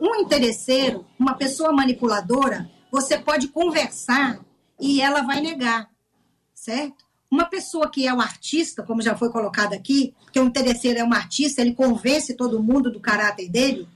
Um 0.00 0.14
interesseiro, 0.14 1.04
uma 1.18 1.34
pessoa 1.34 1.74
manipuladora, 1.74 2.70
você 2.90 3.18
pode 3.18 3.48
conversar 3.48 4.40
e 4.80 5.00
ela 5.00 5.22
vai 5.22 5.40
negar, 5.40 5.88
certo? 6.54 7.04
Uma 7.30 7.44
pessoa 7.44 7.90
que 7.90 8.06
é 8.06 8.14
um 8.14 8.20
artista, 8.20 8.82
como 8.82 9.02
já 9.02 9.14
foi 9.14 9.30
colocado 9.30 9.74
aqui, 9.74 10.14
porque 10.24 10.40
o 10.40 10.44
interesseiro 10.44 10.98
é 10.98 11.04
um 11.04 11.12
artista, 11.12 11.60
ele 11.60 11.74
convence 11.74 12.34
todo 12.34 12.62
mundo 12.62 12.90
do 12.90 13.00
caráter 13.00 13.50
dele, 13.50 13.86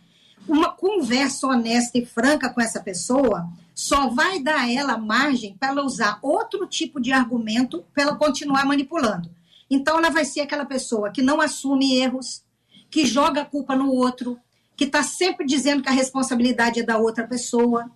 uma 0.46 0.70
conversa 0.70 1.46
honesta 1.46 1.98
e 1.98 2.04
franca 2.04 2.50
com 2.50 2.60
essa 2.60 2.80
pessoa 2.80 3.48
só 3.74 4.08
vai 4.08 4.42
dar 4.42 4.60
a 4.60 4.70
ela 4.70 4.98
margem 4.98 5.56
para 5.56 5.68
ela 5.68 5.82
usar 5.82 6.18
outro 6.20 6.66
tipo 6.66 7.00
de 7.00 7.12
argumento 7.12 7.84
para 7.94 8.02
ela 8.02 8.16
continuar 8.16 8.66
manipulando. 8.66 9.30
Então, 9.70 9.98
ela 9.98 10.10
vai 10.10 10.24
ser 10.24 10.40
aquela 10.40 10.66
pessoa 10.66 11.10
que 11.10 11.22
não 11.22 11.40
assume 11.40 11.96
erros, 11.96 12.44
que 12.90 13.06
joga 13.06 13.40
a 13.40 13.44
culpa 13.44 13.74
no 13.74 13.90
outro, 13.90 14.38
que 14.76 14.84
está 14.84 15.02
sempre 15.02 15.46
dizendo 15.46 15.82
que 15.82 15.88
a 15.88 15.92
responsabilidade 15.92 16.80
é 16.80 16.82
da 16.82 16.98
outra 16.98 17.26
pessoa, 17.26 17.90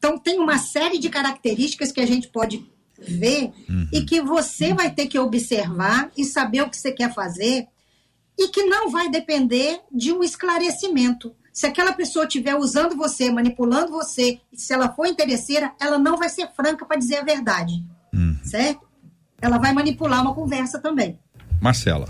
então, 0.00 0.16
tem 0.16 0.40
uma 0.40 0.56
série 0.56 0.98
de 0.98 1.10
características 1.10 1.92
que 1.92 2.00
a 2.00 2.06
gente 2.06 2.28
pode 2.28 2.66
ver 2.98 3.52
uhum. 3.68 3.86
e 3.92 4.00
que 4.00 4.22
você 4.22 4.72
vai 4.72 4.90
ter 4.90 5.06
que 5.06 5.18
observar 5.18 6.10
e 6.16 6.24
saber 6.24 6.62
o 6.62 6.70
que 6.70 6.76
você 6.78 6.90
quer 6.90 7.12
fazer 7.12 7.66
e 8.38 8.48
que 8.48 8.64
não 8.64 8.90
vai 8.90 9.10
depender 9.10 9.78
de 9.92 10.10
um 10.10 10.24
esclarecimento. 10.24 11.34
Se 11.52 11.66
aquela 11.66 11.92
pessoa 11.92 12.24
estiver 12.24 12.54
usando 12.54 12.96
você, 12.96 13.30
manipulando 13.30 13.92
você, 13.92 14.40
e 14.50 14.58
se 14.58 14.72
ela 14.72 14.88
for 14.88 15.06
interesseira, 15.06 15.72
ela 15.78 15.98
não 15.98 16.16
vai 16.16 16.30
ser 16.30 16.48
franca 16.56 16.86
para 16.86 16.96
dizer 16.96 17.16
a 17.16 17.24
verdade. 17.24 17.84
Uhum. 18.14 18.38
Certo? 18.42 18.80
Ela 19.38 19.58
vai 19.58 19.74
manipular 19.74 20.22
uma 20.22 20.34
conversa 20.34 20.78
também. 20.78 21.18
Marcela. 21.60 22.08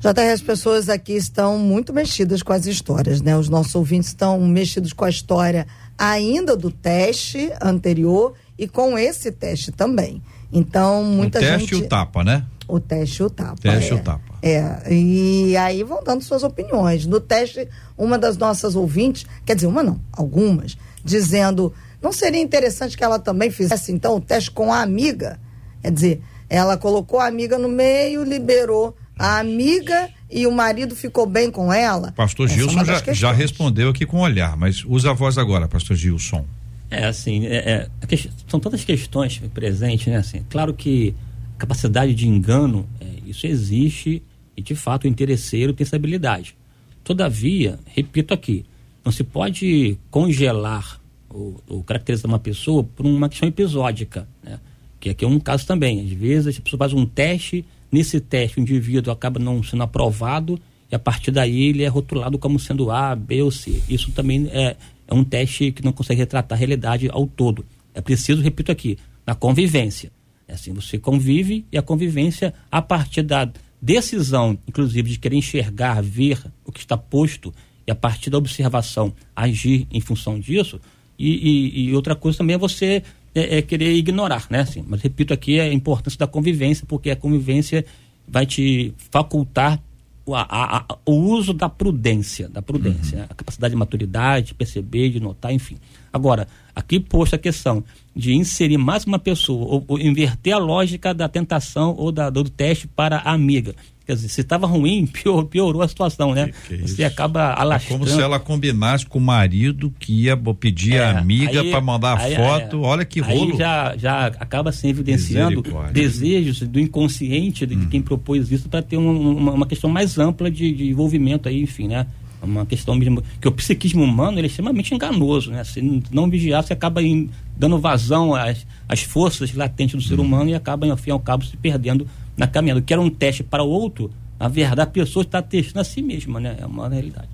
JR, 0.00 0.34
as 0.34 0.42
pessoas 0.42 0.90
aqui 0.90 1.14
estão 1.14 1.58
muito 1.58 1.94
mexidas 1.94 2.42
com 2.42 2.52
as 2.52 2.66
histórias, 2.66 3.22
né? 3.22 3.34
Os 3.38 3.48
nossos 3.48 3.74
ouvintes 3.74 4.10
estão 4.10 4.38
mexidos 4.38 4.92
com 4.92 5.06
a 5.06 5.08
história 5.08 5.66
ainda 5.98 6.56
do 6.56 6.70
teste 6.70 7.52
anterior 7.60 8.34
e 8.58 8.68
com 8.68 8.98
esse 8.98 9.32
teste 9.32 9.72
também. 9.72 10.22
Então, 10.52 11.02
muita 11.02 11.40
gente. 11.40 11.48
O 11.48 11.58
teste 11.58 11.74
gente... 11.74 11.82
e 11.82 11.86
o 11.86 11.88
tapa, 11.88 12.24
né? 12.24 12.44
O 12.68 12.80
teste 12.80 13.22
e 13.22 13.24
o 13.24 13.30
tapa. 13.30 13.56
Teste 13.60 13.92
e 13.92 13.96
é. 13.96 14.00
o 14.00 14.02
tapa. 14.02 14.34
É, 14.42 14.92
e 14.92 15.56
aí 15.56 15.82
vão 15.82 16.02
dando 16.02 16.22
suas 16.22 16.42
opiniões. 16.42 17.06
No 17.06 17.20
teste, 17.20 17.68
uma 17.96 18.18
das 18.18 18.36
nossas 18.36 18.76
ouvintes, 18.76 19.26
quer 19.44 19.54
dizer, 19.54 19.66
uma 19.66 19.82
não, 19.82 20.00
algumas, 20.12 20.76
dizendo, 21.04 21.72
não 22.00 22.12
seria 22.12 22.40
interessante 22.40 22.96
que 22.96 23.02
ela 23.02 23.18
também 23.18 23.50
fizesse, 23.50 23.90
então, 23.90 24.16
o 24.16 24.20
teste 24.20 24.50
com 24.50 24.72
a 24.72 24.80
amiga? 24.80 25.40
Quer 25.82 25.90
dizer, 25.90 26.22
ela 26.48 26.76
colocou 26.76 27.18
a 27.18 27.26
amiga 27.26 27.58
no 27.58 27.68
meio, 27.68 28.22
liberou 28.22 28.96
a 29.18 29.38
amiga 29.38 30.10
e 30.30 30.46
o 30.46 30.52
marido 30.52 30.96
ficou 30.96 31.26
bem 31.26 31.50
com 31.50 31.72
ela? 31.72 32.12
Pastor 32.12 32.46
Essa 32.46 32.54
é 32.54 32.58
Gilson 32.58 32.84
já, 32.84 33.12
já 33.12 33.32
respondeu 33.32 33.90
aqui 33.90 34.06
com 34.06 34.20
olhar, 34.20 34.56
mas 34.56 34.84
usa 34.84 35.10
a 35.10 35.14
voz 35.14 35.38
agora, 35.38 35.68
Pastor 35.68 35.96
Gilson. 35.96 36.44
É 36.90 37.06
assim, 37.06 37.46
é, 37.46 37.88
é, 38.08 38.18
são 38.48 38.60
tantas 38.60 38.84
questões 38.84 39.40
presentes, 39.52 40.06
né? 40.06 40.16
Assim, 40.16 40.44
claro 40.48 40.72
que 40.74 41.14
capacidade 41.58 42.14
de 42.14 42.28
engano, 42.28 42.86
é, 43.00 43.06
isso 43.26 43.46
existe 43.46 44.22
e 44.56 44.62
de 44.62 44.74
fato 44.74 45.04
o 45.04 45.08
interesseiro 45.08 45.72
tem 45.72 45.84
essa 45.84 45.96
habilidade. 45.96 46.56
Todavia, 47.02 47.78
repito 47.86 48.32
aqui, 48.32 48.64
não 49.04 49.12
se 49.12 49.24
pode 49.24 49.98
congelar 50.10 51.00
ou, 51.28 51.60
ou 51.68 51.82
caracterizar 51.82 52.26
uma 52.26 52.38
pessoa 52.38 52.84
por 52.84 53.04
uma 53.04 53.28
questão 53.28 53.48
episódica, 53.48 54.26
né? 54.42 54.58
Que 55.00 55.10
aqui 55.10 55.24
é 55.24 55.28
um 55.28 55.38
caso 55.38 55.66
também. 55.66 56.00
Às 56.00 56.10
vezes 56.12 56.56
a 56.56 56.60
pessoa 56.60 56.78
faz 56.78 56.92
um 56.92 57.04
teste 57.04 57.64
Nesse 57.94 58.18
teste, 58.18 58.58
o 58.58 58.60
indivíduo 58.60 59.12
acaba 59.12 59.38
não 59.38 59.62
sendo 59.62 59.84
aprovado 59.84 60.58
e 60.90 60.96
a 60.96 60.98
partir 60.98 61.30
daí 61.30 61.68
ele 61.68 61.84
é 61.84 61.86
rotulado 61.86 62.36
como 62.40 62.58
sendo 62.58 62.90
A, 62.90 63.14
B 63.14 63.40
ou 63.40 63.52
C. 63.52 63.80
Isso 63.88 64.10
também 64.10 64.48
é, 64.50 64.76
é 65.06 65.14
um 65.14 65.22
teste 65.22 65.70
que 65.70 65.84
não 65.84 65.92
consegue 65.92 66.18
retratar 66.18 66.56
a 66.56 66.58
realidade 66.58 67.08
ao 67.08 67.24
todo. 67.24 67.64
É 67.94 68.00
preciso, 68.00 68.42
repito 68.42 68.72
aqui, 68.72 68.98
na 69.24 69.32
convivência. 69.36 70.10
É 70.48 70.54
assim, 70.54 70.72
você 70.72 70.98
convive 70.98 71.64
e 71.70 71.78
a 71.78 71.82
convivência, 71.82 72.52
a 72.68 72.82
partir 72.82 73.22
da 73.22 73.48
decisão, 73.80 74.58
inclusive, 74.66 75.10
de 75.10 75.18
querer 75.20 75.36
enxergar, 75.36 76.02
ver 76.02 76.44
o 76.64 76.72
que 76.72 76.80
está 76.80 76.96
posto 76.96 77.54
e 77.86 77.92
a 77.92 77.94
partir 77.94 78.28
da 78.28 78.38
observação 78.38 79.14
agir 79.36 79.86
em 79.88 80.00
função 80.00 80.40
disso. 80.40 80.80
E, 81.16 81.28
e, 81.28 81.84
e 81.84 81.94
outra 81.94 82.16
coisa 82.16 82.38
também 82.38 82.54
é 82.54 82.58
você 82.58 83.04
é, 83.34 83.58
é, 83.58 83.62
querer 83.62 83.92
ignorar, 83.92 84.46
né? 84.48 84.60
Assim, 84.60 84.84
mas 84.86 85.02
repito 85.02 85.32
aqui 85.32 85.58
a 85.58 85.72
importância 85.72 86.18
da 86.18 86.26
convivência, 86.26 86.86
porque 86.88 87.10
a 87.10 87.16
convivência 87.16 87.84
vai 88.26 88.46
te 88.46 88.94
facultar 89.10 89.80
o, 90.26 90.34
a, 90.34 90.46
a, 90.48 90.98
o 91.04 91.12
uso 91.12 91.52
da 91.52 91.68
prudência, 91.68 92.48
da 92.48 92.62
prudência, 92.62 93.18
uhum. 93.18 93.24
a 93.24 93.34
capacidade 93.34 93.72
de 93.72 93.78
maturidade, 93.78 94.46
de 94.48 94.54
perceber, 94.54 95.10
de 95.10 95.20
notar, 95.20 95.52
enfim. 95.52 95.76
Agora, 96.12 96.48
aqui 96.74 96.98
posto 96.98 97.34
a 97.34 97.38
questão 97.38 97.84
de 98.14 98.32
inserir 98.32 98.78
mais 98.78 99.04
uma 99.04 99.18
pessoa, 99.18 99.66
ou, 99.66 99.84
ou 99.88 99.98
inverter 99.98 100.54
a 100.54 100.58
lógica 100.58 101.12
da 101.12 101.28
tentação 101.28 101.94
ou 101.98 102.10
da, 102.10 102.30
do 102.30 102.44
teste 102.44 102.86
para 102.86 103.18
a 103.18 103.32
amiga. 103.32 103.74
Quer 104.06 104.16
dizer, 104.16 104.28
se 104.28 104.42
estava 104.42 104.66
ruim, 104.66 105.06
pior, 105.10 105.44
piorou 105.44 105.82
a 105.82 105.88
situação, 105.88 106.34
né? 106.34 106.50
Que 106.68 106.76
que 106.76 106.82
é 106.82 106.86
Você 106.86 107.04
acaba 107.04 107.54
alastrando. 107.54 108.04
É 108.04 108.06
como 108.06 108.18
se 108.18 108.22
ela 108.22 108.38
combinasse 108.38 109.06
com 109.06 109.18
o 109.18 109.22
marido 109.22 109.92
que 109.98 110.24
ia 110.24 110.36
pedir 110.36 110.96
é, 110.96 111.04
a 111.04 111.18
amiga 111.18 111.64
para 111.64 111.80
mandar 111.80 112.18
aí, 112.18 112.36
foto. 112.36 112.84
É, 112.84 112.86
Olha 112.86 113.04
que 113.04 113.20
rolo. 113.20 113.52
Aí 113.52 113.58
já, 113.58 113.96
já 113.96 114.26
acaba 114.26 114.72
se 114.72 114.86
evidenciando 114.88 115.62
desejos 115.92 116.60
do 116.60 116.78
inconsciente 116.78 117.66
de 117.66 117.74
hum. 117.74 117.88
quem 117.88 118.02
propôs 118.02 118.50
isso 118.52 118.68
para 118.68 118.82
ter 118.82 118.96
uma, 118.96 119.10
uma, 119.10 119.52
uma, 119.52 119.66
questão 119.66 119.88
mais 119.88 120.18
ampla 120.18 120.50
de, 120.50 120.72
de 120.72 120.88
envolvimento 120.90 121.48
aí, 121.48 121.62
enfim, 121.62 121.88
né? 121.88 122.06
uma 122.44 122.66
questão 122.66 122.94
mesmo 122.94 123.22
que 123.40 123.48
o 123.48 123.52
psiquismo 123.52 124.04
humano 124.04 124.38
ele 124.38 124.46
é 124.46 124.50
extremamente 124.50 124.94
enganoso, 124.94 125.50
né? 125.50 125.64
Se 125.64 125.80
não 126.10 126.28
vigiar, 126.28 126.62
você 126.62 126.74
acaba 126.74 127.02
in, 127.02 127.30
dando 127.56 127.78
vazão 127.78 128.34
às, 128.34 128.66
às 128.88 129.02
forças 129.02 129.54
latentes 129.54 129.94
do 129.94 130.02
ser 130.02 130.18
uhum. 130.18 130.26
humano 130.26 130.50
e 130.50 130.54
acaba, 130.54 130.86
ao 130.86 130.96
fim 130.96 131.08
e 131.08 131.12
ao 131.12 131.20
cabo, 131.20 131.44
se 131.44 131.56
perdendo 131.56 132.06
na 132.36 132.46
caminhada. 132.46 132.80
Que 132.80 132.92
era 132.92 133.02
um 133.02 133.10
teste 133.10 133.42
para 133.42 133.62
o 133.62 133.68
outro, 133.68 134.10
na 134.38 134.48
verdade, 134.48 134.82
a 134.82 134.86
pessoa 134.86 135.22
está 135.22 135.40
testando 135.40 135.80
a 135.80 135.84
si 135.84 136.02
mesma, 136.02 136.40
né? 136.40 136.56
É 136.60 136.66
uma 136.66 136.88
realidade. 136.88 137.28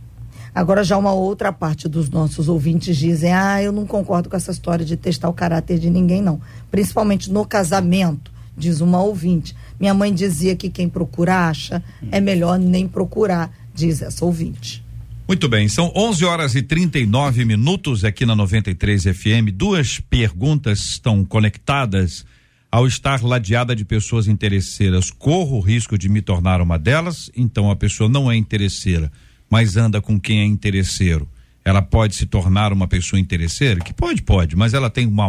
Agora, 0.54 0.82
já 0.82 0.96
uma 0.96 1.12
outra 1.12 1.52
parte 1.52 1.88
dos 1.88 2.10
nossos 2.10 2.48
ouvintes 2.48 2.96
dizem: 2.96 3.32
ah, 3.32 3.62
eu 3.62 3.72
não 3.72 3.86
concordo 3.86 4.28
com 4.28 4.36
essa 4.36 4.50
história 4.50 4.84
de 4.84 4.96
testar 4.96 5.28
o 5.28 5.32
caráter 5.32 5.78
de 5.78 5.88
ninguém, 5.88 6.20
não. 6.20 6.40
Principalmente 6.70 7.30
no 7.30 7.44
casamento, 7.44 8.30
diz 8.56 8.80
uma 8.80 9.00
ouvinte. 9.02 9.54
Minha 9.78 9.94
mãe 9.94 10.12
dizia 10.12 10.56
que 10.56 10.68
quem 10.68 10.88
procura 10.88 11.48
acha, 11.48 11.82
é 12.10 12.20
melhor 12.20 12.58
nem 12.58 12.86
procurar, 12.86 13.50
diz 13.74 14.02
essa 14.02 14.24
ouvinte. 14.24 14.84
Muito 15.26 15.48
bem, 15.48 15.68
são 15.68 15.92
11 15.94 16.24
horas 16.24 16.54
e 16.56 16.62
39 16.62 17.44
minutos 17.44 18.04
aqui 18.04 18.26
na 18.26 18.34
93 18.34 19.04
FM. 19.04 19.54
Duas 19.54 20.00
perguntas 20.00 20.80
estão 20.80 21.24
conectadas. 21.24 22.26
Ao 22.70 22.86
estar 22.86 23.22
ladeada 23.22 23.74
de 23.74 23.84
pessoas 23.84 24.28
interesseiras, 24.28 25.10
corro 25.10 25.56
o 25.56 25.60
risco 25.60 25.98
de 25.98 26.08
me 26.08 26.22
tornar 26.22 26.60
uma 26.60 26.78
delas? 26.78 27.30
Então 27.36 27.70
a 27.70 27.76
pessoa 27.76 28.08
não 28.08 28.30
é 28.30 28.36
interesseira, 28.36 29.10
mas 29.48 29.76
anda 29.76 30.00
com 30.00 30.20
quem 30.20 30.40
é 30.40 30.44
interesseiro. 30.44 31.28
Ela 31.64 31.82
pode 31.82 32.14
se 32.14 32.26
tornar 32.26 32.72
uma 32.72 32.86
pessoa 32.86 33.18
interesseira? 33.18 33.80
Que 33.80 33.92
pode, 33.92 34.22
pode, 34.22 34.56
mas 34.56 34.72
ela 34.72 34.88
tem 34.88 35.06
uma, 35.06 35.26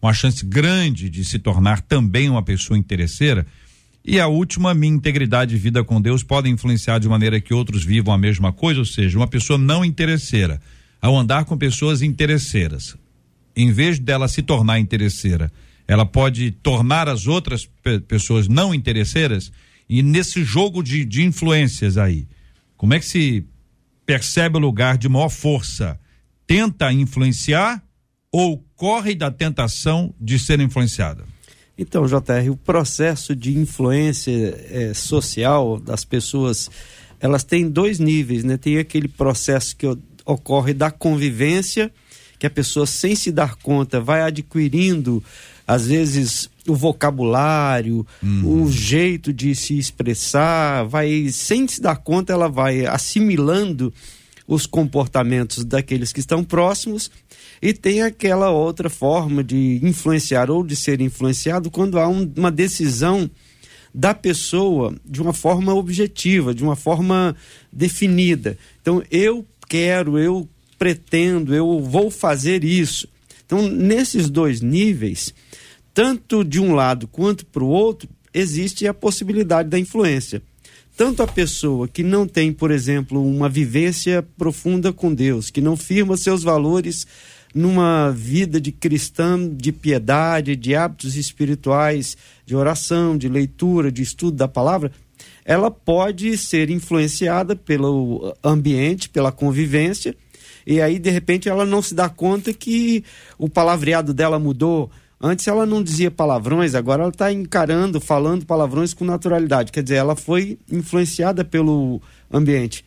uma 0.00 0.12
chance 0.12 0.44
grande 0.44 1.08
de 1.08 1.24
se 1.24 1.38
tornar 1.38 1.80
também 1.80 2.28
uma 2.28 2.42
pessoa 2.42 2.76
interesseira 2.76 3.46
e 4.04 4.18
a 4.18 4.26
última, 4.26 4.74
minha 4.74 4.92
integridade 4.92 5.54
e 5.54 5.58
vida 5.58 5.84
com 5.84 6.00
Deus 6.00 6.24
podem 6.24 6.52
influenciar 6.52 6.98
de 6.98 7.08
maneira 7.08 7.40
que 7.40 7.54
outros 7.54 7.84
vivam 7.84 8.12
a 8.12 8.18
mesma 8.18 8.52
coisa, 8.52 8.80
ou 8.80 8.86
seja, 8.86 9.16
uma 9.16 9.28
pessoa 9.28 9.56
não 9.56 9.84
interesseira, 9.84 10.60
ao 11.00 11.16
andar 11.16 11.44
com 11.44 11.56
pessoas 11.56 12.02
interesseiras, 12.02 12.96
em 13.54 13.70
vez 13.70 14.00
dela 14.00 14.26
se 14.26 14.42
tornar 14.42 14.80
interesseira, 14.80 15.52
ela 15.86 16.06
pode 16.06 16.50
tornar 16.50 17.08
as 17.08 17.26
outras 17.26 17.66
pe 17.66 18.00
pessoas 18.00 18.48
não 18.48 18.74
interesseiras, 18.74 19.52
e 19.88 20.02
nesse 20.02 20.44
jogo 20.44 20.82
de, 20.82 21.04
de 21.04 21.22
influências 21.22 21.98
aí, 21.98 22.26
como 22.76 22.94
é 22.94 22.98
que 22.98 23.06
se 23.06 23.44
percebe 24.06 24.56
o 24.56 24.60
lugar 24.60 24.96
de 24.96 25.08
maior 25.08 25.28
força? 25.28 25.98
Tenta 26.46 26.92
influenciar 26.92 27.82
ou 28.30 28.64
corre 28.74 29.14
da 29.14 29.30
tentação 29.30 30.14
de 30.20 30.38
ser 30.38 30.60
influenciada? 30.60 31.24
Então, 31.76 32.06
JR, 32.06 32.50
o 32.50 32.56
processo 32.56 33.34
de 33.34 33.58
influência 33.58 34.32
é, 34.70 34.94
social 34.94 35.78
das 35.78 36.04
pessoas, 36.04 36.70
elas 37.20 37.44
têm 37.44 37.68
dois 37.68 37.98
níveis, 37.98 38.44
né? 38.44 38.56
Tem 38.56 38.78
aquele 38.78 39.08
processo 39.08 39.76
que 39.76 39.86
ocorre 40.24 40.74
da 40.74 40.90
convivência, 40.90 41.90
que 42.38 42.46
a 42.46 42.50
pessoa, 42.50 42.86
sem 42.86 43.14
se 43.14 43.30
dar 43.30 43.56
conta, 43.56 44.00
vai 44.00 44.22
adquirindo, 44.22 45.22
às 45.72 45.86
vezes, 45.86 46.50
o 46.68 46.74
vocabulário, 46.74 48.06
uhum. 48.22 48.62
o 48.62 48.70
jeito 48.70 49.32
de 49.32 49.54
se 49.54 49.78
expressar, 49.78 50.84
vai, 50.84 51.28
sem 51.30 51.66
se 51.66 51.80
dar 51.80 51.96
conta, 51.96 52.32
ela 52.32 52.48
vai 52.48 52.86
assimilando 52.86 53.92
os 54.46 54.66
comportamentos 54.66 55.64
daqueles 55.64 56.12
que 56.12 56.20
estão 56.20 56.44
próximos 56.44 57.10
e 57.60 57.72
tem 57.72 58.02
aquela 58.02 58.50
outra 58.50 58.90
forma 58.90 59.42
de 59.42 59.80
influenciar 59.82 60.50
ou 60.50 60.64
de 60.64 60.76
ser 60.76 61.00
influenciado 61.00 61.70
quando 61.70 61.98
há 61.98 62.08
um, 62.08 62.30
uma 62.36 62.50
decisão 62.50 63.30
da 63.94 64.12
pessoa 64.12 64.94
de 65.04 65.22
uma 65.22 65.32
forma 65.32 65.74
objetiva, 65.74 66.54
de 66.54 66.62
uma 66.62 66.76
forma 66.76 67.36
definida. 67.72 68.58
Então, 68.80 69.02
eu 69.10 69.46
quero, 69.68 70.18
eu 70.18 70.48
pretendo, 70.78 71.54
eu 71.54 71.80
vou 71.80 72.10
fazer 72.10 72.64
isso. 72.64 73.06
Então, 73.46 73.68
nesses 73.68 74.30
dois 74.30 74.60
níveis, 74.60 75.34
tanto 75.94 76.44
de 76.44 76.60
um 76.60 76.74
lado 76.74 77.06
quanto 77.06 77.44
para 77.46 77.62
o 77.62 77.68
outro, 77.68 78.08
existe 78.32 78.86
a 78.86 78.94
possibilidade 78.94 79.68
da 79.68 79.78
influência. 79.78 80.42
Tanto 80.96 81.22
a 81.22 81.26
pessoa 81.26 81.88
que 81.88 82.02
não 82.02 82.26
tem, 82.26 82.52
por 82.52 82.70
exemplo, 82.70 83.24
uma 83.24 83.48
vivência 83.48 84.22
profunda 84.36 84.92
com 84.92 85.12
Deus, 85.12 85.50
que 85.50 85.60
não 85.60 85.76
firma 85.76 86.16
seus 86.16 86.42
valores 86.42 87.06
numa 87.54 88.10
vida 88.10 88.60
de 88.60 88.72
cristã, 88.72 89.48
de 89.48 89.72
piedade, 89.72 90.56
de 90.56 90.74
hábitos 90.74 91.16
espirituais, 91.16 92.16
de 92.46 92.56
oração, 92.56 93.16
de 93.16 93.28
leitura, 93.28 93.92
de 93.92 94.02
estudo 94.02 94.36
da 94.36 94.48
palavra, 94.48 94.90
ela 95.44 95.70
pode 95.70 96.36
ser 96.38 96.70
influenciada 96.70 97.56
pelo 97.56 98.34
ambiente, 98.42 99.08
pela 99.08 99.32
convivência, 99.32 100.14
e 100.66 100.80
aí 100.80 100.98
de 100.98 101.10
repente 101.10 101.48
ela 101.48 101.64
não 101.64 101.82
se 101.82 101.94
dá 101.94 102.08
conta 102.08 102.52
que 102.52 103.04
o 103.36 103.48
palavreado 103.48 104.14
dela 104.14 104.38
mudou. 104.38 104.90
Antes 105.24 105.46
ela 105.46 105.64
não 105.64 105.80
dizia 105.80 106.10
palavrões, 106.10 106.74
agora 106.74 107.02
ela 107.02 107.12
está 107.12 107.32
encarando, 107.32 108.00
falando 108.00 108.44
palavrões 108.44 108.92
com 108.92 109.04
naturalidade. 109.04 109.70
Quer 109.70 109.84
dizer, 109.84 109.94
ela 109.94 110.16
foi 110.16 110.58
influenciada 110.68 111.44
pelo 111.44 112.02
ambiente. 112.28 112.84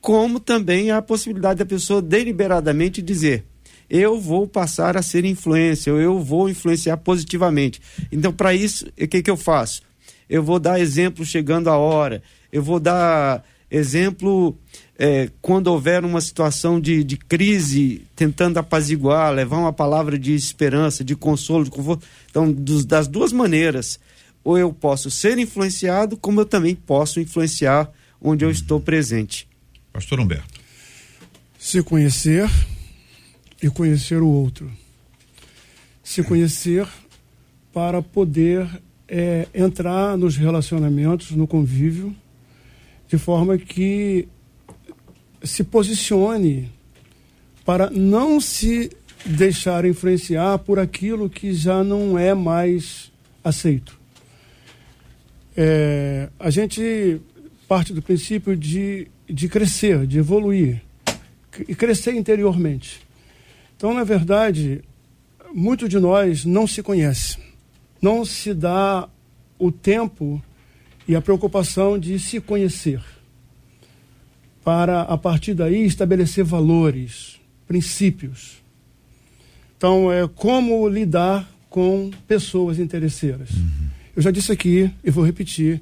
Como 0.00 0.40
também 0.40 0.90
a 0.90 1.00
possibilidade 1.00 1.60
da 1.60 1.64
pessoa 1.64 2.02
deliberadamente 2.02 3.00
dizer: 3.00 3.44
eu 3.88 4.20
vou 4.20 4.48
passar 4.48 4.96
a 4.96 5.02
ser 5.02 5.24
influência, 5.24 5.92
eu 5.92 6.18
vou 6.18 6.48
influenciar 6.48 6.96
positivamente. 6.96 7.80
Então, 8.10 8.32
para 8.32 8.52
isso, 8.52 8.86
o 8.86 9.06
que, 9.06 9.22
que 9.22 9.30
eu 9.30 9.36
faço? 9.36 9.82
Eu 10.28 10.42
vou 10.42 10.58
dar 10.58 10.80
exemplo 10.80 11.24
chegando 11.24 11.70
a 11.70 11.76
hora, 11.76 12.20
eu 12.50 12.64
vou 12.64 12.80
dar 12.80 13.44
exemplo 13.70 14.56
é, 14.98 15.30
quando 15.42 15.68
houver 15.68 16.04
uma 16.04 16.20
situação 16.20 16.80
de, 16.80 17.02
de 17.04 17.16
crise, 17.16 18.06
tentando 18.14 18.58
apaziguar, 18.58 19.32
levar 19.32 19.58
uma 19.58 19.72
palavra 19.72 20.18
de 20.18 20.34
esperança, 20.34 21.04
de 21.04 21.14
consolo, 21.14 21.64
de 21.64 21.70
conforto. 21.70 22.06
Então, 22.30 22.50
dos, 22.50 22.84
das 22.84 23.06
duas 23.08 23.32
maneiras, 23.32 23.98
ou 24.42 24.56
eu 24.56 24.72
posso 24.72 25.10
ser 25.10 25.38
influenciado, 25.38 26.16
como 26.16 26.40
eu 26.40 26.46
também 26.46 26.74
posso 26.74 27.20
influenciar 27.20 27.90
onde 28.20 28.44
eu 28.44 28.50
estou 28.50 28.80
presente. 28.80 29.48
Pastor 29.92 30.20
Humberto. 30.20 30.60
Se 31.58 31.82
conhecer, 31.82 32.48
e 33.62 33.68
conhecer 33.68 34.20
o 34.22 34.28
outro. 34.28 34.70
Se 36.02 36.22
conhecer 36.22 36.86
para 37.72 38.00
poder 38.00 38.68
é, 39.08 39.48
entrar 39.54 40.16
nos 40.16 40.36
relacionamentos, 40.36 41.32
no 41.32 41.46
convívio, 41.46 42.14
de 43.08 43.18
forma 43.18 43.56
que 43.58 44.28
se 45.42 45.62
posicione 45.62 46.70
para 47.64 47.90
não 47.90 48.40
se 48.40 48.90
deixar 49.24 49.84
influenciar 49.84 50.58
por 50.58 50.78
aquilo 50.78 51.28
que 51.28 51.52
já 51.52 51.82
não 51.82 52.18
é 52.18 52.34
mais 52.34 53.12
aceito. 53.42 53.98
É, 55.56 56.28
a 56.38 56.50
gente 56.50 57.20
parte 57.66 57.92
do 57.92 58.02
princípio 58.02 58.56
de, 58.56 59.08
de 59.28 59.48
crescer, 59.48 60.06
de 60.06 60.18
evoluir, 60.18 60.82
e 61.66 61.74
crescer 61.74 62.14
interiormente. 62.14 63.00
Então, 63.76 63.92
na 63.92 64.04
verdade, 64.04 64.82
muito 65.54 65.88
de 65.88 65.98
nós 65.98 66.44
não 66.44 66.66
se 66.66 66.82
conhece, 66.82 67.38
não 68.00 68.24
se 68.24 68.54
dá 68.54 69.08
o 69.58 69.72
tempo 69.72 70.42
e 71.06 71.14
a 71.14 71.20
preocupação 71.20 71.98
de 71.98 72.18
se 72.18 72.40
conhecer, 72.40 73.00
para 74.64 75.02
a 75.02 75.16
partir 75.16 75.54
daí 75.54 75.84
estabelecer 75.86 76.44
valores, 76.44 77.40
princípios. 77.66 78.62
Então, 79.76 80.12
é 80.12 80.26
como 80.26 80.88
lidar 80.88 81.48
com 81.70 82.10
pessoas 82.26 82.78
interesseiras. 82.78 83.50
Uhum. 83.50 83.88
Eu 84.16 84.22
já 84.22 84.30
disse 84.30 84.50
aqui 84.50 84.90
e 85.04 85.10
vou 85.10 85.24
repetir: 85.24 85.80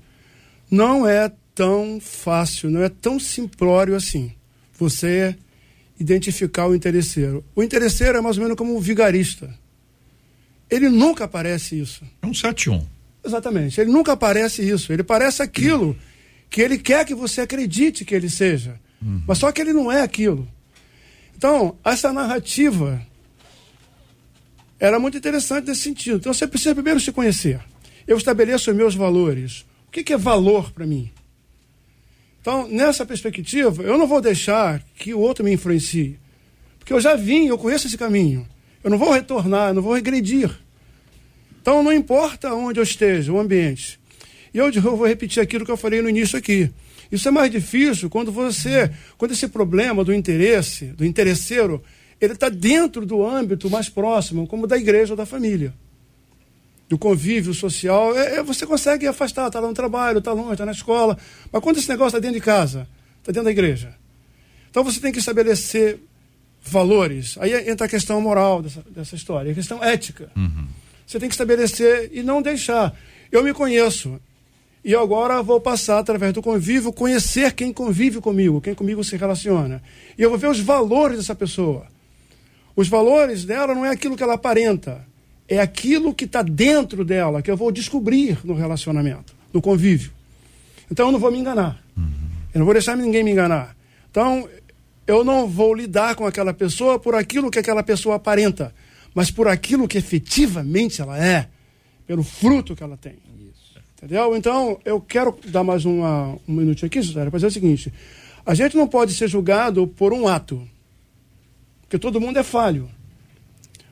não 0.70 1.06
é 1.08 1.30
tão 1.54 1.98
fácil, 2.00 2.68
não 2.68 2.82
é 2.82 2.88
tão 2.88 3.18
simplório 3.18 3.94
assim. 3.94 4.32
Você 4.76 5.36
identificar 5.98 6.66
o 6.66 6.74
interesseiro. 6.74 7.44
O 7.54 7.62
interesseiro 7.62 8.18
é 8.18 8.20
mais 8.20 8.36
ou 8.36 8.42
menos 8.42 8.58
como 8.58 8.76
o 8.76 8.80
vigarista. 8.80 9.54
Ele 10.68 10.88
nunca 10.88 11.24
aparece 11.24 11.78
isso. 11.78 12.04
É 12.20 12.26
um 12.26 12.34
71. 12.34 12.84
Exatamente. 13.24 13.80
Ele 13.80 13.90
nunca 13.90 14.12
aparece 14.12 14.68
isso. 14.68 14.92
Ele 14.92 15.02
parece 15.02 15.42
aquilo 15.42 15.96
que 16.50 16.60
ele 16.60 16.78
quer 16.78 17.04
que 17.04 17.14
você 17.14 17.40
acredite 17.40 18.04
que 18.04 18.14
ele 18.14 18.28
seja. 18.28 18.78
Uhum. 19.02 19.22
Mas 19.26 19.38
só 19.38 19.50
que 19.50 19.60
ele 19.60 19.72
não 19.72 19.90
é 19.90 20.02
aquilo. 20.02 20.46
Então, 21.36 21.76
essa 21.84 22.12
narrativa 22.12 23.04
era 24.78 24.98
muito 24.98 25.16
interessante 25.16 25.66
nesse 25.66 25.82
sentido. 25.82 26.16
Então 26.16 26.32
você 26.32 26.46
precisa 26.46 26.74
primeiro 26.74 27.00
se 27.00 27.12
conhecer. 27.12 27.60
Eu 28.06 28.16
estabeleço 28.16 28.70
os 28.70 28.76
meus 28.76 28.94
valores. 28.94 29.64
O 29.88 29.90
que, 29.90 30.04
que 30.04 30.12
é 30.12 30.16
valor 30.16 30.70
para 30.72 30.86
mim? 30.86 31.10
Então, 32.40 32.68
nessa 32.68 33.06
perspectiva, 33.06 33.82
eu 33.82 33.96
não 33.96 34.06
vou 34.06 34.20
deixar 34.20 34.82
que 34.96 35.14
o 35.14 35.20
outro 35.20 35.44
me 35.44 35.52
influencie. 35.52 36.18
Porque 36.78 36.92
eu 36.92 37.00
já 37.00 37.16
vim, 37.16 37.46
eu 37.46 37.56
conheço 37.56 37.86
esse 37.86 37.96
caminho. 37.96 38.46
Eu 38.82 38.90
não 38.90 38.98
vou 38.98 39.10
retornar, 39.10 39.70
eu 39.70 39.74
não 39.74 39.82
vou 39.82 39.94
regredir. 39.94 40.50
Então, 41.64 41.82
não 41.82 41.94
importa 41.94 42.52
onde 42.52 42.78
eu 42.78 42.82
esteja, 42.82 43.32
o 43.32 43.40
ambiente. 43.40 43.98
E 44.52 44.58
eu, 44.58 44.70
eu 44.70 44.82
vou 44.98 45.06
repetir 45.06 45.42
aquilo 45.42 45.64
que 45.64 45.70
eu 45.70 45.78
falei 45.78 46.02
no 46.02 46.10
início 46.10 46.38
aqui. 46.38 46.70
Isso 47.10 47.26
é 47.26 47.30
mais 47.30 47.50
difícil 47.50 48.10
quando 48.10 48.30
você, 48.30 48.90
quando 49.16 49.30
esse 49.30 49.48
problema 49.48 50.04
do 50.04 50.12
interesse, 50.12 50.88
do 50.88 51.06
interesseiro, 51.06 51.82
ele 52.20 52.34
está 52.34 52.50
dentro 52.50 53.06
do 53.06 53.26
âmbito 53.26 53.70
mais 53.70 53.88
próximo, 53.88 54.46
como 54.46 54.66
da 54.66 54.76
igreja 54.76 55.14
ou 55.14 55.16
da 55.16 55.24
família. 55.24 55.72
Do 56.86 56.98
convívio 56.98 57.54
social, 57.54 58.14
é, 58.14 58.36
é, 58.36 58.42
você 58.42 58.66
consegue 58.66 59.06
afastar, 59.06 59.46
está 59.46 59.58
lá 59.58 59.66
no 59.66 59.72
trabalho, 59.72 60.18
está 60.18 60.34
longe, 60.34 60.52
está 60.52 60.66
na 60.66 60.72
escola. 60.72 61.16
Mas 61.50 61.62
quando 61.62 61.78
esse 61.78 61.88
negócio 61.88 62.08
está 62.08 62.18
dentro 62.18 62.38
de 62.38 62.44
casa, 62.44 62.86
está 63.20 63.32
dentro 63.32 63.44
da 63.44 63.50
igreja. 63.50 63.94
Então 64.68 64.84
você 64.84 65.00
tem 65.00 65.10
que 65.10 65.18
estabelecer 65.18 65.98
valores. 66.62 67.38
Aí 67.40 67.70
entra 67.70 67.86
a 67.86 67.88
questão 67.88 68.20
moral 68.20 68.60
dessa, 68.60 68.84
dessa 68.90 69.16
história, 69.16 69.50
a 69.50 69.54
questão 69.54 69.82
ética. 69.82 70.30
Uhum. 70.36 70.83
Você 71.06 71.18
tem 71.18 71.28
que 71.28 71.34
estabelecer 71.34 72.10
e 72.12 72.22
não 72.22 72.40
deixar. 72.40 72.94
Eu 73.30 73.42
me 73.42 73.52
conheço. 73.52 74.20
E 74.84 74.94
agora 74.94 75.42
vou 75.42 75.60
passar, 75.60 75.98
através 75.98 76.32
do 76.32 76.42
convívio, 76.42 76.92
conhecer 76.92 77.52
quem 77.52 77.72
convive 77.72 78.20
comigo, 78.20 78.60
quem 78.60 78.74
comigo 78.74 79.02
se 79.02 79.16
relaciona. 79.16 79.82
E 80.18 80.22
eu 80.22 80.28
vou 80.28 80.38
ver 80.38 80.48
os 80.48 80.60
valores 80.60 81.18
dessa 81.18 81.34
pessoa. 81.34 81.86
Os 82.76 82.88
valores 82.88 83.44
dela 83.44 83.74
não 83.74 83.84
é 83.84 83.90
aquilo 83.90 84.16
que 84.16 84.22
ela 84.22 84.34
aparenta, 84.34 85.06
é 85.48 85.58
aquilo 85.58 86.12
que 86.12 86.24
está 86.24 86.42
dentro 86.42 87.04
dela, 87.04 87.40
que 87.40 87.50
eu 87.50 87.56
vou 87.56 87.70
descobrir 87.70 88.38
no 88.44 88.54
relacionamento, 88.54 89.34
no 89.52 89.62
convívio. 89.62 90.12
Então 90.90 91.06
eu 91.06 91.12
não 91.12 91.18
vou 91.18 91.30
me 91.30 91.38
enganar. 91.38 91.82
Uhum. 91.96 92.12
Eu 92.52 92.58
não 92.58 92.64
vou 92.64 92.74
deixar 92.74 92.96
ninguém 92.96 93.24
me 93.24 93.30
enganar. 93.30 93.76
Então 94.10 94.48
eu 95.06 95.24
não 95.24 95.46
vou 95.46 95.74
lidar 95.74 96.14
com 96.14 96.26
aquela 96.26 96.52
pessoa 96.52 96.98
por 96.98 97.14
aquilo 97.14 97.50
que 97.50 97.58
aquela 97.58 97.82
pessoa 97.82 98.16
aparenta, 98.16 98.74
mas 99.14 99.30
por 99.30 99.46
aquilo 99.46 99.86
que 99.86 99.96
efetivamente 99.96 101.00
ela 101.00 101.22
é, 101.22 101.48
pelo 102.06 102.22
fruto 102.22 102.74
que 102.74 102.82
ela 102.82 102.96
tem. 102.96 103.14
Isso. 103.38 103.78
Entendeu? 103.96 104.36
Então, 104.36 104.78
eu 104.84 105.00
quero 105.00 105.38
dar 105.46 105.62
mais 105.62 105.84
uma, 105.84 106.36
um 106.48 106.52
minutinho 106.52 106.86
aqui, 106.86 107.02
Suzana, 107.02 107.30
para 107.30 107.38
dizer 107.38 107.46
o 107.46 107.50
seguinte: 107.50 107.92
a 108.44 108.54
gente 108.54 108.76
não 108.76 108.88
pode 108.88 109.14
ser 109.14 109.28
julgado 109.28 109.86
por 109.86 110.12
um 110.12 110.26
ato, 110.26 110.66
porque 111.82 111.98
todo 111.98 112.20
mundo 112.20 112.38
é 112.38 112.42
falho. 112.42 112.90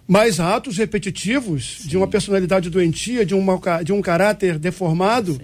Mas 0.06 0.40
atos 0.40 0.76
repetitivos 0.76 1.78
Sim. 1.82 1.88
de 1.88 1.96
uma 1.96 2.08
personalidade 2.08 2.68
doentia, 2.68 3.24
de, 3.24 3.34
uma, 3.34 3.82
de 3.82 3.92
um 3.92 4.02
caráter 4.02 4.58
deformado, 4.58 5.34
Sim. 5.34 5.40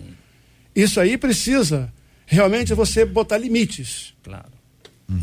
isso 0.74 1.00
aí 1.00 1.16
precisa 1.16 1.92
realmente 2.26 2.74
você 2.74 3.04
botar 3.04 3.38
limites. 3.38 4.12
Claro. 4.22 4.52
Uhum. 5.08 5.22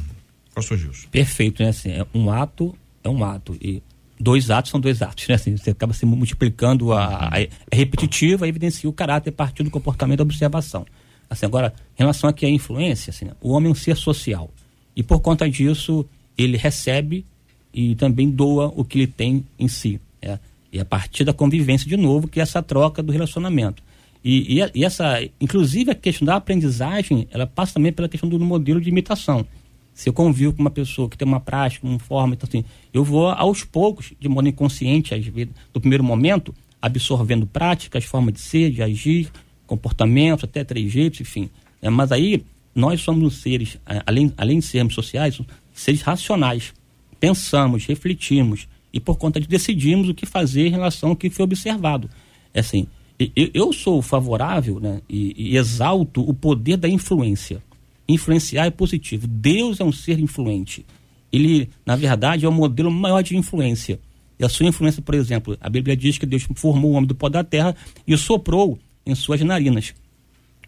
Pastor 0.55 0.77
Gilson. 0.77 1.09
Perfeito, 1.09 1.61
né? 1.61 1.69
Assim, 1.69 1.89
é 1.91 2.07
um 2.13 2.31
ato 2.31 2.75
é 3.05 3.09
um 3.09 3.23
ato. 3.23 3.55
E 3.61 3.81
dois 4.19 4.49
atos 4.49 4.71
são 4.71 4.79
dois 4.79 5.01
atos, 5.01 5.27
né? 5.27 5.35
Assim, 5.35 5.57
você 5.57 5.71
acaba 5.71 5.93
se 5.93 6.05
multiplicando, 6.05 6.93
a, 6.93 7.29
a, 7.33 7.41
é 7.41 7.49
repetitiva, 7.71 8.47
evidencia 8.47 8.89
o 8.89 8.93
caráter 8.93 9.29
a 9.29 9.33
partir 9.33 9.63
do 9.63 9.69
comportamento 9.69 10.19
da 10.19 10.23
observação. 10.23 10.85
Assim, 11.29 11.45
agora, 11.45 11.73
em 11.97 11.99
relação 11.99 12.29
aqui 12.29 12.45
à 12.45 12.49
influência, 12.49 13.11
assim, 13.11 13.27
o 13.41 13.51
homem 13.51 13.69
é 13.69 13.71
um 13.71 13.75
ser 13.75 13.95
social. 13.95 14.49
E 14.95 15.03
por 15.03 15.19
conta 15.19 15.49
disso, 15.49 16.05
ele 16.37 16.57
recebe 16.57 17.25
e 17.73 17.95
também 17.95 18.29
doa 18.29 18.71
o 18.75 18.85
que 18.85 18.99
ele 18.99 19.07
tem 19.07 19.45
em 19.59 19.67
si. 19.67 19.99
É, 20.21 20.39
e 20.71 20.79
a 20.79 20.85
partir 20.85 21.23
da 21.23 21.33
convivência, 21.33 21.87
de 21.87 21.97
novo, 21.97 22.27
que 22.27 22.39
é 22.39 22.43
essa 22.43 22.61
troca 22.61 23.03
do 23.03 23.11
relacionamento. 23.11 23.83
E, 24.23 24.59
e, 24.59 24.71
e, 24.73 24.85
essa, 24.85 25.21
inclusive 25.39 25.91
a 25.91 25.95
questão 25.95 26.25
da 26.25 26.35
aprendizagem, 26.35 27.27
ela 27.31 27.45
passa 27.45 27.75
também 27.75 27.91
pela 27.91 28.09
questão 28.09 28.27
do 28.27 28.39
modelo 28.39 28.81
de 28.81 28.89
imitação. 28.89 29.45
Se 29.95 30.09
eu 30.09 30.13
convivo 30.13 30.51
com 30.51 30.61
uma 30.61 30.69
pessoa 30.69 31.09
que 31.09 31.17
tem 31.17 31.25
uma 31.25 31.39
prática, 31.39 31.87
uma 31.87 31.97
forma, 31.97 32.35
então 32.35 32.47
assim, 32.47 32.65
eu 32.93 33.01
vou 33.01 33.29
aos 33.29 33.63
poucos, 33.63 34.11
de 34.19 34.27
modo 34.27 34.49
inconsciente, 34.49 35.15
às 35.15 35.25
vezes, 35.25 35.53
no 35.73 35.79
primeiro 35.79 36.03
momento, 36.03 36.53
absorvendo 36.81 37.47
práticas, 37.47 38.03
formas 38.03 38.33
de 38.33 38.41
ser, 38.41 38.71
de 38.71 38.83
agir, 38.83 39.31
comportamentos, 39.65 40.43
até 40.43 40.65
trejeitos, 40.65 41.21
enfim. 41.21 41.49
É, 41.81 41.89
mas 41.89 42.11
aí, 42.11 42.43
nós 42.75 42.99
somos 42.99 43.37
seres, 43.37 43.77
além, 44.05 44.33
além 44.35 44.59
de 44.59 44.65
sermos 44.65 44.93
sociais, 44.93 45.39
seres 45.73 46.01
racionais. 46.01 46.73
Pensamos, 47.17 47.85
refletimos 47.85 48.67
e, 48.91 48.99
por 48.99 49.17
conta 49.17 49.39
de 49.39 49.47
decidimos 49.47 50.09
o 50.09 50.13
que 50.13 50.25
fazer 50.25 50.67
em 50.67 50.71
relação 50.71 51.11
ao 51.11 51.15
que 51.15 51.29
foi 51.29 51.45
observado. 51.45 52.09
É 52.53 52.59
assim, 52.59 52.85
eu, 53.17 53.49
eu 53.53 53.73
sou 53.73 54.01
favorável 54.01 54.77
né, 54.77 55.01
e, 55.07 55.53
e 55.53 55.57
exalto 55.57 56.21
o 56.21 56.33
poder 56.33 56.75
da 56.75 56.89
influência 56.89 57.63
influenciar 58.07 58.65
é 58.65 58.71
positivo. 58.71 59.27
Deus 59.27 59.79
é 59.79 59.83
um 59.83 59.91
ser 59.91 60.19
influente. 60.19 60.85
Ele, 61.31 61.69
na 61.85 61.95
verdade, 61.95 62.45
é 62.45 62.49
o 62.49 62.51
modelo 62.51 62.91
maior 62.91 63.21
de 63.21 63.35
influência. 63.35 63.99
E 64.39 64.45
a 64.45 64.49
sua 64.49 64.65
influência, 64.65 65.01
por 65.01 65.15
exemplo, 65.15 65.57
a 65.59 65.69
Bíblia 65.69 65.95
diz 65.95 66.17
que 66.17 66.25
Deus 66.25 66.47
formou 66.55 66.91
o 66.91 66.93
homem 66.95 67.07
do 67.07 67.15
pó 67.15 67.29
da 67.29 67.43
terra 67.43 67.75
e 68.07 68.15
soprou 68.17 68.77
em 69.05 69.15
suas 69.15 69.41
narinas. 69.41 69.93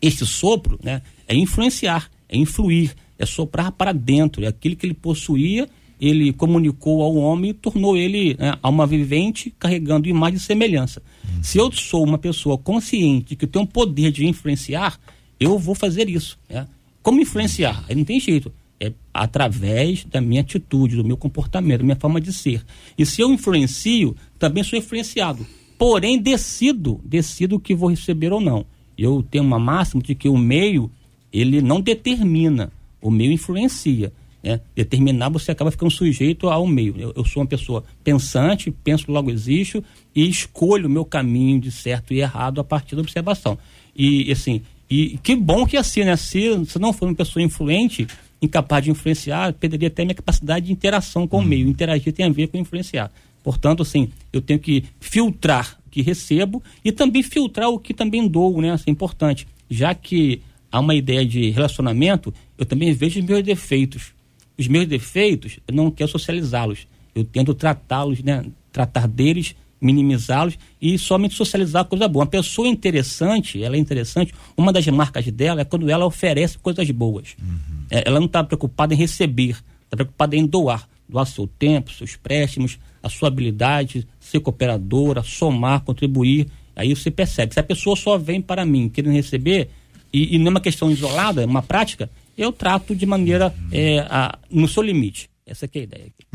Este 0.02 0.26
sopro 0.26 0.80
né, 0.84 1.02
é 1.28 1.36
influenciar, 1.36 2.10
é 2.30 2.38
influir, 2.38 2.96
é 3.18 3.26
soprar 3.26 3.72
para 3.72 3.92
dentro. 3.92 4.44
É 4.44 4.48
aquilo 4.48 4.76
que 4.76 4.86
ele 4.86 4.94
possuía, 4.94 5.68
ele 6.00 6.32
comunicou 6.32 7.02
ao 7.02 7.16
homem 7.16 7.52
e 7.52 7.54
tornou 7.54 7.98
ele 7.98 8.36
né, 8.38 8.58
alma 8.62 8.86
vivente, 8.86 9.54
carregando 9.58 10.08
imagem 10.08 10.38
e 10.38 10.42
semelhança. 10.42 11.02
Hum. 11.26 11.44
Se 11.44 11.58
eu 11.58 11.72
sou 11.72 12.04
uma 12.04 12.18
pessoa 12.18 12.58
consciente 12.58 13.36
que 13.36 13.48
tenho 13.48 13.64
um 13.64 13.68
poder 13.68 14.12
de 14.12 14.26
influenciar, 14.26 15.00
eu 15.40 15.58
vou 15.58 15.76
fazer 15.76 16.10
isso. 16.10 16.38
Né? 16.50 16.68
Como 17.02 17.22
influenciar? 17.22 17.84
Aí 17.88 17.96
não 17.96 18.04
tem 18.04 18.20
jeito. 18.20 18.52
É 18.80 18.92
através 19.14 20.06
da 20.06 20.22
minha 20.22 20.42
atitude, 20.42 20.96
do 20.96 21.04
meu 21.04 21.18
comportamento, 21.18 21.80
da 21.80 21.84
minha 21.84 21.96
forma 21.96 22.22
de 22.22 22.32
ser. 22.32 22.64
E 22.98 23.06
se 23.06 23.22
eu 23.22 23.32
influencio, 23.32 24.16
também 24.38 24.64
sou 24.64 24.78
influenciado. 24.78 25.46
Porém, 25.78 26.20
decido, 26.20 27.00
decido 27.04 27.56
o 27.56 27.60
que 27.60 27.76
vou 27.76 27.90
receber 27.90 28.32
ou 28.32 28.42
não. 28.42 28.66
Eu 28.98 29.24
tenho 29.24 29.44
uma 29.44 29.60
máxima 29.60 30.02
de 30.02 30.16
que 30.16 30.28
o 30.28 30.38
meio, 30.38 30.92
ele 31.32 31.62
não 31.62 31.82
determina, 31.82 32.72
o 33.02 33.12
meio 33.12 33.32
influencia. 33.32 34.12
Né? 34.44 34.60
Determinar, 34.76 35.30
você 35.30 35.52
acaba 35.52 35.72
ficando 35.72 35.92
sujeito 35.92 36.50
ao 36.50 36.66
meio. 36.66 36.96
Eu, 36.98 37.14
eu 37.16 37.26
sou 37.26 37.42
uma 37.42 37.48
pessoa 37.48 37.84
pensante, 38.04 38.72
penso 38.84 39.12
logo 39.12 39.30
existo 39.30 39.84
e 40.16 40.28
escolho 40.28 40.88
o 40.88 40.90
meu 40.90 41.06
caminho 41.06 41.60
de 41.60 41.72
certo 41.72 42.14
e 42.14 42.20
errado 42.20 42.60
a 42.60 42.64
partir 42.64 42.96
da 42.96 43.02
observação. 43.02 43.58
E, 43.96 44.32
assim, 44.32 44.62
e 44.90 45.18
que 45.22 45.36
bom 45.36 45.66
que 45.66 45.76
é 45.76 45.80
assim, 45.80 46.04
né? 46.04 46.16
Se, 46.16 46.66
se 46.66 46.80
não 46.80 46.94
for 46.94 47.08
uma 47.08 47.16
pessoa 47.16 47.44
influente, 47.44 48.08
incapaz 48.42 48.84
de 48.84 48.92
influenciar, 48.92 49.54
perderia 49.54 49.88
até 49.88 50.04
minha 50.04 50.16
capacidade 50.16 50.68
de 50.68 50.72
interação 50.72 51.28
com 51.28 51.38
hum. 51.38 51.42
o 51.42 51.46
meio. 51.46 51.68
Interagir 51.68 52.14
tem 52.14 52.26
a 52.26 52.30
ver 52.30 52.48
com 52.48 52.58
influenciar. 52.58 53.12
Portanto, 53.44 53.84
assim, 53.84 54.10
eu 54.32 54.42
tenho 54.42 54.60
que 54.60 54.84
filtrar 55.00 55.78
o 55.86 55.90
que 55.90 56.02
recebo 56.02 56.62
e 56.84 56.92
também 56.92 57.24
filtrar 57.24 57.70
o 57.70 57.80
que 57.80 57.94
também 57.94 58.28
dou, 58.28 58.62
né? 58.62 58.74
Isso 58.74 58.86
é 58.88 58.92
importante. 58.92 59.48
Já 59.70 59.94
que 59.94 60.42
há 60.72 60.80
uma 60.80 60.96
ideia 60.96 61.26
de 61.26 61.50
relacionamento, 61.50 62.34
eu 62.58 62.66
também 62.66 62.94
vejo 62.94 63.20
os 63.20 63.26
meus 63.26 63.44
defeitos. 63.44 64.14
Os 64.58 64.68
meus 64.68 64.88
defeitos, 64.88 65.60
eu 65.68 65.74
não 65.74 65.92
quero 65.92 66.10
socializá-los. 66.10 66.88
Eu 67.14 67.24
tento 67.24 67.54
tratá-los, 67.54 68.22
né? 68.22 68.46
Tratar 68.72 69.08
deles 69.08 69.56
minimizá-los 69.80 70.58
e 70.82 70.98
somente 70.98 71.36
socializar 71.36 71.86
coisa 71.86 72.08
boa. 72.08 72.24
Uma 72.24 72.30
pessoa 72.30 72.68
interessante, 72.68 73.64
ela 73.64 73.76
é 73.76 73.80
interessante, 73.80 74.34
uma 74.56 74.74
das 74.74 74.86
marcas 74.88 75.26
dela 75.28 75.62
é 75.62 75.66
quando 75.66 75.90
ela 75.90 76.06
oferece 76.06 76.58
coisas 76.58 76.90
boas. 76.92 77.36
Uhum. 77.40 77.86
É, 77.90 78.04
ela 78.06 78.20
não 78.20 78.28
está 78.28 78.44
preocupada 78.44 78.94
em 78.94 78.98
receber, 78.98 79.58
está 79.86 79.96
preocupada 79.96 80.36
em 80.36 80.46
doar. 80.46 80.88
Doar 81.08 81.26
seu 81.26 81.48
tempo, 81.48 81.94
seus 81.94 82.18
préstimos, 82.18 82.78
a 83.02 83.08
sua 83.08 83.30
habilidade, 83.30 84.06
ser 84.20 84.42
cooperadora, 84.42 85.24
somar, 85.24 85.82
contribuir. 85.82 86.48
Aí 86.76 86.94
você 86.94 87.10
percebe. 87.10 87.54
Se 87.54 87.60
a 87.60 87.64
pessoa 87.64 87.96
só 87.96 88.18
vem 88.18 88.42
para 88.42 88.66
mim 88.66 88.90
querendo 88.90 89.14
receber, 89.14 89.70
e, 90.12 90.36
e 90.36 90.38
não 90.38 90.48
é 90.48 90.50
uma 90.50 90.62
questão 90.62 90.92
isolada, 90.92 91.42
é 91.42 91.46
uma 91.46 91.62
prática, 91.62 92.10
eu 92.38 92.52
trato 92.52 92.96
de 92.96 93.06
maneira 93.06 93.54
uhum. 93.58 93.70
é, 93.72 94.00
a, 94.00 94.38
no 94.50 94.68
seu 94.68 94.84
limite. 94.84 95.30
Essa 95.46 95.66
é 95.66 95.80
a 95.80 95.82
ideia. 95.82 96.04
Aqui. 96.08 96.26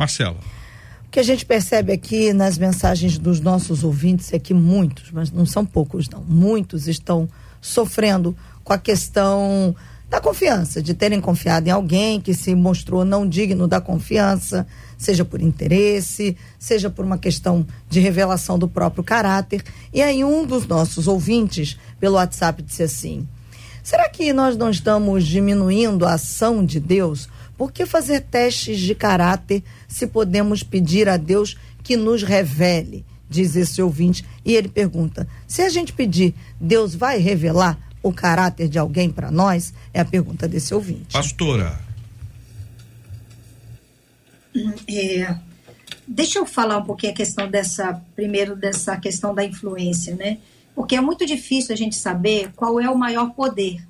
Que 1.13 1.21
a 1.21 1.23
gente 1.23 1.45
percebe 1.45 1.93
aqui 1.93 2.33
nas 2.33 2.57
mensagens 2.57 3.19
dos 3.19 3.39
nossos 3.39 3.85
ouvintes 3.85 4.33
é 4.33 4.39
que 4.39 4.55
muitos, 4.55 5.11
mas 5.11 5.31
não 5.31 5.45
são 5.45 5.63
poucos 5.63 6.09
não, 6.09 6.25
muitos 6.25 6.89
estão 6.89 7.29
sofrendo 7.61 8.35
com 8.65 8.73
a 8.73 8.79
questão 8.79 9.77
da 10.09 10.23
confiança, 10.23 10.81
de 10.81 10.95
terem 10.95 11.21
confiado 11.21 11.69
em 11.69 11.71
alguém 11.71 12.19
que 12.19 12.33
se 12.33 12.55
mostrou 12.55 13.05
não 13.05 13.29
digno 13.29 13.69
da 13.69 13.79
confiança, 13.79 14.67
seja 14.97 15.23
por 15.23 15.43
interesse, 15.43 16.35
seja 16.59 16.89
por 16.89 17.05
uma 17.05 17.19
questão 17.19 17.67
de 17.91 18.01
revelação 18.01 18.59
do 18.59 18.67
próprio 18.67 19.05
caráter. 19.05 19.63
E 19.93 20.01
aí 20.01 20.25
um 20.25 20.47
dos 20.47 20.67
nossos 20.67 21.07
ouvintes 21.07 21.77
pelo 22.01 22.15
WhatsApp 22.15 22.63
disse 22.63 22.85
assim: 22.85 23.29
Será 23.83 24.09
que 24.09 24.33
nós 24.33 24.57
não 24.57 24.71
estamos 24.71 25.27
diminuindo 25.27 26.07
a 26.07 26.15
ação 26.15 26.65
de 26.65 26.81
Deus 26.81 27.29
por 27.63 27.71
que 27.71 27.87
fazer 27.87 28.23
testes 28.23 28.81
de 28.81 28.93
caráter 28.93 29.63
se 29.87 30.09
podemos 30.09 30.65
pedir 30.65 31.09
a 31.09 31.17
Deus 31.17 31.57
que 31.81 31.97
nos 31.97 32.25
revele, 32.25 33.07
diz 33.31 33.55
esse 33.55 33.81
ouvinte, 33.81 34.25
e 34.45 34.57
ele 34.57 34.69
pergunta: 34.69 35.29
se 35.47 35.63
a 35.63 35.69
gente 35.69 35.93
pedir, 35.93 36.35
Deus 36.61 36.93
vai 36.93 37.19
revelar 37.19 37.79
o 38.03 38.13
caráter 38.13 38.69
de 38.69 38.81
alguém 38.81 39.09
para 39.09 39.31
nós? 39.31 39.73
É 39.95 40.01
a 40.01 40.05
pergunta 40.05 40.49
desse 40.49 40.75
ouvinte. 40.75 41.13
Pastora. 41.13 41.79
É, 44.89 45.33
deixa 46.09 46.41
eu 46.41 46.47
falar 46.47 46.79
um 46.79 46.85
pouquinho 46.85 47.13
a 47.13 47.15
questão 47.15 47.49
dessa, 47.49 48.03
primeiro 48.17 48.57
dessa 48.57 48.97
questão 48.97 49.33
da 49.33 49.45
influência, 49.45 50.17
né? 50.17 50.39
Porque 50.75 50.97
é 50.97 51.01
muito 51.01 51.25
difícil 51.25 51.73
a 51.73 51.79
gente 51.79 51.95
saber 51.95 52.51
qual 52.57 52.81
é 52.81 52.91
o 52.91 52.99
maior 52.99 53.31
poder. 53.35 53.81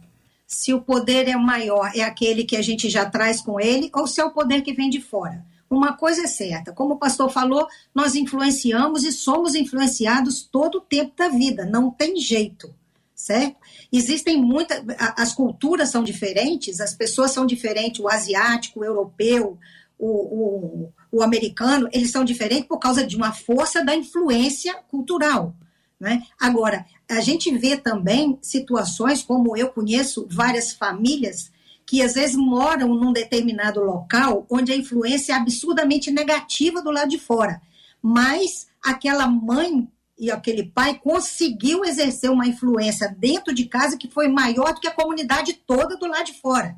Se 0.53 0.75
o 0.75 0.83
poder 0.83 1.29
é 1.29 1.37
maior, 1.37 1.91
é 1.95 2.03
aquele 2.03 2.45
que 2.45 2.57
a 2.57 2.63
gente 2.63 2.91
já 2.91 3.09
traz 3.09 3.41
com 3.41 3.59
ele, 3.59 3.91
ou 3.95 4.07
se 4.07 4.21
é 4.21 4.25
o 4.25 4.31
poder 4.31 4.61
que 4.61 4.75
vem 4.75 4.91
de 4.91 5.01
fora. 5.01 5.45
Uma 5.69 5.95
coisa 5.95 6.25
é 6.25 6.27
certa, 6.27 6.73
como 6.73 6.95
o 6.95 6.99
pastor 6.99 7.31
falou, 7.31 7.67
nós 7.95 8.15
influenciamos 8.15 9.03
e 9.03 9.13
somos 9.13 9.55
influenciados 9.55 10.43
todo 10.43 10.77
o 10.77 10.81
tempo 10.83 11.17
da 11.17 11.29
vida, 11.29 11.65
não 11.65 11.91
tem 11.91 12.19
jeito, 12.19 12.75
certo? 13.15 13.57
Existem 13.91 14.43
muitas, 14.43 14.83
as 14.99 15.33
culturas 15.33 15.89
são 15.89 16.05
diferentes, 16.05 16.81
as 16.81 16.93
pessoas 16.93 17.31
são 17.31 17.47
diferentes, 17.47 18.01
o 18.01 18.09
asiático, 18.09 18.81
o 18.81 18.85
europeu, 18.85 19.59
o, 19.99 20.07
o, 20.07 20.93
o 21.11 21.23
americano, 21.23 21.89
eles 21.93 22.11
são 22.11 22.25
diferentes 22.25 22.67
por 22.67 22.79
causa 22.79 23.07
de 23.07 23.17
uma 23.17 23.33
força 23.33 23.83
da 23.83 23.97
influência 23.97 24.75
cultural. 24.91 25.55
Né? 25.99 26.23
Agora, 26.39 26.85
a 27.13 27.21
gente 27.21 27.57
vê 27.57 27.77
também 27.77 28.39
situações, 28.41 29.23
como 29.23 29.57
eu 29.57 29.69
conheço 29.69 30.27
várias 30.31 30.73
famílias 30.73 31.51
que 31.85 32.01
às 32.01 32.15
vezes 32.15 32.37
moram 32.37 32.95
num 32.95 33.13
determinado 33.13 33.81
local 33.81 34.47
onde 34.49 34.73
a 34.73 34.77
influência 34.77 35.33
é 35.33 35.37
absurdamente 35.37 36.11
negativa 36.11 36.81
do 36.81 36.91
lado 36.91 37.11
de 37.11 37.19
fora, 37.19 37.61
mas 38.01 38.67
aquela 38.83 39.27
mãe 39.27 39.87
e 40.19 40.31
aquele 40.31 40.65
pai 40.65 40.99
conseguiu 40.99 41.85
exercer 41.85 42.31
uma 42.31 42.47
influência 42.47 43.15
dentro 43.19 43.53
de 43.53 43.67
casa 43.67 43.99
que 43.99 44.11
foi 44.11 44.29
maior 44.29 44.73
do 44.73 44.81
que 44.81 44.89
a 44.89 44.95
comunidade 44.95 45.55
toda 45.67 45.97
do 45.97 46.07
lado 46.07 46.27
de 46.27 46.35
fora. 46.35 46.77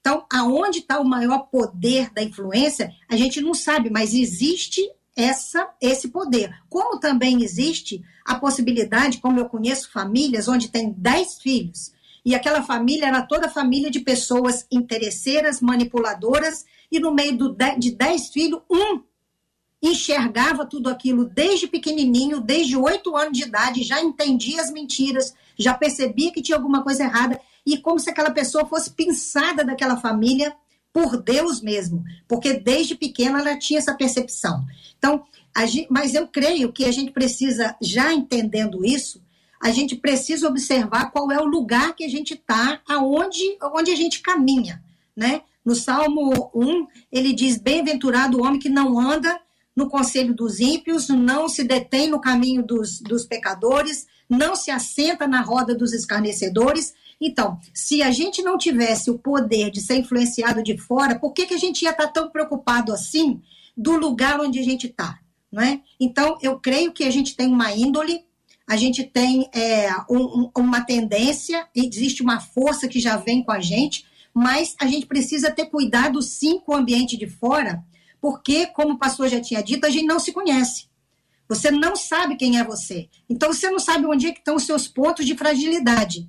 Então, 0.00 0.26
aonde 0.32 0.80
está 0.80 1.00
o 1.00 1.04
maior 1.04 1.48
poder 1.50 2.12
da 2.12 2.22
influência, 2.22 2.92
a 3.08 3.16
gente 3.16 3.40
não 3.40 3.54
sabe, 3.54 3.88
mas 3.88 4.12
existe 4.12 4.82
essa, 5.16 5.70
esse 5.80 6.08
poder. 6.08 6.54
Como 6.68 7.00
também 7.00 7.42
existe 7.42 8.04
a 8.24 8.34
possibilidade, 8.34 9.18
como 9.18 9.40
eu 9.40 9.48
conheço 9.48 9.90
famílias 9.90 10.46
onde 10.46 10.68
tem 10.68 10.92
10 10.92 11.38
filhos, 11.38 11.92
e 12.24 12.34
aquela 12.34 12.62
família 12.62 13.06
era 13.06 13.22
toda 13.22 13.48
família 13.48 13.90
de 13.90 14.00
pessoas 14.00 14.66
interesseiras, 14.70 15.60
manipuladoras, 15.60 16.66
e 16.90 17.00
no 17.00 17.14
meio 17.14 17.38
do, 17.38 17.56
de 17.78 17.92
10 17.92 18.28
filhos, 18.28 18.60
um 18.70 19.00
enxergava 19.82 20.66
tudo 20.66 20.88
aquilo 20.90 21.24
desde 21.24 21.68
pequenininho, 21.68 22.40
desde 22.40 22.76
8 22.76 23.16
anos 23.16 23.38
de 23.38 23.44
idade, 23.44 23.84
já 23.84 24.02
entendia 24.02 24.60
as 24.60 24.72
mentiras, 24.72 25.34
já 25.56 25.72
percebia 25.74 26.32
que 26.32 26.42
tinha 26.42 26.58
alguma 26.58 26.82
coisa 26.82 27.04
errada, 27.04 27.40
e 27.64 27.78
como 27.78 27.98
se 27.98 28.10
aquela 28.10 28.30
pessoa 28.30 28.66
fosse 28.66 28.90
pensada 28.90 29.64
daquela 29.64 29.96
família 29.96 30.54
por 30.96 31.18
Deus 31.18 31.60
mesmo, 31.60 32.02
porque 32.26 32.54
desde 32.54 32.94
pequena 32.94 33.40
ela 33.40 33.58
tinha 33.58 33.78
essa 33.78 33.92
percepção. 33.92 34.64
Então, 34.96 35.26
gente, 35.66 35.88
mas 35.90 36.14
eu 36.14 36.26
creio 36.26 36.72
que 36.72 36.86
a 36.86 36.90
gente 36.90 37.10
precisa, 37.10 37.76
já 37.82 38.14
entendendo 38.14 38.82
isso, 38.82 39.20
a 39.62 39.70
gente 39.70 39.94
precisa 39.94 40.48
observar 40.48 41.10
qual 41.10 41.30
é 41.30 41.38
o 41.38 41.44
lugar 41.44 41.94
que 41.94 42.02
a 42.02 42.08
gente 42.08 42.32
está, 42.32 42.80
aonde, 42.88 43.58
onde 43.74 43.90
a 43.90 43.94
gente 43.94 44.22
caminha, 44.22 44.82
né? 45.14 45.42
No 45.62 45.74
Salmo 45.74 46.50
1, 46.54 46.86
ele 47.12 47.34
diz: 47.34 47.58
Bem-aventurado 47.58 48.38
o 48.38 48.44
homem 48.46 48.58
que 48.58 48.70
não 48.70 48.98
anda 48.98 49.38
no 49.76 49.90
conselho 49.90 50.32
dos 50.32 50.60
ímpios, 50.60 51.10
não 51.10 51.46
se 51.46 51.62
detém 51.62 52.08
no 52.08 52.22
caminho 52.22 52.62
dos, 52.62 53.00
dos 53.02 53.26
pecadores, 53.26 54.06
não 54.30 54.56
se 54.56 54.70
assenta 54.70 55.28
na 55.28 55.42
roda 55.42 55.74
dos 55.74 55.92
escarnecedores, 55.92 56.94
então, 57.20 57.58
se 57.72 58.02
a 58.02 58.10
gente 58.10 58.42
não 58.42 58.58
tivesse 58.58 59.10
o 59.10 59.18
poder 59.18 59.70
de 59.70 59.80
ser 59.80 59.96
influenciado 59.96 60.62
de 60.62 60.76
fora, 60.76 61.18
por 61.18 61.32
que, 61.32 61.46
que 61.46 61.54
a 61.54 61.58
gente 61.58 61.82
ia 61.82 61.90
estar 61.90 62.08
tão 62.08 62.30
preocupado 62.30 62.92
assim 62.92 63.40
do 63.76 63.96
lugar 63.96 64.40
onde 64.40 64.58
a 64.58 64.62
gente 64.62 64.86
está? 64.86 65.18
é? 65.58 65.80
Então, 65.98 66.38
eu 66.42 66.58
creio 66.58 66.92
que 66.92 67.04
a 67.04 67.10
gente 67.10 67.36
tem 67.36 67.46
uma 67.46 67.72
índole, 67.72 68.24
a 68.66 68.76
gente 68.76 69.04
tem 69.04 69.48
é, 69.54 69.88
um, 70.10 70.50
uma 70.56 70.82
tendência, 70.82 71.66
existe 71.74 72.22
uma 72.22 72.40
força 72.40 72.88
que 72.88 73.00
já 73.00 73.16
vem 73.16 73.42
com 73.42 73.52
a 73.52 73.60
gente, 73.60 74.04
mas 74.34 74.74
a 74.80 74.86
gente 74.86 75.06
precisa 75.06 75.50
ter 75.50 75.66
cuidado 75.66 76.20
sim 76.20 76.58
com 76.58 76.72
o 76.72 76.76
ambiente 76.76 77.16
de 77.16 77.26
fora, 77.26 77.82
porque, 78.20 78.66
como 78.66 78.94
o 78.94 78.98
pastor 78.98 79.28
já 79.28 79.40
tinha 79.40 79.62
dito, 79.62 79.86
a 79.86 79.90
gente 79.90 80.06
não 80.06 80.18
se 80.18 80.32
conhece. 80.32 80.88
Você 81.48 81.70
não 81.70 81.94
sabe 81.94 82.36
quem 82.36 82.58
é 82.58 82.64
você. 82.64 83.08
Então, 83.30 83.52
você 83.52 83.70
não 83.70 83.78
sabe 83.78 84.04
onde 84.04 84.26
é 84.26 84.32
que 84.32 84.40
estão 84.40 84.56
os 84.56 84.64
seus 84.64 84.88
pontos 84.88 85.24
de 85.24 85.36
fragilidade. 85.36 86.28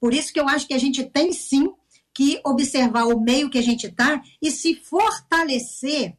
Por 0.00 0.14
isso 0.14 0.32
que 0.32 0.40
eu 0.40 0.48
acho 0.48 0.66
que 0.66 0.74
a 0.74 0.78
gente 0.78 1.04
tem 1.04 1.32
sim 1.32 1.72
que 2.14 2.40
observar 2.44 3.04
o 3.04 3.20
meio 3.20 3.50
que 3.50 3.58
a 3.58 3.62
gente 3.62 3.86
está 3.86 4.20
e 4.42 4.50
se 4.50 4.74
fortalecer 4.74 6.16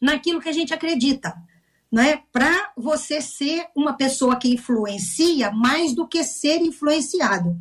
naquilo 0.00 0.40
que 0.40 0.48
a 0.48 0.52
gente 0.52 0.74
acredita, 0.74 1.34
né? 1.90 2.22
Para 2.32 2.72
você 2.76 3.20
ser 3.20 3.66
uma 3.76 3.94
pessoa 3.94 4.36
que 4.36 4.52
influencia 4.52 5.50
mais 5.50 5.94
do 5.94 6.08
que 6.08 6.24
ser 6.24 6.60
influenciado. 6.60 7.56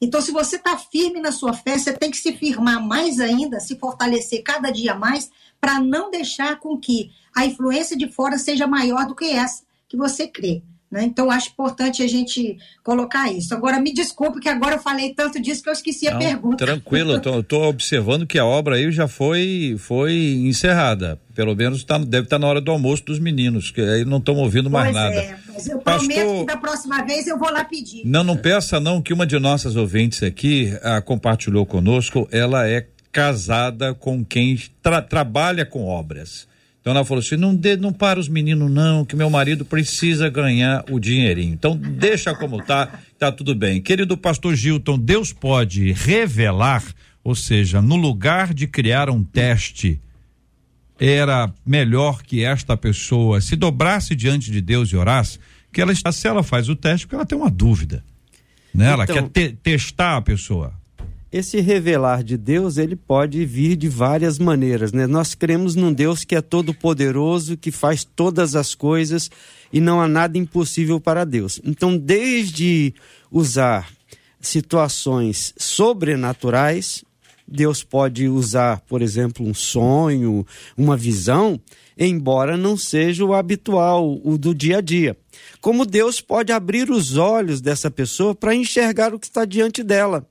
Então, 0.00 0.20
se 0.20 0.32
você 0.32 0.56
está 0.56 0.76
firme 0.76 1.20
na 1.20 1.30
sua 1.30 1.52
fé, 1.52 1.78
você 1.78 1.92
tem 1.92 2.10
que 2.10 2.16
se 2.16 2.32
firmar 2.32 2.82
mais 2.84 3.20
ainda, 3.20 3.60
se 3.60 3.78
fortalecer 3.78 4.42
cada 4.42 4.70
dia 4.70 4.94
mais, 4.94 5.30
para 5.60 5.80
não 5.80 6.10
deixar 6.10 6.58
com 6.58 6.78
que 6.78 7.10
a 7.34 7.46
influência 7.46 7.96
de 7.96 8.10
fora 8.10 8.38
seja 8.38 8.66
maior 8.66 9.06
do 9.06 9.14
que 9.14 9.26
essa 9.26 9.62
que 9.88 9.96
você 9.96 10.26
crê. 10.26 10.62
Né? 10.90 11.04
Então, 11.04 11.30
acho 11.30 11.50
importante 11.50 12.02
a 12.02 12.06
gente 12.06 12.56
colocar 12.82 13.30
isso. 13.32 13.52
Agora, 13.52 13.80
me 13.80 13.92
desculpe 13.92 14.38
que 14.38 14.48
agora 14.48 14.76
eu 14.76 14.78
falei 14.78 15.12
tanto 15.12 15.40
disso 15.40 15.62
que 15.62 15.68
eu 15.68 15.72
esqueci 15.72 16.06
Não, 16.06 16.14
a 16.14 16.18
pergunta. 16.18 16.64
Tranquilo, 16.64 17.20
eu 17.24 17.40
estou 17.40 17.64
observando 17.64 18.26
que 18.26 18.38
a 18.38 18.44
obra 18.44 18.76
aí 18.76 18.92
já 18.92 19.08
foi, 19.08 19.74
foi 19.78 20.14
encerrada. 20.44 21.18
Pelo 21.34 21.56
menos 21.56 21.82
tá, 21.82 21.98
deve 21.98 22.26
estar 22.26 22.36
tá 22.36 22.38
na 22.38 22.46
hora 22.46 22.60
do 22.60 22.70
almoço 22.70 23.04
dos 23.04 23.18
meninos, 23.18 23.72
que 23.72 23.80
aí 23.80 24.04
não 24.04 24.18
estão 24.18 24.36
ouvindo 24.36 24.70
mais 24.70 24.92
pois 24.92 24.94
nada. 24.94 25.16
É, 25.16 25.36
mas 25.52 25.66
eu 25.66 25.78
Pastor... 25.78 26.08
prometo 26.08 26.40
que 26.40 26.46
da 26.46 26.56
próxima 26.56 27.04
vez 27.04 27.26
eu 27.26 27.38
vou 27.38 27.50
lá 27.50 27.64
pedir. 27.64 28.02
Não, 28.04 28.22
não 28.22 28.36
peça 28.36 28.78
não, 28.78 29.02
que 29.02 29.12
uma 29.12 29.26
de 29.26 29.38
nossas 29.38 29.74
ouvintes 29.74 30.22
aqui 30.22 30.78
a, 30.80 31.00
compartilhou 31.00 31.66
conosco, 31.66 32.28
ela 32.30 32.68
é 32.68 32.86
casada 33.10 33.94
com 33.94 34.24
quem 34.24 34.56
tra, 34.80 35.02
trabalha 35.02 35.66
com 35.66 35.84
obras. 35.86 36.46
Então 36.84 36.92
ela 36.92 37.02
falou 37.02 37.22
assim: 37.22 37.36
não, 37.36 37.56
de, 37.56 37.78
não 37.78 37.94
para 37.94 38.20
os 38.20 38.28
meninos, 38.28 38.70
não, 38.70 39.06
que 39.06 39.16
meu 39.16 39.30
marido 39.30 39.64
precisa 39.64 40.28
ganhar 40.28 40.84
o 40.90 41.00
dinheirinho. 41.00 41.54
Então 41.54 41.74
deixa 41.74 42.34
como 42.34 42.62
tá, 42.62 43.00
tá 43.18 43.32
tudo 43.32 43.54
bem. 43.54 43.80
Querido 43.80 44.18
pastor 44.18 44.54
Gilton, 44.54 44.98
Deus 44.98 45.32
pode 45.32 45.92
revelar, 45.92 46.84
ou 47.24 47.34
seja, 47.34 47.80
no 47.80 47.96
lugar 47.96 48.52
de 48.52 48.66
criar 48.66 49.08
um 49.08 49.24
teste, 49.24 49.98
era 51.00 51.50
melhor 51.64 52.22
que 52.22 52.44
esta 52.44 52.76
pessoa 52.76 53.40
se 53.40 53.56
dobrasse 53.56 54.14
diante 54.14 54.50
de 54.50 54.60
Deus 54.60 54.90
e 54.90 54.96
orasse, 54.96 55.38
que 55.72 55.80
ela 55.80 55.94
se 55.94 56.28
ela 56.28 56.42
faz 56.42 56.68
o 56.68 56.76
teste, 56.76 57.06
porque 57.06 57.14
ela 57.14 57.24
tem 57.24 57.38
uma 57.38 57.50
dúvida. 57.50 58.04
Né? 58.74 58.90
Ela 58.90 59.04
então, 59.04 59.26
quer 59.30 59.48
te, 59.48 59.56
testar 59.62 60.18
a 60.18 60.22
pessoa 60.22 60.74
esse 61.36 61.60
revelar 61.60 62.22
de 62.22 62.36
Deus, 62.36 62.76
ele 62.76 62.94
pode 62.94 63.44
vir 63.44 63.74
de 63.74 63.88
várias 63.88 64.38
maneiras, 64.38 64.92
né? 64.92 65.04
Nós 65.04 65.34
cremos 65.34 65.74
num 65.74 65.92
Deus 65.92 66.22
que 66.22 66.36
é 66.36 66.40
todo 66.40 66.72
poderoso, 66.72 67.56
que 67.56 67.72
faz 67.72 68.04
todas 68.04 68.54
as 68.54 68.72
coisas 68.72 69.28
e 69.72 69.80
não 69.80 70.00
há 70.00 70.06
nada 70.06 70.38
impossível 70.38 71.00
para 71.00 71.24
Deus. 71.24 71.60
Então, 71.64 71.98
desde 71.98 72.94
usar 73.32 73.90
situações 74.40 75.52
sobrenaturais, 75.58 77.04
Deus 77.48 77.82
pode 77.82 78.28
usar, 78.28 78.78
por 78.82 79.02
exemplo, 79.02 79.44
um 79.44 79.52
sonho, 79.52 80.46
uma 80.76 80.96
visão, 80.96 81.60
embora 81.98 82.56
não 82.56 82.76
seja 82.76 83.24
o 83.24 83.34
habitual, 83.34 84.20
o 84.22 84.38
do 84.38 84.54
dia 84.54 84.78
a 84.78 84.80
dia. 84.80 85.16
Como 85.60 85.84
Deus 85.84 86.20
pode 86.20 86.52
abrir 86.52 86.92
os 86.92 87.16
olhos 87.16 87.60
dessa 87.60 87.90
pessoa 87.90 88.36
para 88.36 88.54
enxergar 88.54 89.12
o 89.12 89.18
que 89.18 89.26
está 89.26 89.44
diante 89.44 89.82
dela 89.82 90.24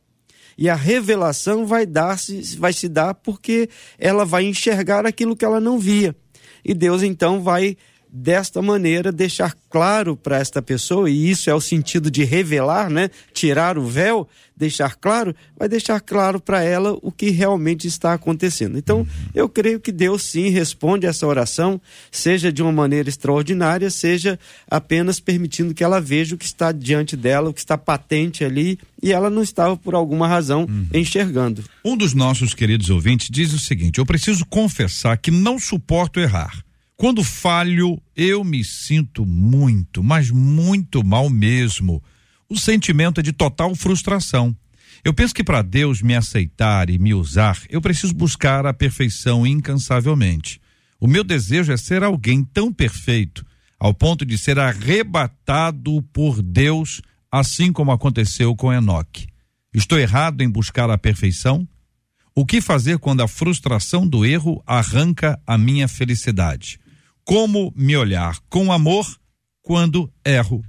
e 0.58 0.70
a 0.70 0.76
revelação 0.76 1.66
vai 1.66 1.86
dar 1.86 2.18
-se, 2.18 2.58
vai 2.58 2.74
se 2.74 2.88
dar 2.88 3.14
porque 3.14 3.70
ela 3.98 4.26
vai 4.26 4.46
enxergar 4.46 5.06
aquilo 5.06 5.36
que 5.36 5.46
ela 5.46 5.60
não 5.60 5.80
via. 5.80 6.16
E 6.64 6.74
Deus 6.74 7.04
então 7.04 7.42
vai 7.42 7.76
desta 8.16 8.62
maneira 8.62 9.12
deixar 9.12 9.58
claro 9.72 10.16
para 10.16 10.38
esta 10.38 10.62
pessoa, 10.62 11.10
e 11.10 11.32
isso 11.32 11.50
é 11.50 11.56
o 11.56 11.60
sentido 11.60 12.12
de 12.12 12.24
revelar, 12.24 12.88
né? 12.88 13.10
Tirar 13.34 13.76
o 13.76 13.88
véu, 13.88 14.30
deixar 14.56 14.96
claro, 14.96 15.36
vai 15.58 15.68
deixar 15.68 16.00
claro 16.00 16.40
para 16.40 16.62
ela 16.62 16.96
o 17.02 17.12
que 17.12 17.32
realmente 17.32 17.88
está 17.88 18.14
acontecendo. 18.14 18.78
Então, 18.78 19.08
eu 19.34 19.50
creio 19.50 19.80
que 19.80 19.92
Deus 19.92 20.22
sim 20.22 20.50
responde 20.50 21.08
essa 21.08 21.26
oração, 21.26 21.82
seja 22.12 22.54
de 22.54 22.62
uma 22.62 22.72
maneira 22.72 23.10
extraordinária, 23.10 23.90
seja 23.90 24.40
apenas 24.70 25.20
permitindo 25.20 25.74
que 25.74 25.84
ela 25.84 26.00
veja 26.00 26.36
o 26.36 26.38
que 26.38 26.46
está 26.46 26.72
diante 26.72 27.18
dela, 27.18 27.50
o 27.50 27.54
que 27.54 27.62
está 27.62 27.80
patente 27.80 28.46
ali, 28.46 28.78
e 29.02 29.12
ela 29.12 29.32
não 29.32 29.42
estava 29.42 29.76
por 29.76 29.96
alguma 29.96 30.28
razão 30.28 30.68
uhum. 30.70 30.86
enxergando. 30.94 31.64
Um 31.84 31.98
dos 31.98 32.14
nossos 32.14 32.54
queridos 32.54 32.92
ouvintes 32.92 33.28
diz 33.32 33.54
o 33.54 33.60
seguinte: 33.60 33.98
"Eu 33.98 34.06
preciso 34.06 34.46
confessar 34.46 35.18
que 35.18 35.32
não 35.32 35.58
suporto 35.58 36.20
errar." 36.20 36.64
Quando 36.96 37.24
falho, 37.24 38.02
eu 38.16 38.44
me 38.44 38.64
sinto 38.64 39.26
muito, 39.26 40.04
mas 40.04 40.30
muito 40.30 41.04
mal 41.04 41.30
mesmo. 41.30 42.02
O 42.48 42.58
sentimento 42.58 43.20
é 43.20 43.24
de 43.24 43.34
total 43.34 43.76
frustração. 43.76 44.56
Eu 45.04 45.14
penso 45.14 45.34
que 45.34 45.44
para 45.44 45.62
Deus 45.62 46.02
me 46.02 46.16
aceitar 46.16 46.90
e 46.90 46.98
me 46.98 47.14
usar, 47.14 47.60
eu 47.70 47.82
preciso 47.82 48.14
buscar 48.14 48.66
a 48.66 48.74
perfeição 48.74 49.46
incansavelmente. 49.46 50.62
O 51.00 51.08
meu 51.08 51.24
desejo 51.24 51.74
é 51.74 51.78
ser 51.78 52.04
alguém 52.04 52.44
tão 52.44 52.72
perfeito, 52.72 53.46
ao 53.78 53.94
ponto 53.94 54.26
de 54.26 54.38
ser 54.38 54.58
arrebatado 54.58 56.02
por 56.14 56.42
Deus, 56.42 57.02
assim 57.30 57.74
como 57.74 57.92
aconteceu 57.92 58.56
com 58.56 58.72
Enoque. 58.72 59.28
Estou 59.74 60.00
errado 60.00 60.42
em 60.42 60.50
buscar 60.50 60.90
a 60.90 60.98
perfeição? 60.98 61.68
O 62.34 62.46
que 62.46 62.62
fazer 62.62 62.98
quando 63.00 63.22
a 63.22 63.28
frustração 63.28 64.08
do 64.08 64.26
erro 64.26 64.64
arranca 64.66 65.38
a 65.46 65.58
minha 65.58 65.88
felicidade? 65.88 66.80
Como 67.26 67.72
me 67.74 67.96
olhar 67.96 68.36
com 68.50 68.72
amor 68.72 69.06
quando 69.62 70.12
erro? 70.26 70.62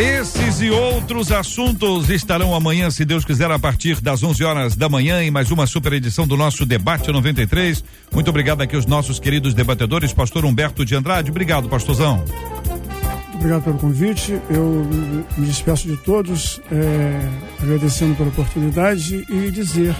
Esses 0.00 0.62
e 0.62 0.70
outros 0.70 1.30
assuntos 1.30 2.08
estarão 2.08 2.54
amanhã, 2.54 2.90
se 2.90 3.04
Deus 3.04 3.26
quiser, 3.26 3.50
a 3.50 3.58
partir 3.58 4.00
das 4.00 4.22
11 4.22 4.42
horas 4.42 4.74
da 4.74 4.88
manhã, 4.88 5.22
em 5.22 5.30
mais 5.30 5.50
uma 5.50 5.66
super 5.66 5.92
edição 5.92 6.26
do 6.26 6.36
nosso 6.36 6.64
Debate 6.64 7.12
93. 7.12 7.84
Muito 8.10 8.28
obrigado 8.30 8.62
aqui 8.62 8.74
aos 8.74 8.86
nossos 8.86 9.20
queridos 9.20 9.52
debatedores, 9.52 10.14
Pastor 10.14 10.46
Humberto 10.46 10.82
de 10.84 10.96
Andrade. 10.96 11.30
Obrigado, 11.30 11.68
Pastorzão. 11.68 12.16
Muito 12.16 13.34
obrigado 13.34 13.62
pelo 13.64 13.78
convite. 13.78 14.40
Eu 14.48 14.88
me 15.36 15.46
despeço 15.46 15.86
de 15.86 15.96
todos, 15.98 16.60
é, 16.72 17.62
agradecendo 17.62 18.16
pela 18.16 18.30
oportunidade 18.30 19.26
e 19.28 19.50
dizer, 19.50 19.94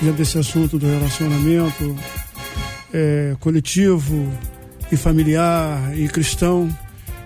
diante 0.00 0.16
desse 0.16 0.38
assunto 0.38 0.78
do 0.78 0.86
relacionamento 0.86 1.96
é, 2.92 3.36
coletivo 3.40 4.28
e 4.90 4.96
familiar 4.96 5.98
e 5.98 6.08
cristão, 6.08 6.68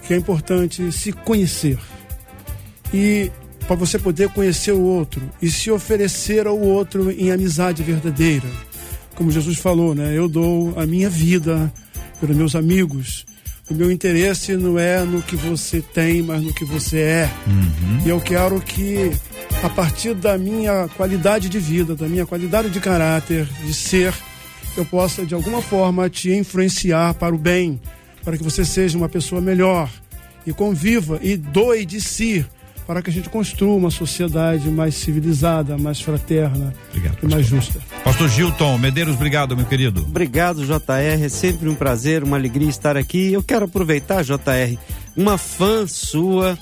que 0.06 0.14
é 0.14 0.16
importante 0.16 0.90
se 0.92 1.12
conhecer. 1.12 1.78
E 2.92 3.30
para 3.66 3.76
você 3.76 3.98
poder 3.98 4.30
conhecer 4.30 4.72
o 4.72 4.80
outro 4.80 5.20
e 5.42 5.50
se 5.50 5.70
oferecer 5.70 6.46
ao 6.46 6.58
outro 6.58 7.10
em 7.10 7.30
amizade 7.30 7.82
verdadeira. 7.82 8.48
Como 9.14 9.30
Jesus 9.30 9.58
falou, 9.58 9.94
né? 9.94 10.16
Eu 10.16 10.26
dou 10.26 10.72
a 10.78 10.86
minha 10.86 11.10
vida 11.10 11.70
pelos 12.18 12.36
meus 12.36 12.56
amigos. 12.56 13.26
O 13.70 13.74
meu 13.74 13.90
interesse 13.90 14.56
não 14.56 14.78
é 14.78 15.02
no 15.04 15.20
que 15.22 15.36
você 15.36 15.82
tem, 15.82 16.22
mas 16.22 16.42
no 16.42 16.54
que 16.54 16.64
você 16.64 16.98
é. 16.98 17.30
Uhum. 17.46 18.06
E 18.06 18.08
eu 18.08 18.20
quero 18.20 18.60
que, 18.60 19.10
a 19.62 19.68
partir 19.68 20.14
da 20.14 20.38
minha 20.38 20.88
qualidade 20.96 21.48
de 21.48 21.58
vida, 21.58 21.94
da 21.94 22.08
minha 22.08 22.24
qualidade 22.24 22.70
de 22.70 22.80
caráter, 22.80 23.46
de 23.64 23.74
ser, 23.74 24.14
eu 24.76 24.84
possa 24.86 25.26
de 25.26 25.34
alguma 25.34 25.60
forma 25.60 26.08
te 26.08 26.32
influenciar 26.32 27.12
para 27.14 27.34
o 27.34 27.38
bem, 27.38 27.78
para 28.24 28.38
que 28.38 28.42
você 28.42 28.64
seja 28.64 28.96
uma 28.96 29.08
pessoa 29.08 29.40
melhor 29.40 29.90
e 30.46 30.52
conviva 30.52 31.18
e 31.22 31.36
doe 31.36 31.84
de 31.84 32.00
si 32.00 32.46
para 32.88 33.02
que 33.02 33.10
a 33.10 33.12
gente 33.12 33.28
construa 33.28 33.76
uma 33.76 33.90
sociedade 33.90 34.70
mais 34.70 34.94
civilizada, 34.94 35.76
mais 35.76 36.00
fraterna 36.00 36.72
obrigado, 36.88 37.18
e 37.22 37.26
mais 37.26 37.46
justa. 37.46 37.78
Pastor 38.02 38.30
Gilton 38.30 38.78
Medeiros, 38.78 39.14
obrigado, 39.14 39.54
meu 39.54 39.66
querido. 39.66 40.00
Obrigado, 40.00 40.64
JR. 40.64 41.22
É 41.22 41.28
sempre 41.28 41.68
um 41.68 41.74
prazer, 41.74 42.24
uma 42.24 42.38
alegria 42.38 42.66
estar 42.66 42.96
aqui. 42.96 43.30
Eu 43.30 43.42
quero 43.42 43.66
aproveitar, 43.66 44.24
JR, 44.24 44.78
uma 45.14 45.36
fã 45.36 45.86
sua 45.86 46.58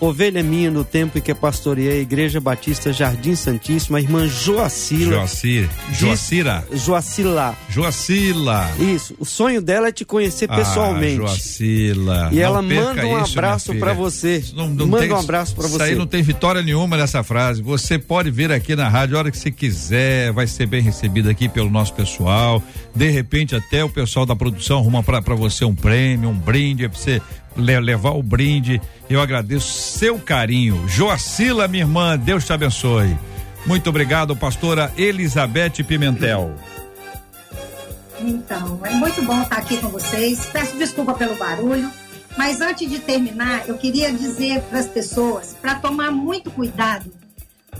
Ovelha 0.00 0.42
minha 0.42 0.70
no 0.70 0.84
tempo 0.84 1.18
em 1.18 1.20
que 1.20 1.34
pastoreei 1.34 1.98
a 1.98 2.02
Igreja 2.02 2.40
Batista 2.40 2.92
Jardim 2.92 3.34
Santíssimo, 3.34 3.96
a 3.96 4.00
irmã 4.00 4.26
Joacila. 4.26 5.12
Joacir. 5.12 5.68
Joacira. 5.92 6.66
Joacila. 6.72 7.56
Joacila. 7.68 8.70
Isso. 8.78 9.14
O 9.18 9.24
sonho 9.24 9.62
dela 9.62 9.88
é 9.88 9.92
te 9.92 10.04
conhecer 10.04 10.46
ah, 10.50 10.56
pessoalmente. 10.56 11.16
Joacila. 11.16 12.28
E 12.32 12.36
não 12.36 12.42
ela 12.42 12.62
manda 12.62 13.06
um 13.06 13.22
isso, 13.22 13.32
abraço 13.32 13.74
para 13.76 13.92
você. 13.92 14.44
Não, 14.54 14.68
não 14.68 14.86
manda 14.86 15.04
tem, 15.04 15.12
um 15.12 15.18
abraço 15.18 15.54
para 15.54 15.66
você. 15.66 15.74
Isso 15.74 15.82
aí 15.84 15.94
não 15.94 16.06
tem 16.06 16.22
vitória 16.22 16.62
nenhuma 16.62 16.96
nessa 16.96 17.22
frase. 17.22 17.62
Você 17.62 17.98
pode 17.98 18.30
vir 18.30 18.52
aqui 18.52 18.76
na 18.76 18.88
rádio 18.88 19.16
a 19.16 19.20
hora 19.20 19.30
que 19.30 19.38
você 19.38 19.50
quiser, 19.50 20.32
vai 20.32 20.46
ser 20.46 20.66
bem 20.66 20.82
recebido 20.82 21.28
aqui 21.30 21.48
pelo 21.48 21.70
nosso 21.70 21.94
pessoal. 21.94 22.62
De 22.94 23.08
repente 23.10 23.54
até 23.56 23.84
o 23.84 23.88
pessoal 23.88 24.26
da 24.26 24.36
produção 24.36 24.78
arruma 24.78 25.02
para 25.02 25.34
você 25.34 25.64
um 25.64 25.74
prêmio, 25.74 26.28
um 26.28 26.38
brinde 26.38 26.88
para 26.88 26.98
você 26.98 27.22
levar 27.56 28.12
o 28.12 28.22
brinde. 28.22 28.80
Eu 29.08 29.20
agradeço 29.20 29.98
seu 29.98 30.18
carinho. 30.18 30.88
Joacila, 30.88 31.68
minha 31.68 31.84
irmã, 31.84 32.18
Deus 32.18 32.44
te 32.44 32.52
abençoe. 32.52 33.16
Muito 33.66 33.88
obrigado, 33.88 34.36
pastora 34.36 34.92
Elizabeth 34.96 35.82
Pimentel. 35.86 36.54
Então, 38.20 38.80
é 38.84 38.90
muito 38.90 39.20
bom 39.22 39.42
estar 39.42 39.56
aqui 39.56 39.78
com 39.78 39.88
vocês. 39.88 40.46
Peço 40.46 40.76
desculpa 40.76 41.14
pelo 41.14 41.34
barulho, 41.36 41.90
mas 42.36 42.60
antes 42.60 42.88
de 42.88 42.98
terminar, 42.98 43.68
eu 43.68 43.76
queria 43.76 44.12
dizer 44.12 44.60
para 44.62 44.78
as 44.78 44.86
pessoas 44.86 45.56
para 45.60 45.74
tomar 45.76 46.10
muito 46.10 46.50
cuidado 46.50 47.12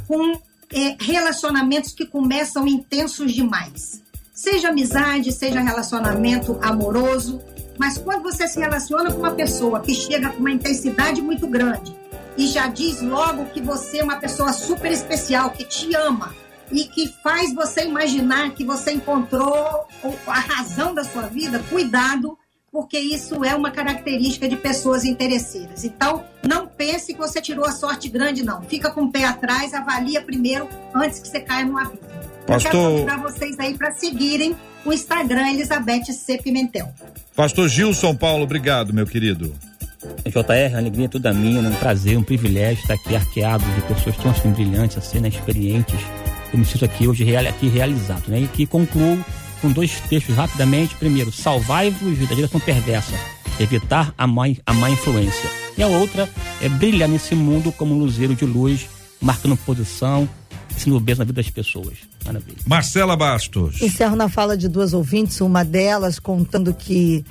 com 0.07 0.41
é, 0.73 0.97
relacionamentos 1.01 1.93
que 1.93 2.07
começam 2.07 2.67
intensos 2.67 3.33
demais. 3.33 4.03
Seja 4.33 4.71
amizade, 4.71 5.33
seja 5.33 5.61
relacionamento 5.61 6.59
amoroso, 6.61 7.41
mas 7.79 7.99
quando 7.99 8.23
você 8.23 8.47
se 8.47 8.59
relaciona 8.59 9.13
com 9.13 9.19
uma 9.19 9.33
pessoa 9.33 9.81
que 9.81 9.95
chega 9.95 10.31
com 10.31 10.41
uma 10.41 10.51
intensidade 10.51 11.21
muito 11.21 11.47
grande 11.47 11.95
e 12.37 12.47
já 12.47 12.67
diz 12.67 13.01
logo 13.01 13.47
que 13.47 13.61
você 13.61 13.99
é 13.99 14.05
uma 14.05 14.17
pessoa 14.17 14.53
super 14.53 14.91
especial, 14.91 15.51
que 15.51 15.65
te 15.65 15.95
ama 15.95 16.35
e 16.71 16.85
que 16.85 17.09
faz 17.23 17.55
você 17.55 17.85
imaginar 17.85 18.51
que 18.51 18.65
você 18.65 18.93
encontrou 18.93 19.87
a 20.27 20.41
razão 20.41 20.95
da 20.95 21.05
sua 21.05 21.23
vida, 21.23 21.63
cuidado, 21.71 22.39
porque 22.73 22.99
isso 22.99 23.45
é 23.45 23.55
uma 23.55 23.71
característica 23.71 24.49
de 24.49 24.57
pessoas 24.57 25.05
interesseiras. 25.05 25.85
Então, 25.85 26.25
não 26.43 26.67
pense 26.67 27.13
que 27.13 27.19
você 27.19 27.41
tirou 27.41 27.65
a 27.65 27.71
sorte 27.71 28.09
grande, 28.09 28.45
não. 28.45 28.63
Fica 28.63 28.91
com 28.91 29.03
o 29.03 29.13
pé 29.13 29.25
atrás, 29.25 29.73
avalia 29.73 30.21
primeiro 30.21 30.69
antes 30.93 31.21
que 31.21 31.29
você 31.29 31.39
caia 31.39 31.65
no 31.65 31.79
abismo. 31.79 32.01
Pastor... 32.47 32.57
Eu 32.57 32.61
quero 32.61 32.79
convidar 32.79 33.17
vocês 33.19 33.59
aí 33.61 33.79
para 33.79 33.95
seguirem 33.95 34.57
o 34.85 34.93
Instagram 34.93 35.51
Elizabeth 35.51 36.13
C. 36.13 36.39
Pimentel. 36.39 36.89
Pastor 37.35 37.69
Gilson 37.69 38.15
Paulo, 38.15 38.45
obrigado, 38.45 38.93
meu 38.93 39.07
querido. 39.07 39.55
JR, 40.27 40.75
a 40.75 40.79
alegria 40.79 41.07
é 41.07 41.09
toda 41.09 41.33
minha, 41.33 41.67
é 41.67 41.69
um 41.69 41.75
prazer, 41.75 42.17
um 42.19 42.23
privilégio 42.23 42.83
estar 42.83 42.95
aqui 42.95 43.17
arqueado 43.17 43.65
de 43.75 43.81
pessoas 43.83 44.17
tão 44.17 44.31
assim 44.31 44.51
brilhantes, 44.51 44.99
assim, 44.99 45.19
né, 45.19 45.29
experientes. 45.29 45.99
Eu 46.53 46.59
me 46.59 46.65
sinto 46.65 46.85
aqui 46.85 47.09
hoje 47.09 47.25
real, 47.25 47.47
aqui 47.47 47.69
realizado, 47.69 48.29
né? 48.29 48.41
E 48.41 48.49
que 48.49 48.67
concluo 48.67 49.19
com 49.61 49.73
dois 49.73 49.99
textos 50.01 50.37
rapidamente. 50.37 50.95
Primeiro, 50.95 51.33
salvai-vos 51.33 52.19
da 52.29 52.35
direção 52.35 52.61
perversa, 52.61 53.15
evitar 53.59 54.15
a 54.17 54.27
má, 54.27 54.45
a 54.67 54.75
má 54.75 54.91
influência. 54.91 55.51
E 55.77 55.83
a 55.83 55.89
outra 55.89 56.29
é 56.63 56.69
brilhar 56.69 57.09
nesse 57.09 57.35
mundo 57.35 57.73
como 57.73 57.95
um 57.95 57.99
luzeiro 57.99 58.35
de 58.35 58.45
luz, 58.45 58.87
marcando 59.21 59.57
posição, 59.57 60.29
sendo 60.77 61.01
bem 61.01 61.15
na 61.15 61.25
vida 61.25 61.43
das 61.43 61.51
pessoas. 61.51 61.99
Maravilha. 62.25 62.59
Marcela 62.67 63.17
Bastos. 63.17 63.81
Encerro 63.81 64.17
na 64.17 64.29
fala 64.29 64.57
de 64.57 64.69
duas 64.69 64.93
ouvintes, 64.93 65.41
uma 65.41 65.65
delas 65.65 66.19
contando 66.19 66.73
que 66.75 67.25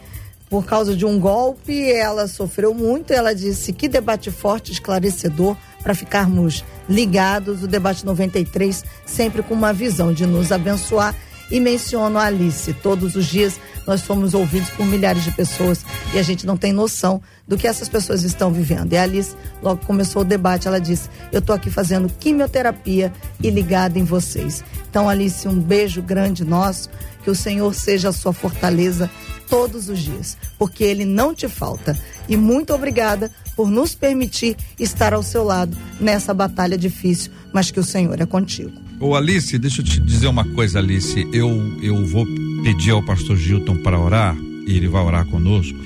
por 0.49 0.65
causa 0.65 0.95
de 0.95 1.03
um 1.03 1.19
golpe 1.19 1.91
ela 1.91 2.27
sofreu 2.27 2.73
muito. 2.73 3.11
Ela 3.11 3.33
disse 3.33 3.73
que 3.73 3.87
debate 3.87 4.29
forte, 4.29 4.71
esclarecedor 4.71 5.57
para 5.81 5.95
ficarmos 5.95 6.63
ligados. 6.87 7.63
O 7.63 7.67
debate 7.67 8.05
93 8.05 8.83
sempre 9.05 9.41
com 9.41 9.53
uma 9.53 9.73
visão 9.73 10.13
de 10.13 10.25
nos 10.25 10.51
abençoar 10.51 11.15
e 11.49 11.59
menciono 11.59 12.19
a 12.19 12.25
Alice. 12.25 12.71
Todos 12.73 13.15
os 13.15 13.25
dias 13.25 13.59
nós 13.85 14.01
fomos 14.01 14.33
ouvidos 14.33 14.69
por 14.71 14.85
milhares 14.85 15.23
de 15.23 15.31
pessoas 15.31 15.85
e 16.13 16.19
a 16.19 16.23
gente 16.23 16.45
não 16.45 16.57
tem 16.57 16.73
noção 16.73 17.21
do 17.47 17.57
que 17.57 17.67
essas 17.67 17.89
pessoas 17.89 18.23
estão 18.23 18.51
vivendo. 18.51 18.93
E 18.93 18.97
a 18.97 19.03
Alice, 19.03 19.35
logo 19.61 19.85
começou 19.85 20.21
o 20.21 20.25
debate, 20.25 20.67
ela 20.67 20.79
disse: 20.79 21.09
Eu 21.31 21.39
estou 21.39 21.55
aqui 21.55 21.69
fazendo 21.69 22.09
quimioterapia 22.19 23.11
e 23.41 23.49
ligada 23.49 23.99
em 23.99 24.03
vocês. 24.03 24.63
Então, 24.89 25.09
Alice, 25.09 25.47
um 25.47 25.59
beijo 25.59 26.01
grande 26.01 26.45
nosso, 26.45 26.89
que 27.23 27.29
o 27.29 27.35
Senhor 27.35 27.73
seja 27.73 28.09
a 28.09 28.13
sua 28.13 28.33
fortaleza 28.33 29.09
todos 29.49 29.89
os 29.89 29.99
dias, 29.99 30.37
porque 30.57 30.83
Ele 30.83 31.05
não 31.05 31.33
te 31.33 31.47
falta. 31.47 31.97
E 32.27 32.37
muito 32.37 32.73
obrigada 32.73 33.31
por 33.55 33.69
nos 33.69 33.95
permitir 33.95 34.55
estar 34.79 35.13
ao 35.13 35.23
seu 35.23 35.43
lado 35.43 35.75
nessa 35.99 36.33
batalha 36.33 36.77
difícil, 36.77 37.31
mas 37.53 37.71
que 37.71 37.79
o 37.79 37.83
Senhor 37.83 38.19
é 38.19 38.25
contigo. 38.25 38.71
Ô 38.99 39.15
Alice, 39.15 39.57
deixa 39.57 39.81
eu 39.81 39.85
te 39.85 39.99
dizer 39.99 40.27
uma 40.27 40.45
coisa, 40.45 40.79
Alice. 40.79 41.27
Eu, 41.33 41.49
eu 41.81 42.05
vou 42.05 42.25
pedir 42.63 42.91
ao 42.91 43.03
pastor 43.03 43.35
Gilton 43.35 43.77
para 43.77 43.99
orar, 43.99 44.35
e 44.65 44.77
ele 44.77 44.87
vai 44.87 45.03
orar 45.03 45.25
conosco, 45.25 45.77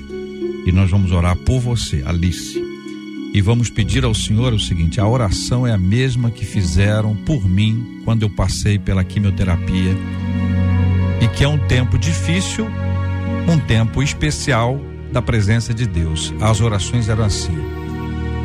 e 0.64 0.70
nós 0.70 0.90
vamos 0.90 1.10
orar 1.10 1.36
por 1.36 1.58
você, 1.58 2.02
Alice. 2.06 2.62
E 3.34 3.40
vamos 3.42 3.68
pedir 3.68 4.04
ao 4.04 4.14
Senhor 4.14 4.52
o 4.52 4.58
seguinte: 4.58 5.00
a 5.00 5.08
oração 5.08 5.66
é 5.66 5.72
a 5.72 5.78
mesma 5.78 6.30
que 6.30 6.44
fizeram 6.44 7.16
por 7.16 7.46
mim 7.48 8.02
quando 8.04 8.22
eu 8.22 8.30
passei 8.30 8.78
pela 8.78 9.04
quimioterapia, 9.04 9.96
e 11.20 11.28
que 11.28 11.44
é 11.44 11.48
um 11.48 11.58
tempo 11.66 11.98
difícil, 11.98 12.66
um 13.48 13.58
tempo 13.58 14.02
especial 14.02 14.80
da 15.12 15.22
presença 15.22 15.72
de 15.72 15.86
Deus. 15.86 16.32
As 16.40 16.60
orações 16.60 17.08
eram 17.08 17.24
assim: 17.24 17.56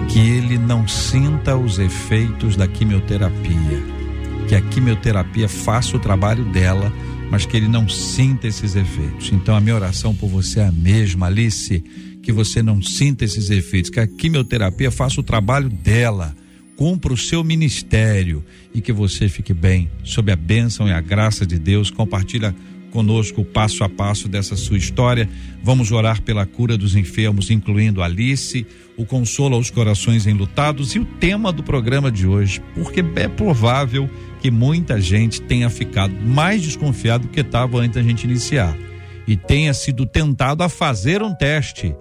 que 0.09 0.20
ele 0.20 0.57
não 0.57 0.88
sinta 0.88 1.55
os 1.55 1.80
efeitos 1.80 2.55
da 2.55 2.68
quimioterapia 2.68 4.03
que 4.47 4.55
a 4.55 4.61
quimioterapia 4.61 5.47
faça 5.47 5.95
o 5.95 5.99
trabalho 5.99 6.45
dela, 6.45 6.93
mas 7.30 7.45
que 7.45 7.57
ele 7.57 7.68
não 7.68 7.88
sinta 7.88 8.47
esses 8.47 8.76
efeitos. 8.76 9.32
Então 9.32 9.55
a 9.55 9.61
minha 9.61 9.76
oração 9.76 10.14
por 10.14 10.30
você 10.30 10.59
é 10.59 10.68
a 10.68 10.72
mesma, 10.72 11.28
Alice, 11.28 11.84
que 12.22 12.32
você 12.32 12.61
não 12.61 12.82
sinta 12.82 13.26
esses 13.26 13.49
efeitos, 13.49 13.89
que 13.89 13.99
a 13.99 14.07
quimioterapia 14.07 14.91
faça 14.91 15.20
o 15.20 15.24
trabalho 15.24 15.70
dela, 15.70 16.36
cumpra 16.76 17.14
o 17.14 17.18
seu 17.18 17.43
ministério 17.43 18.43
e 18.74 18.82
que 18.82 18.91
você 18.91 19.28
fique 19.28 19.53
bem, 19.53 19.89
sob 20.03 20.32
a 20.32 20.36
bênção 20.36 20.88
e 20.88 20.91
a 20.91 21.01
graça 21.01 21.45
de 21.45 21.57
Deus. 21.57 21.89
Compartilha 21.89 22.55
conosco 22.94 23.41
o 23.41 23.46
passo 23.46 23.84
a 23.84 23.89
passo 23.89 24.30
dessa 24.30 24.56
sua 24.56 24.78
história. 24.78 25.28
Vamos 25.64 25.91
orar 25.91 26.22
pela 26.22 26.46
cura 26.46 26.78
dos 26.78 26.96
enfermos, 26.96 27.50
incluindo 27.50 28.04
Alice, 28.04 28.66
o 28.96 29.04
consolo 29.04 29.56
aos 29.56 29.72
corações 29.72 30.28
enlutados 30.28 30.94
e 30.94 31.00
o 31.00 31.06
tema 31.06 31.52
do 31.52 31.64
programa 31.64 32.12
de 32.12 32.28
hoje, 32.28 32.62
porque 32.76 33.04
é 33.16 33.28
provável 33.28 34.08
que 34.39 34.52
muita 34.52 35.02
gente 35.02 35.41
tenha 35.41 35.72
ficado 35.72 36.14
mais 36.24 36.62
desconfiado 36.62 37.24
do 37.24 37.30
que 37.30 37.39
estava 37.39 37.80
antes 37.80 37.96
da 37.96 38.04
gente 38.04 38.26
iniciar 38.26 38.78
e 39.28 39.36
tenha 39.36 39.74
sido 39.74 40.06
tentado 40.06 40.62
a 40.62 40.70
fazer 40.70 41.24
um 41.24 41.34
teste. 41.34 41.96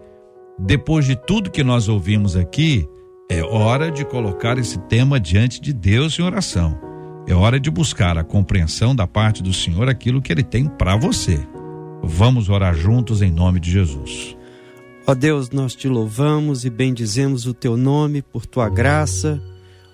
Depois 0.58 1.06
de 1.06 1.16
tudo 1.16 1.50
que 1.50 1.64
nós 1.64 1.88
ouvimos 1.88 2.36
aqui, 2.36 2.86
é 3.30 3.42
hora 3.42 3.90
de 3.90 4.04
colocar 4.04 4.58
esse 4.58 4.78
tema 4.88 5.18
diante 5.18 5.58
de 5.58 5.72
Deus 5.72 6.18
em 6.18 6.22
oração 6.22 6.91
é 7.26 7.34
hora 7.34 7.58
de 7.58 7.70
buscar 7.70 8.18
a 8.18 8.24
compreensão 8.24 8.94
da 8.94 9.06
parte 9.06 9.42
do 9.42 9.52
Senhor 9.52 9.88
aquilo 9.88 10.20
que 10.20 10.32
ele 10.32 10.42
tem 10.42 10.66
para 10.66 10.96
você. 10.96 11.40
Vamos 12.02 12.48
orar 12.48 12.74
juntos 12.74 13.22
em 13.22 13.30
nome 13.30 13.60
de 13.60 13.70
Jesus. 13.70 14.36
Ó 15.06 15.14
Deus, 15.14 15.50
nós 15.50 15.74
te 15.74 15.88
louvamos 15.88 16.64
e 16.64 16.70
bendizemos 16.70 17.46
o 17.46 17.54
teu 17.54 17.76
nome 17.76 18.22
por 18.22 18.44
tua 18.44 18.68
graça. 18.68 19.40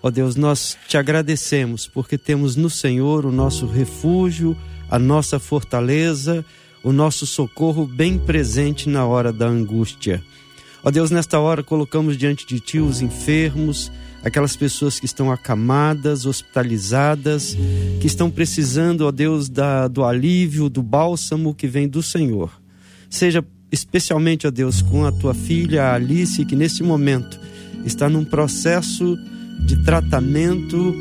Ó 0.03 0.11
Deus, 0.11 0.37
nós 0.37 0.77
te 0.87 0.97
agradecemos 0.97 1.87
porque 1.87 2.17
temos 2.17 2.57
no 2.57 2.71
Senhor 2.71 3.27
o 3.27 3.33
nosso 3.33 3.67
refúgio, 3.67 4.57
a 4.91 4.99
nossa 4.99 5.39
fortaleza, 5.39 6.45
o 6.83 6.93
nosso 6.93 7.27
socorro 7.27 7.87
bem 7.87 8.19
presente 8.19 8.89
na 8.89 9.05
hora 9.07 9.33
da 9.33 9.47
angústia. 9.47 10.23
Ó 10.83 10.91
Deus, 10.91 11.11
nesta 11.11 11.39
hora 11.39 11.63
colocamos 11.63 12.17
diante 12.17 12.47
de 12.47 12.61
ti 12.61 12.79
os 12.79 13.03
enfermos, 13.03 13.91
aquelas 14.25 14.57
pessoas 14.57 14.99
que 14.99 15.07
estão 15.07 15.31
acamadas, 15.31 16.27
hospitalizadas, 16.27 17.57
que 18.01 18.07
estão 18.07 18.31
precisando, 18.31 19.03
ó 19.03 19.11
Deus, 19.11 19.49
da, 19.49 19.89
do 19.89 20.05
alívio, 20.05 20.69
do 20.69 20.83
bálsamo 20.83 21.55
que 21.55 21.67
vem 21.67 21.89
do 21.89 22.03
Senhor. 22.03 22.51
Seja 23.09 23.45
especialmente, 23.71 24.47
ó 24.47 24.51
Deus, 24.51 24.83
com 24.83 25.05
a 25.05 25.13
tua 25.13 25.35
filha 25.35 25.93
Alice, 25.93 26.45
que 26.45 26.57
nesse 26.57 26.83
momento 26.83 27.39
está 27.85 28.09
num 28.09 28.25
processo 28.25 29.17
de 29.61 29.83
tratamento 29.85 30.95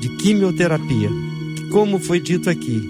de 0.00 0.08
quimioterapia. 0.16 1.10
Que, 1.56 1.68
como 1.68 1.98
foi 1.98 2.20
dito 2.20 2.48
aqui, 2.48 2.82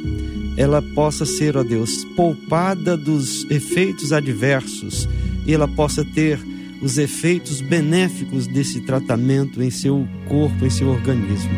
ela 0.56 0.80
possa 0.80 1.24
ser, 1.24 1.56
ó 1.56 1.62
Deus, 1.62 2.04
poupada 2.16 2.96
dos 2.96 3.48
efeitos 3.50 4.12
adversos 4.12 5.08
e 5.46 5.52
ela 5.52 5.66
possa 5.66 6.04
ter 6.04 6.38
os 6.84 6.98
efeitos 6.98 7.62
benéficos 7.62 8.46
desse 8.46 8.82
tratamento 8.82 9.62
em 9.62 9.70
seu 9.70 10.06
corpo, 10.28 10.66
em 10.66 10.70
seu 10.70 10.88
organismo. 10.88 11.50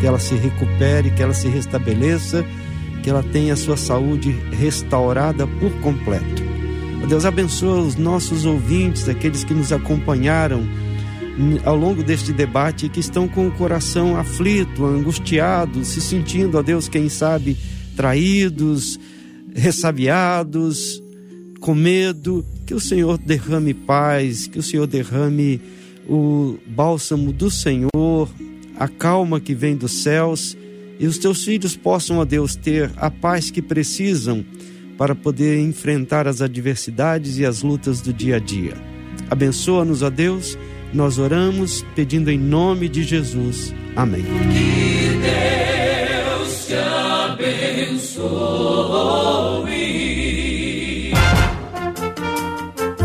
Que 0.00 0.06
ela 0.06 0.18
se 0.18 0.34
recupere, 0.34 1.10
que 1.12 1.22
ela 1.22 1.32
se 1.32 1.46
restabeleça, 1.48 2.44
que 3.02 3.08
ela 3.08 3.22
tenha 3.22 3.54
a 3.54 3.56
sua 3.56 3.76
saúde 3.76 4.32
restaurada 4.50 5.46
por 5.46 5.70
completo. 5.80 6.42
Deus 7.08 7.24
abençoa 7.24 7.82
os 7.82 7.96
nossos 7.96 8.46
ouvintes, 8.46 9.08
aqueles 9.08 9.44
que 9.44 9.54
nos 9.54 9.72
acompanharam 9.72 10.66
ao 11.64 11.76
longo 11.76 12.02
deste 12.02 12.32
debate 12.32 12.86
e 12.86 12.88
que 12.88 13.00
estão 13.00 13.28
com 13.28 13.46
o 13.46 13.52
coração 13.52 14.16
aflito, 14.16 14.84
angustiado, 14.84 15.84
se 15.84 16.00
sentindo, 16.00 16.58
ó 16.58 16.62
Deus, 16.62 16.88
quem 16.88 17.08
sabe, 17.08 17.56
traídos, 17.94 18.98
ressabiados, 19.54 21.02
com 21.60 21.74
medo, 21.74 22.44
que 22.64 22.74
o 22.74 22.80
Senhor 22.80 23.18
derrame 23.18 23.74
paz, 23.74 24.46
que 24.46 24.58
o 24.58 24.62
Senhor 24.62 24.86
derrame 24.86 25.60
o 26.08 26.58
bálsamo 26.66 27.32
do 27.32 27.50
Senhor, 27.50 28.28
a 28.78 28.88
calma 28.88 29.40
que 29.40 29.54
vem 29.54 29.76
dos 29.76 30.02
céus, 30.02 30.56
e 30.98 31.06
os 31.06 31.18
teus 31.18 31.44
filhos 31.44 31.76
possam, 31.76 32.18
ó 32.18 32.24
Deus, 32.24 32.56
ter 32.56 32.90
a 32.96 33.10
paz 33.10 33.50
que 33.50 33.60
precisam 33.60 34.44
para 34.96 35.14
poder 35.14 35.60
enfrentar 35.60 36.26
as 36.28 36.40
adversidades 36.40 37.38
e 37.38 37.44
as 37.44 37.62
lutas 37.62 38.00
do 38.00 38.12
dia 38.12 38.36
a 38.36 38.38
dia. 38.38 38.74
Abençoa-nos, 39.30 40.02
ó 40.02 40.10
Deus, 40.10 40.56
nós 40.92 41.18
oramos 41.18 41.84
pedindo 41.94 42.30
em 42.30 42.38
nome 42.38 42.88
de 42.88 43.02
Jesus. 43.02 43.74
Amém. 43.96 44.22
Que 44.22 45.18
Deus 45.20 46.66
te 46.66 46.74
abençoe. 48.14 48.14